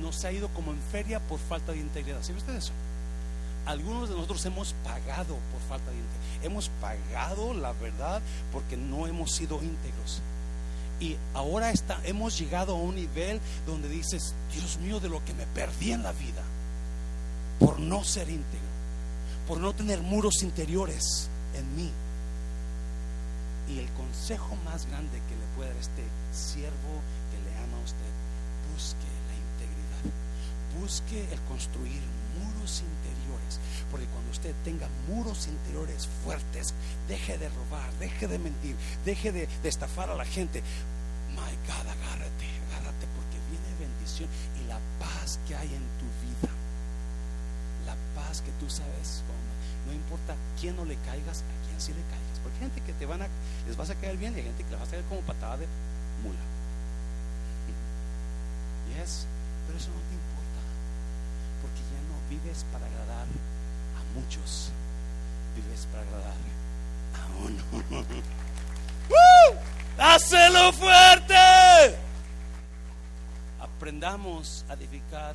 nos 0.00 0.24
ha 0.24 0.32
ido 0.32 0.48
como 0.48 0.72
en 0.72 0.80
feria 0.92 1.20
por 1.20 1.38
falta 1.38 1.72
de 1.72 1.78
integridad. 1.78 2.22
¿Sí 2.22 2.32
usted 2.32 2.54
eso? 2.56 2.72
Algunos 3.66 4.08
de 4.08 4.14
nosotros 4.14 4.44
hemos 4.46 4.74
pagado 4.84 5.36
por 5.52 5.60
falta 5.68 5.90
de 5.90 5.96
integridad. 5.96 6.44
Hemos 6.44 6.68
pagado 6.80 7.54
la 7.54 7.72
verdad 7.72 8.22
porque 8.52 8.76
no 8.76 9.06
hemos 9.06 9.32
sido 9.32 9.56
íntegros. 9.62 10.20
Y 11.00 11.16
ahora 11.34 11.70
está, 11.70 12.00
hemos 12.04 12.38
llegado 12.38 12.74
a 12.74 12.78
un 12.78 12.94
nivel 12.94 13.40
donde 13.66 13.88
dices, 13.88 14.34
Dios 14.54 14.78
mío, 14.78 14.98
de 14.98 15.10
lo 15.10 15.22
que 15.24 15.34
me 15.34 15.46
perdí 15.46 15.92
en 15.92 16.02
la 16.02 16.12
vida 16.12 16.42
por 17.58 17.78
no 17.80 18.04
ser 18.04 18.28
íntegro, 18.28 18.66
por 19.46 19.58
no 19.58 19.74
tener 19.74 20.00
muros 20.00 20.42
interiores 20.42 21.28
en 21.54 21.76
mí. 21.76 21.90
Y 23.68 23.80
el 23.80 23.90
consejo 23.92 24.56
más 24.64 24.86
grande 24.86 25.20
que 25.28 25.34
le 25.34 25.46
puede 25.56 25.70
dar 25.70 25.78
este 25.78 26.04
siervo 26.32 27.02
que 27.30 27.38
le 27.42 27.56
ama 27.64 27.78
a 27.78 27.84
usted, 27.84 28.12
busque 28.72 29.10
la 29.26 29.34
integridad, 29.34 30.06
busque 30.80 31.18
el 31.32 31.40
construir 31.42 32.02
muros 32.38 32.82
interiores, 32.82 33.58
porque 33.90 34.06
cuando 34.06 34.30
usted 34.30 34.54
tenga 34.64 34.88
muros 35.08 35.48
interiores 35.48 36.08
fuertes, 36.24 36.74
deje 37.08 37.38
de 37.38 37.48
robar, 37.48 37.92
deje 37.98 38.28
de 38.28 38.38
mentir, 38.38 38.76
deje 39.04 39.32
de, 39.32 39.48
estafar 39.64 40.10
a 40.10 40.14
la 40.14 40.24
gente. 40.24 40.62
My 41.30 41.52
God, 41.66 41.86
agárrate, 41.90 42.46
agárrate, 42.70 43.06
porque 43.16 43.36
viene 43.50 43.66
bendición 43.80 44.28
y 44.62 44.68
la 44.68 44.78
paz 44.98 45.38
que 45.46 45.56
hay 45.56 45.68
en 45.68 45.86
tu 45.98 46.06
vida, 46.22 46.54
la 47.84 47.96
paz 48.14 48.42
que 48.42 48.52
tú 48.60 48.70
sabes, 48.70 49.22
no 49.86 49.92
importa 49.92 50.34
quién 50.60 50.76
no 50.76 50.84
le 50.84 50.96
caigas, 50.96 51.42
a 51.42 51.66
quién 51.66 51.80
sí 51.80 51.92
le 51.92 52.02
caigas. 52.02 52.25
Porque 52.46 52.62
hay 52.62 52.70
gente 52.70 52.80
que 52.82 52.92
te 52.92 53.06
van 53.06 53.22
a, 53.22 53.26
les 53.66 53.76
vas 53.76 53.90
a 53.90 53.96
caer 53.96 54.16
bien 54.16 54.32
y 54.34 54.36
hay 54.36 54.44
gente 54.44 54.62
que 54.62 54.70
les 54.70 54.78
vas 54.78 54.86
a 54.86 54.92
caer 54.92 55.04
como 55.06 55.20
patada 55.22 55.56
de 55.56 55.66
mula. 56.22 56.38
Yes, 58.94 59.26
pero 59.66 59.76
eso 59.76 59.88
no 59.90 59.98
te 60.06 60.14
importa. 60.14 60.62
Porque 61.60 61.82
ya 61.90 61.98
no 62.06 62.14
vives 62.30 62.64
para 62.70 62.86
agradar 62.86 63.26
a 63.26 64.14
muchos. 64.14 64.70
Vives 65.56 65.88
para 65.90 66.04
agradar 66.04 66.38
a 67.18 67.26
uno. 67.42 67.62
¡Uh! 69.10 70.00
¡Hacelo 70.00 70.72
fuerte! 70.72 71.98
Aprendamos 73.58 74.64
a 74.68 74.74
edificar 74.74 75.34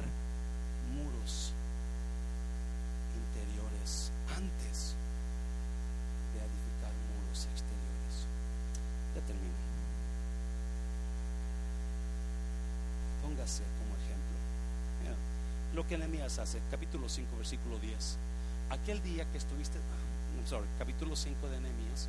como 13.42 13.96
ejemplo. 13.98 15.18
lo 15.74 15.88
que 15.88 15.98
Nehemías 15.98 16.38
hace, 16.38 16.60
capítulo 16.70 17.10
5, 17.10 17.38
versículo 17.38 17.80
10. 17.80 18.18
Aquel 18.70 19.02
día 19.02 19.26
que 19.32 19.38
estuviste, 19.38 19.80
ah, 19.80 20.48
sorry, 20.48 20.68
capítulo 20.78 21.16
5 21.16 21.50
de 21.50 21.60
Nehemías, 21.60 22.08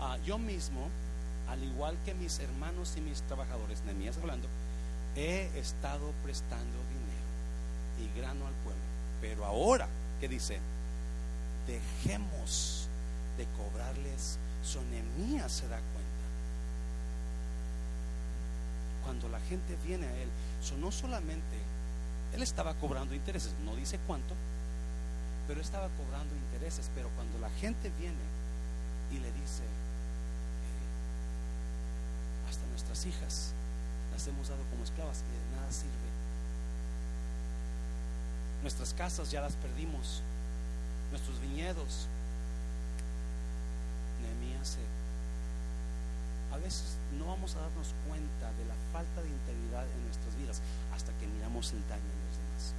ah, 0.00 0.16
yo 0.24 0.38
mismo, 0.38 0.88
al 1.48 1.62
igual 1.62 1.96
que 2.04 2.14
mis 2.14 2.38
hermanos 2.38 2.94
y 2.96 3.02
mis 3.02 3.20
trabajadores, 3.22 3.82
Nehemías 3.84 4.16
hablando, 4.16 4.48
he 5.16 5.50
estado 5.58 6.12
prestando 6.22 6.78
dinero 6.88 7.30
y 8.00 8.18
grano 8.18 8.46
al 8.46 8.54
pueblo. 8.64 8.82
Pero 9.20 9.44
ahora, 9.44 9.86
¿qué 10.20 10.28
dice? 10.28 10.60
Dejemos 11.66 12.88
de 13.36 13.44
cobrarles. 13.56 14.38
Son 14.62 14.88
Nehemías 14.90 15.52
se 15.52 15.68
da 15.68 15.78
cuenta 15.92 16.09
cuando 19.10 19.28
la 19.28 19.40
gente 19.40 19.76
viene 19.84 20.06
a 20.06 20.16
él, 20.18 20.28
no 20.78 20.92
solamente, 20.92 21.58
él 22.32 22.42
estaba 22.42 22.74
cobrando 22.74 23.12
intereses, 23.12 23.50
no 23.64 23.74
dice 23.74 23.98
cuánto, 24.06 24.36
pero 25.48 25.60
estaba 25.60 25.88
cobrando 25.98 26.32
intereses, 26.36 26.88
pero 26.94 27.08
cuando 27.16 27.40
la 27.40 27.50
gente 27.58 27.90
viene 27.98 28.22
y 29.10 29.14
le 29.14 29.32
dice, 29.32 29.64
eh, 29.64 30.86
hasta 32.48 32.64
nuestras 32.68 33.04
hijas 33.04 33.50
las 34.12 34.28
hemos 34.28 34.48
dado 34.48 34.62
como 34.70 34.84
esclavas 34.84 35.24
y 35.28 35.32
de 35.32 35.56
nada 35.56 35.72
sirve, 35.72 35.90
nuestras 38.62 38.94
casas 38.94 39.32
ya 39.32 39.40
las 39.40 39.54
perdimos, 39.54 40.22
nuestros 41.10 41.40
viñedos, 41.40 42.06
Nehemías 44.22 44.68
se 44.68 44.78
a 46.52 46.56
veces 46.58 46.96
no 47.18 47.26
vamos 47.26 47.54
a 47.56 47.60
darnos 47.60 47.94
cuenta 48.06 48.52
de 48.58 48.64
la 48.66 48.74
falta 48.92 49.22
de 49.22 49.28
integridad 49.28 49.84
en 49.84 50.04
nuestras 50.04 50.36
vidas 50.36 50.60
hasta 50.94 51.12
que 51.18 51.26
miramos 51.26 51.72
el 51.72 51.80
daño 51.88 52.02
en 52.02 52.20
los 52.26 52.36
demás. 52.38 52.74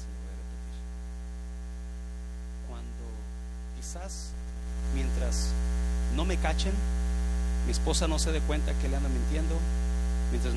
Se 0.00 0.08
lo 0.08 0.16
voy 0.20 0.32
a 0.32 0.36
repetir. 0.40 0.76
Cuando 2.68 3.04
quizás 3.76 4.32
mientras 4.94 5.50
no 6.16 6.24
me 6.24 6.36
cachen, 6.38 6.72
mi 7.66 7.72
esposa 7.72 8.08
no 8.08 8.18
se 8.18 8.32
dé 8.32 8.40
cuenta 8.40 8.72
que 8.74 8.88
le 8.88 8.96
anda 8.96 9.08
mintiendo, 9.08 9.58
mientras 10.30 10.54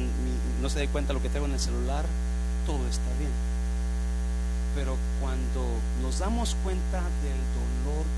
no 0.61 0.69
se 0.69 0.79
dé 0.79 0.87
cuenta 0.87 1.13
lo 1.13 1.21
que 1.21 1.29
tengo 1.29 1.45
en 1.45 1.53
el 1.53 1.59
celular, 1.59 2.05
todo 2.65 2.85
está 2.87 3.09
bien. 3.17 3.31
Pero 4.75 4.97
cuando 5.21 5.65
nos 6.01 6.19
damos 6.19 6.55
cuenta 6.63 7.01
del 7.01 7.41
dolor, 7.55 7.66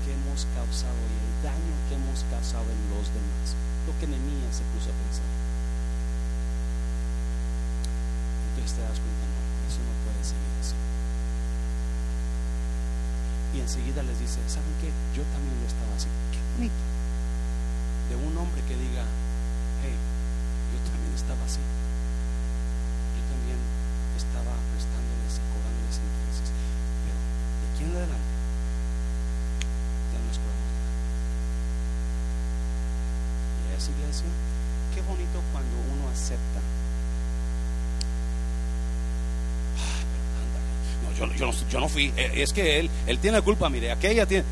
que 0.04 0.12
hemos 0.14 0.46
causado 0.54 0.98
y 1.06 1.16
el 1.20 1.34
daño 1.42 1.74
que 1.88 1.94
hemos 1.94 2.24
causado 2.30 2.66
en 2.66 2.80
los 2.90 3.06
demás. 3.14 3.54
Lo 3.86 3.92
que 3.98 4.06
Nehemías 4.06 4.56
se 4.56 4.64
puso 4.74 4.90
a 4.90 4.96
pensar. 4.96 5.30
Entonces 8.50 8.76
te 8.76 8.82
das 8.82 8.98
cuenta, 8.98 9.24
no, 9.30 9.40
eso 9.70 9.80
no 9.86 9.94
puede 10.04 10.22
seguir 10.26 10.52
así. 10.58 10.74
Y 13.54 13.60
enseguida 13.60 14.02
les 14.02 14.18
dice, 14.18 14.38
¿saben 14.46 14.74
qué? 14.78 14.90
Yo 15.14 15.22
también 15.34 15.58
lo 15.58 15.66
estaba 15.66 15.90
así. 15.94 16.06
Qué 16.30 16.38
bonito. 16.54 16.82
De 18.10 18.14
un 18.14 18.34
hombre 18.38 18.62
que 18.62 18.74
diga, 18.74 19.06
hey, 19.82 19.94
yo 20.70 20.78
también 20.86 21.14
estaba 21.14 21.42
así. 21.46 21.58
Yo 21.58 23.22
también 23.26 23.58
estaba 24.14 24.54
prestándoles 24.70 25.34
y 25.34 25.42
cobrándoles 25.50 25.98
intereses. 25.98 26.48
Pero 27.06 27.18
de 27.18 27.66
aquí 27.74 27.82
en 27.90 27.94
adelante, 27.96 28.34
ya 30.14 30.18
no 30.22 30.26
les 30.30 30.38
cobramos 30.38 30.70
nada. 30.70 30.94
Iglesia, 33.98 34.26
qué 34.94 35.00
bonito 35.02 35.40
cuando 35.52 35.76
uno 35.92 36.08
acepta. 36.10 36.60
No, 41.38 41.52
yo, 41.70 41.80
no, 41.80 41.88
fui. 41.88 42.12
Eh, 42.16 42.42
Es 42.42 42.52
que 42.52 42.78
él, 42.78 42.90
él 43.06 43.18
tiene 43.18 43.38
la 43.38 43.42
culpa, 43.42 43.68
mire, 43.68 43.90
aquella 43.92 44.26
tiene. 44.26 44.44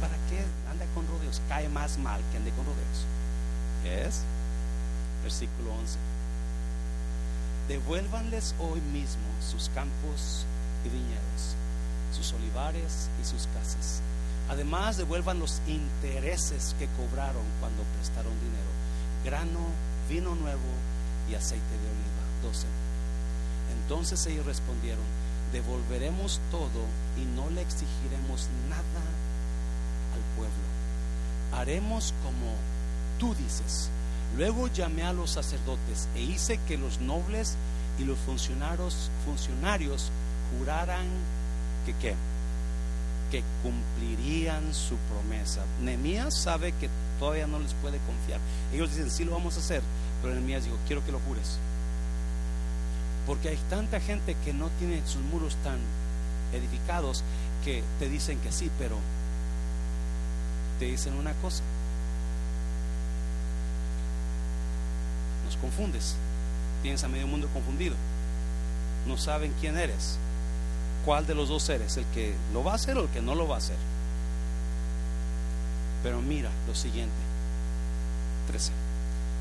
¿Para 0.00 0.14
qué 0.30 0.42
anda 0.70 0.84
con 0.94 1.06
rodeos? 1.06 1.42
Cae 1.48 1.68
más 1.68 1.98
mal 1.98 2.20
que 2.30 2.38
ande 2.38 2.50
con 2.52 2.64
rodeos. 2.64 4.06
¿Es? 4.06 4.22
Versículo 5.22 5.72
11. 5.72 5.98
Devuélvanles 7.68 8.54
hoy 8.60 8.80
mismo 8.92 9.26
sus 9.40 9.68
campos 9.70 10.46
y 10.84 10.88
viñedos, 10.88 11.56
sus 12.16 12.32
olivares 12.32 13.10
y 13.20 13.24
sus 13.26 13.48
casas. 13.48 14.00
Además, 14.48 14.96
devuelvan 14.96 15.38
los 15.38 15.60
intereses 15.66 16.74
que 16.78 16.86
cobraron 16.88 17.42
cuando 17.60 17.82
prestaron 17.96 18.32
dinero, 18.40 18.70
grano, 19.24 19.60
vino 20.08 20.34
nuevo 20.34 20.60
y 21.30 21.34
aceite 21.34 21.64
de 21.64 21.90
oliva. 21.90 22.16
12. 22.42 22.66
Entonces 23.82 24.24
ellos 24.26 24.46
respondieron, 24.46 25.04
devolveremos 25.52 26.40
todo 26.50 26.84
y 27.16 27.24
no 27.36 27.50
le 27.50 27.62
exigiremos 27.62 28.48
nada 28.68 29.02
al 30.14 30.36
pueblo. 30.36 30.66
Haremos 31.52 32.14
como 32.22 32.52
tú 33.18 33.34
dices. 33.34 33.90
Luego 34.36 34.68
llamé 34.68 35.04
a 35.04 35.12
los 35.12 35.30
sacerdotes 35.30 36.08
e 36.14 36.20
hice 36.20 36.58
que 36.68 36.76
los 36.76 37.00
nobles 37.00 37.56
y 37.98 38.04
los 38.04 38.18
funcionarios, 38.18 39.10
funcionarios 39.24 40.10
juraran 40.50 41.06
que 41.86 41.94
qué? 41.94 42.14
Que 43.30 43.42
cumplirían 43.62 44.72
su 44.72 44.96
promesa. 45.10 45.62
Nehemías 45.82 46.36
sabe 46.38 46.72
que 46.72 46.88
todavía 47.18 47.46
no 47.46 47.58
les 47.58 47.74
puede 47.74 47.98
confiar. 47.98 48.40
Ellos 48.72 48.90
dicen, 48.90 49.10
sí 49.10 49.24
lo 49.24 49.32
vamos 49.32 49.56
a 49.56 49.60
hacer, 49.60 49.82
pero 50.22 50.34
Nehemías 50.34 50.64
dijo, 50.64 50.76
quiero 50.86 51.04
que 51.04 51.12
lo 51.12 51.20
jures. 51.20 51.58
Porque 53.26 53.48
hay 53.48 53.58
tanta 53.68 54.00
gente 54.00 54.36
que 54.44 54.52
no 54.52 54.70
tiene 54.78 55.02
sus 55.06 55.22
muros 55.22 55.56
tan 55.64 55.78
edificados 56.52 57.24
que 57.64 57.82
te 57.98 58.08
dicen 58.08 58.38
que 58.38 58.52
sí, 58.52 58.70
pero 58.78 58.96
te 60.78 60.84
dicen 60.84 61.14
una 61.14 61.32
cosa. 61.34 61.62
Nos 65.44 65.56
confundes. 65.56 66.14
Tienes 66.82 67.02
a 67.02 67.08
medio 67.08 67.26
mundo 67.26 67.48
confundido. 67.52 67.96
No 69.06 69.16
saben 69.16 69.52
quién 69.60 69.76
eres. 69.76 70.18
¿Cuál 71.06 71.24
de 71.24 71.36
los 71.36 71.48
dos 71.48 71.68
eres? 71.68 71.96
¿El 71.96 72.04
que 72.06 72.34
lo 72.52 72.64
va 72.64 72.72
a 72.72 72.74
hacer 72.74 72.98
o 72.98 73.02
el 73.02 73.08
que 73.08 73.22
no 73.22 73.36
lo 73.36 73.46
va 73.46 73.54
a 73.54 73.58
hacer? 73.58 73.76
Pero 76.02 76.20
mira 76.20 76.50
lo 76.66 76.74
siguiente. 76.74 77.14
13. 78.48 78.72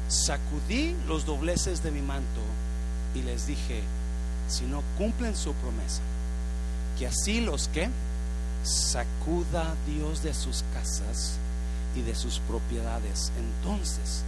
Sacudí 0.07 0.95
los 1.07 1.25
dobleces 1.25 1.81
de 1.81 1.89
mi 1.89 2.01
manto 2.01 2.41
y 3.15 3.23
les 3.23 3.47
dije, 3.47 3.81
si 4.47 4.65
no 4.65 4.83
cumplen 4.99 5.35
su 5.35 5.53
promesa, 5.53 6.03
que 6.99 7.07
así 7.07 7.41
los 7.41 7.67
que 7.69 7.89
sacuda 8.63 9.73
Dios 9.87 10.21
de 10.21 10.35
sus 10.35 10.63
casas 10.71 11.39
y 11.95 12.03
de 12.03 12.13
sus 12.13 12.39
propiedades. 12.41 13.31
Entonces 13.39 14.23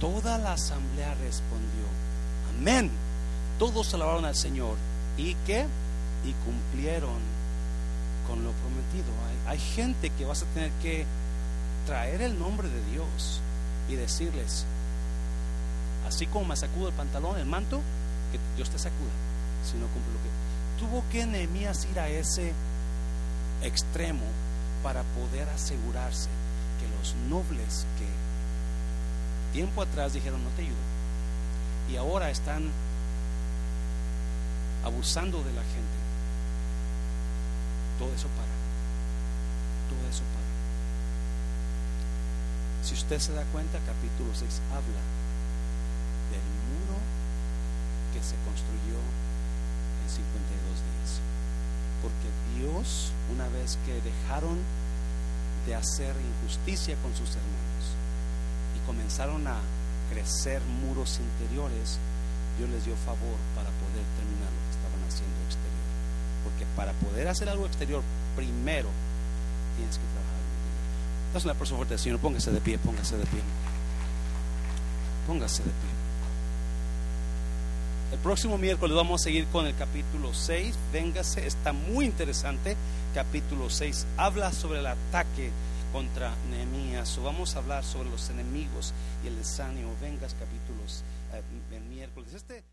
toda 0.00 0.38
la 0.38 0.54
asamblea 0.54 1.14
respondió, 1.16 1.84
amén. 2.58 2.90
Todos 3.58 3.92
alabaron 3.92 4.24
al 4.24 4.36
Señor 4.36 4.76
y 5.18 5.34
que 5.46 5.66
y 6.24 6.32
cumplieron 6.44 7.18
con 8.26 8.44
lo 8.44 8.52
prometido. 8.52 9.12
Hay, 9.46 9.58
gente 9.58 10.10
que 10.10 10.24
vas 10.24 10.42
a 10.42 10.46
tener 10.46 10.70
que 10.82 11.06
traer 11.86 12.20
el 12.22 12.38
nombre 12.38 12.68
de 12.68 12.84
Dios 12.90 13.40
y 13.88 13.94
decirles, 13.94 14.66
así 16.06 16.26
como 16.26 16.44
me 16.44 16.56
sacudo 16.56 16.88
el 16.88 16.94
pantalón, 16.94 17.38
el 17.38 17.46
manto, 17.46 17.80
que 18.30 18.38
Dios 18.56 18.68
te 18.70 18.78
sacuda 18.78 19.10
si 19.64 19.76
no 19.78 19.86
cumple 19.86 20.12
lo 20.12 20.22
que 20.22 20.38
tuvo 20.78 21.02
que 21.10 21.26
Nehemías 21.26 21.86
ir 21.90 21.98
a 21.98 22.08
ese 22.08 22.52
extremo 23.62 24.24
para 24.82 25.02
poder 25.02 25.48
asegurarse 25.48 26.28
que 26.80 26.88
los 26.98 27.14
nobles 27.28 27.86
que 27.98 28.06
tiempo 29.52 29.82
atrás 29.82 30.12
dijeron 30.12 30.42
no 30.44 30.50
te 30.50 30.62
ayudo 30.62 30.76
y 31.90 31.96
ahora 31.96 32.30
están 32.30 32.70
abusando 34.84 35.38
de 35.42 35.52
la 35.52 35.62
gente 35.62 35.87
todo 37.98 38.14
eso 38.14 38.28
para 38.38 38.54
todo 39.90 40.08
eso 40.08 40.22
para 40.32 40.48
si 42.82 42.94
usted 42.94 43.18
se 43.18 43.32
da 43.32 43.44
cuenta 43.52 43.78
capítulo 43.84 44.30
6 44.32 44.62
habla 44.70 45.02
del 46.30 46.46
muro 46.72 46.96
que 48.12 48.20
se 48.22 48.36
construyó 48.44 48.96
en 48.96 50.08
52 50.08 50.16
días. 50.16 51.20
Porque 52.00 52.28
Dios, 52.56 53.12
una 53.32 53.48
vez 53.48 53.78
que 53.84 54.00
dejaron 54.00 54.56
de 55.66 55.74
hacer 55.74 56.14
injusticia 56.16 56.96
con 57.02 57.12
sus 57.12 57.28
hermanos 57.36 57.84
y 58.76 58.86
comenzaron 58.86 59.46
a 59.46 59.58
crecer 60.10 60.62
muros 60.80 61.20
interiores, 61.20 61.98
Dios 62.56 62.70
les 62.70 62.84
dio 62.84 62.96
favor 63.04 63.36
para 63.54 63.68
poder 63.68 64.04
terminar 64.16 64.48
lo 64.48 64.60
que 64.64 64.74
estaban 64.78 65.02
haciendo 65.04 65.36
exterior. 65.44 65.88
Porque 66.44 66.64
para 66.76 66.92
poder 66.94 67.28
hacer 67.28 67.48
algo 67.48 67.66
exterior, 67.66 68.02
primero 68.36 68.88
tienes 69.76 69.96
que 69.96 70.04
trabajar 70.04 70.38
en 70.38 70.48
interior. 70.56 71.34
Dás 71.34 71.44
una 71.44 71.54
persona 71.54 71.76
fuerte, 71.78 71.98
Señor, 71.98 72.18
póngase 72.18 72.50
de 72.50 72.60
pie, 72.60 72.78
póngase 72.78 73.16
de 73.16 73.26
pie. 73.26 73.40
Póngase 75.26 75.62
de 75.62 75.70
pie. 75.70 75.98
El 78.12 78.18
próximo 78.20 78.56
miércoles 78.56 78.96
vamos 78.96 79.20
a 79.20 79.24
seguir 79.24 79.46
con 79.48 79.66
el 79.66 79.76
capítulo 79.76 80.32
6. 80.32 80.74
Véngase, 80.92 81.46
está 81.46 81.74
muy 81.74 82.06
interesante. 82.06 82.76
Capítulo 83.14 83.68
6 83.68 84.06
habla 84.16 84.52
sobre 84.52 84.78
el 84.78 84.86
ataque 84.86 85.50
contra 85.92 86.34
Nehemías. 86.50 87.20
Vamos 87.22 87.54
a 87.54 87.58
hablar 87.58 87.84
sobre 87.84 88.08
los 88.08 88.30
enemigos 88.30 88.94
y 89.22 89.28
el 89.28 89.36
desánimo. 89.36 89.94
Vengas 90.00 90.34
capítulos 90.34 91.04
eh, 91.34 91.42
el 91.76 91.82
miércoles. 91.82 92.32
Este 92.32 92.64